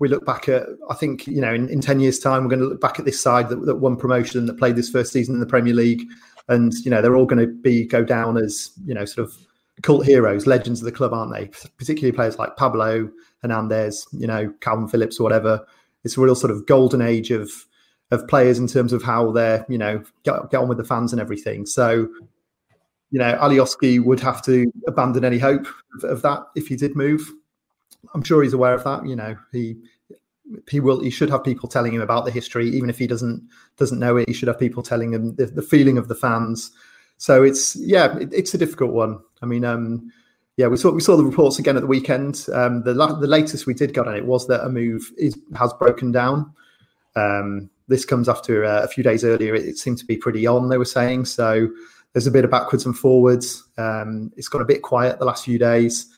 we 0.00 0.08
look 0.08 0.26
back 0.26 0.48
at, 0.48 0.64
I 0.90 0.94
think, 0.94 1.26
you 1.26 1.40
know, 1.40 1.54
in, 1.54 1.68
in 1.68 1.80
10 1.80 2.00
years' 2.00 2.18
time, 2.18 2.42
we're 2.42 2.50
going 2.50 2.60
to 2.60 2.66
look 2.66 2.80
back 2.80 2.98
at 2.98 3.04
this 3.04 3.20
side 3.20 3.48
that, 3.48 3.64
that 3.64 3.76
won 3.76 3.96
promotion, 3.96 4.46
that 4.46 4.58
played 4.58 4.76
this 4.76 4.90
first 4.90 5.12
season 5.12 5.34
in 5.34 5.40
the 5.40 5.46
Premier 5.46 5.72
League. 5.72 6.06
And, 6.48 6.74
you 6.84 6.90
know, 6.90 7.00
they're 7.00 7.16
all 7.16 7.26
going 7.26 7.46
to 7.46 7.52
be 7.52 7.86
go 7.86 8.04
down 8.04 8.36
as, 8.36 8.72
you 8.84 8.92
know, 8.92 9.04
sort 9.04 9.28
of 9.28 9.34
cult 9.82 10.06
heroes, 10.06 10.46
legends 10.46 10.80
of 10.80 10.84
the 10.84 10.92
club, 10.92 11.12
aren't 11.12 11.32
they? 11.32 11.50
Particularly 11.76 12.12
players 12.12 12.38
like 12.38 12.56
Pablo 12.56 13.10
Hernandez, 13.42 14.06
you 14.12 14.26
know, 14.26 14.52
Kalvin 14.60 14.90
Phillips 14.90 15.18
or 15.18 15.24
whatever. 15.24 15.64
It's 16.04 16.16
a 16.16 16.20
real 16.20 16.34
sort 16.34 16.50
of 16.50 16.66
golden 16.66 17.02
age 17.02 17.30
of 17.30 17.50
of 18.10 18.26
players 18.28 18.58
in 18.58 18.66
terms 18.66 18.92
of 18.92 19.02
how 19.02 19.32
they're, 19.32 19.64
you 19.68 19.78
know, 19.78 20.02
get, 20.24 20.50
get 20.50 20.60
on 20.60 20.68
with 20.68 20.78
the 20.78 20.84
fans 20.84 21.12
and 21.12 21.20
everything. 21.20 21.66
So, 21.66 22.08
you 23.10 23.18
know, 23.18 23.36
Alioski 23.40 24.02
would 24.02 24.20
have 24.20 24.42
to 24.44 24.70
abandon 24.86 25.24
any 25.24 25.38
hope 25.38 25.66
of, 25.96 26.04
of 26.04 26.22
that 26.22 26.42
if 26.54 26.68
he 26.68 26.76
did 26.76 26.94
move. 26.94 27.32
I'm 28.14 28.22
sure 28.22 28.42
he's 28.42 28.52
aware 28.52 28.74
of 28.74 28.84
that. 28.84 29.06
You 29.06 29.16
know, 29.16 29.36
he 29.52 29.76
he 30.68 30.80
will 30.80 31.00
he 31.00 31.10
should 31.10 31.30
have 31.30 31.42
people 31.44 31.68
telling 31.68 31.94
him 31.94 32.02
about 32.02 32.24
the 32.24 32.30
history, 32.30 32.68
even 32.68 32.90
if 32.90 32.98
he 32.98 33.06
doesn't 33.06 33.48
doesn't 33.76 33.98
know 33.98 34.16
it. 34.16 34.28
He 34.28 34.34
should 34.34 34.48
have 34.48 34.58
people 34.58 34.82
telling 34.82 35.12
him 35.12 35.34
the, 35.36 35.46
the 35.46 35.62
feeling 35.62 35.98
of 35.98 36.08
the 36.08 36.14
fans. 36.14 36.70
So 37.18 37.42
it's 37.42 37.76
yeah, 37.76 38.16
it, 38.18 38.32
it's 38.32 38.54
a 38.54 38.58
difficult 38.58 38.92
one. 38.92 39.20
I 39.42 39.46
mean, 39.46 39.64
um, 39.64 40.10
yeah, 40.56 40.68
we 40.68 40.76
saw 40.76 40.90
we 40.90 41.00
saw 41.00 41.16
the 41.16 41.24
reports 41.24 41.58
again 41.58 41.76
at 41.76 41.82
the 41.82 41.88
weekend. 41.88 42.46
Um, 42.52 42.82
the 42.82 42.94
la- 42.94 43.18
the 43.18 43.26
latest 43.26 43.66
we 43.66 43.74
did 43.74 43.94
get 43.94 44.06
on 44.06 44.14
it 44.14 44.24
was 44.24 44.46
that 44.48 44.64
a 44.64 44.68
move 44.68 45.10
is 45.16 45.38
has 45.56 45.72
broken 45.74 46.12
down. 46.12 46.52
Um, 47.16 47.70
this 47.88 48.04
comes 48.04 48.28
after 48.28 48.64
uh, 48.64 48.82
a 48.82 48.88
few 48.88 49.04
days 49.04 49.24
earlier. 49.24 49.54
It, 49.54 49.66
it, 49.66 49.78
seemed 49.78 49.98
to 49.98 50.06
be 50.06 50.16
pretty 50.16 50.46
on. 50.46 50.68
They 50.68 50.78
were 50.78 50.84
saying 50.84 51.26
so. 51.26 51.68
There's 52.12 52.26
a 52.26 52.30
bit 52.30 52.44
of 52.44 52.50
backwards 52.50 52.86
and 52.86 52.96
forwards. 52.96 53.64
Um, 53.76 54.32
it's 54.36 54.48
got 54.48 54.62
a 54.62 54.64
bit 54.64 54.82
quiet 54.82 55.18
the 55.18 55.24
last 55.24 55.44
few 55.44 55.58
days. 55.58 56.16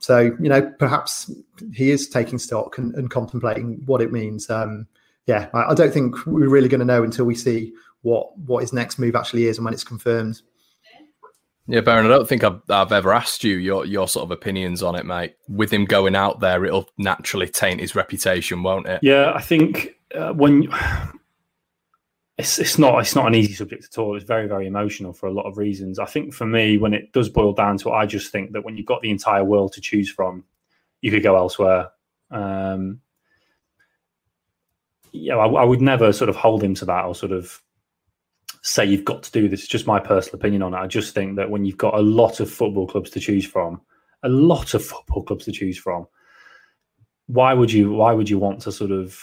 So 0.00 0.36
you 0.40 0.48
know, 0.48 0.62
perhaps 0.78 1.30
he 1.72 1.90
is 1.90 2.08
taking 2.08 2.38
stock 2.38 2.78
and, 2.78 2.94
and 2.94 3.10
contemplating 3.10 3.82
what 3.86 4.00
it 4.00 4.12
means. 4.12 4.48
Um, 4.50 4.86
yeah, 5.26 5.48
I, 5.52 5.70
I, 5.70 5.74
don't 5.74 5.92
think 5.92 6.26
we're 6.26 6.48
really 6.48 6.68
going 6.68 6.80
to 6.80 6.86
know 6.86 7.02
until 7.02 7.24
we 7.24 7.34
see 7.34 7.72
what 8.08 8.38
what 8.38 8.60
his 8.60 8.72
next 8.72 8.98
move 8.98 9.14
actually 9.14 9.46
is 9.46 9.58
and 9.58 9.64
when 9.64 9.74
it's 9.74 9.84
confirmed. 9.84 10.42
Yeah, 11.70 11.80
Beren, 11.80 12.06
I 12.06 12.08
don't 12.08 12.26
think 12.26 12.42
I've, 12.42 12.62
I've 12.70 12.92
ever 12.92 13.12
asked 13.12 13.44
you 13.44 13.56
your 13.56 13.84
your 13.84 14.08
sort 14.08 14.24
of 14.24 14.30
opinions 14.30 14.82
on 14.82 14.94
it, 14.94 15.04
mate. 15.04 15.36
With 15.48 15.70
him 15.70 15.84
going 15.84 16.16
out 16.16 16.40
there, 16.40 16.64
it'll 16.64 16.88
naturally 16.96 17.46
taint 17.46 17.80
his 17.80 17.94
reputation, 17.94 18.62
won't 18.62 18.86
it? 18.86 19.00
Yeah, 19.02 19.32
I 19.34 19.42
think 19.42 19.96
uh, 20.14 20.32
when 20.32 20.68
it's 22.38 22.58
it's 22.58 22.78
not 22.78 22.98
it's 23.00 23.14
not 23.14 23.26
an 23.26 23.34
easy 23.34 23.52
subject 23.52 23.84
at 23.84 23.98
all. 23.98 24.16
It's 24.16 24.24
very 24.24 24.48
very 24.48 24.66
emotional 24.66 25.12
for 25.12 25.26
a 25.26 25.32
lot 25.32 25.44
of 25.44 25.58
reasons. 25.58 25.98
I 25.98 26.06
think 26.06 26.32
for 26.32 26.46
me, 26.46 26.78
when 26.78 26.94
it 26.94 27.12
does 27.12 27.28
boil 27.28 27.52
down 27.52 27.76
to 27.78 27.90
it, 27.90 27.92
I 27.92 28.06
just 28.06 28.32
think 28.32 28.52
that 28.52 28.64
when 28.64 28.78
you've 28.78 28.86
got 28.86 29.02
the 29.02 29.10
entire 29.10 29.44
world 29.44 29.74
to 29.74 29.82
choose 29.82 30.10
from, 30.10 30.44
you 31.02 31.10
could 31.10 31.22
go 31.22 31.36
elsewhere. 31.36 31.90
Um, 32.30 33.00
yeah, 35.12 35.36
I, 35.36 35.46
I 35.46 35.64
would 35.64 35.82
never 35.82 36.14
sort 36.14 36.30
of 36.30 36.36
hold 36.36 36.62
him 36.62 36.74
to 36.76 36.86
that 36.86 37.04
or 37.04 37.14
sort 37.14 37.32
of 37.32 37.60
say 38.62 38.84
you've 38.84 39.04
got 39.04 39.22
to 39.24 39.32
do 39.32 39.48
this. 39.48 39.60
It's 39.60 39.68
just 39.68 39.86
my 39.86 39.98
personal 39.98 40.36
opinion 40.36 40.62
on 40.62 40.74
it. 40.74 40.78
I 40.78 40.86
just 40.86 41.14
think 41.14 41.36
that 41.36 41.50
when 41.50 41.64
you've 41.64 41.76
got 41.76 41.94
a 41.94 42.02
lot 42.02 42.40
of 42.40 42.50
football 42.50 42.86
clubs 42.86 43.10
to 43.10 43.20
choose 43.20 43.46
from, 43.46 43.80
a 44.22 44.28
lot 44.28 44.74
of 44.74 44.84
football 44.84 45.22
clubs 45.22 45.44
to 45.44 45.52
choose 45.52 45.78
from, 45.78 46.06
why 47.26 47.54
would 47.54 47.70
you 47.70 47.92
why 47.92 48.12
would 48.12 48.28
you 48.28 48.38
want 48.38 48.60
to 48.62 48.72
sort 48.72 48.90
of 48.90 49.20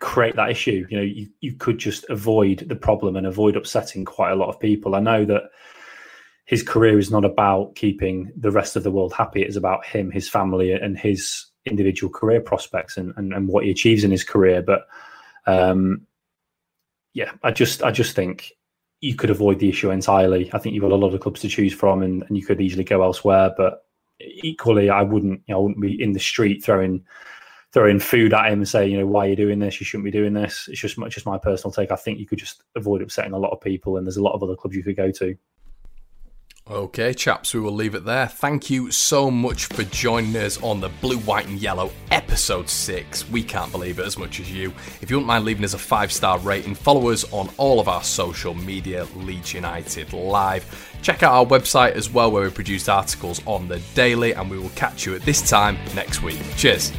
create 0.00 0.36
that 0.36 0.50
issue. 0.50 0.86
You 0.90 0.96
know, 0.96 1.02
you, 1.02 1.28
you 1.40 1.54
could 1.54 1.78
just 1.78 2.04
avoid 2.08 2.66
the 2.68 2.76
problem 2.76 3.16
and 3.16 3.26
avoid 3.26 3.56
upsetting 3.56 4.04
quite 4.04 4.32
a 4.32 4.36
lot 4.36 4.48
of 4.48 4.60
people. 4.60 4.94
I 4.94 5.00
know 5.00 5.24
that 5.24 5.44
his 6.46 6.62
career 6.62 6.98
is 6.98 7.10
not 7.10 7.24
about 7.24 7.74
keeping 7.74 8.30
the 8.36 8.50
rest 8.50 8.76
of 8.76 8.82
the 8.82 8.90
world 8.90 9.12
happy. 9.12 9.42
It's 9.42 9.56
about 9.56 9.86
him, 9.86 10.10
his 10.10 10.28
family, 10.28 10.72
and 10.72 10.98
his 10.98 11.46
individual 11.64 12.12
career 12.12 12.40
prospects 12.40 12.96
and, 12.96 13.14
and, 13.16 13.32
and 13.32 13.48
what 13.48 13.64
he 13.64 13.70
achieves 13.70 14.04
in 14.04 14.10
his 14.10 14.24
career. 14.24 14.62
But 14.62 14.86
um, 15.46 16.06
yeah, 17.14 17.32
I 17.42 17.52
just 17.52 17.82
I 17.82 17.90
just 17.90 18.14
think 18.14 18.52
you 19.00 19.14
could 19.14 19.30
avoid 19.30 19.60
the 19.60 19.68
issue 19.68 19.90
entirely. 19.90 20.50
I 20.52 20.58
think 20.58 20.74
you've 20.74 20.82
got 20.82 20.92
a 20.92 20.96
lot 20.96 21.14
of 21.14 21.20
clubs 21.20 21.40
to 21.40 21.48
choose 21.48 21.72
from, 21.72 22.02
and, 22.02 22.22
and 22.24 22.36
you 22.36 22.44
could 22.44 22.60
easily 22.60 22.84
go 22.84 23.02
elsewhere. 23.02 23.52
But 23.56 23.84
equally, 24.20 24.90
I 24.90 25.02
wouldn't 25.02 25.42
you 25.46 25.54
know 25.54 25.60
I 25.60 25.62
wouldn't 25.62 25.80
be 25.80 26.02
in 26.02 26.12
the 26.12 26.20
street 26.20 26.62
throwing 26.62 27.04
throwing 27.72 27.98
food 27.98 28.32
at 28.32 28.52
him 28.52 28.60
and 28.60 28.68
saying 28.68 28.92
you 28.92 28.98
know, 28.98 29.06
why 29.06 29.26
are 29.26 29.30
you 29.30 29.36
doing 29.36 29.58
this? 29.58 29.80
You 29.80 29.86
shouldn't 29.86 30.04
be 30.04 30.10
doing 30.12 30.32
this. 30.32 30.68
It's 30.68 30.80
just 30.80 30.96
much 30.98 31.14
just 31.14 31.26
my 31.26 31.38
personal 31.38 31.72
take. 31.72 31.90
I 31.90 31.96
think 31.96 32.18
you 32.18 32.26
could 32.26 32.38
just 32.38 32.62
avoid 32.76 33.02
upsetting 33.02 33.32
a 33.32 33.38
lot 33.38 33.52
of 33.52 33.60
people, 33.60 33.96
and 33.96 34.06
there's 34.06 34.16
a 34.16 34.22
lot 34.22 34.34
of 34.34 34.42
other 34.42 34.56
clubs 34.56 34.76
you 34.76 34.84
could 34.84 34.96
go 34.96 35.10
to. 35.12 35.36
Okay, 36.70 37.12
chaps, 37.12 37.52
we 37.52 37.60
will 37.60 37.74
leave 37.74 37.94
it 37.94 38.06
there. 38.06 38.26
Thank 38.26 38.70
you 38.70 38.90
so 38.90 39.30
much 39.30 39.66
for 39.66 39.82
joining 39.82 40.34
us 40.34 40.62
on 40.62 40.80
the 40.80 40.88
Blue, 40.88 41.18
White, 41.18 41.46
and 41.46 41.60
Yellow 41.60 41.90
episode 42.10 42.70
six. 42.70 43.28
We 43.28 43.42
can't 43.42 43.70
believe 43.70 43.98
it 43.98 44.06
as 44.06 44.16
much 44.16 44.40
as 44.40 44.50
you. 44.50 44.72
If 45.02 45.10
you 45.10 45.16
wouldn't 45.16 45.26
mind 45.26 45.44
leaving 45.44 45.66
us 45.66 45.74
a 45.74 45.78
five 45.78 46.10
star 46.10 46.38
rating, 46.38 46.74
follow 46.74 47.10
us 47.10 47.30
on 47.34 47.50
all 47.58 47.80
of 47.80 47.88
our 47.88 48.02
social 48.02 48.54
media, 48.54 49.06
Leeds 49.14 49.52
United 49.52 50.14
Live. 50.14 50.98
Check 51.02 51.22
out 51.22 51.34
our 51.34 51.44
website 51.44 51.92
as 51.92 52.08
well, 52.08 52.30
where 52.30 52.44
we 52.44 52.50
produce 52.50 52.88
articles 52.88 53.42
on 53.46 53.68
the 53.68 53.80
daily, 53.94 54.32
and 54.32 54.50
we 54.50 54.58
will 54.58 54.70
catch 54.70 55.04
you 55.04 55.14
at 55.14 55.20
this 55.20 55.46
time 55.46 55.76
next 55.94 56.22
week. 56.22 56.40
Cheers. 56.56 56.92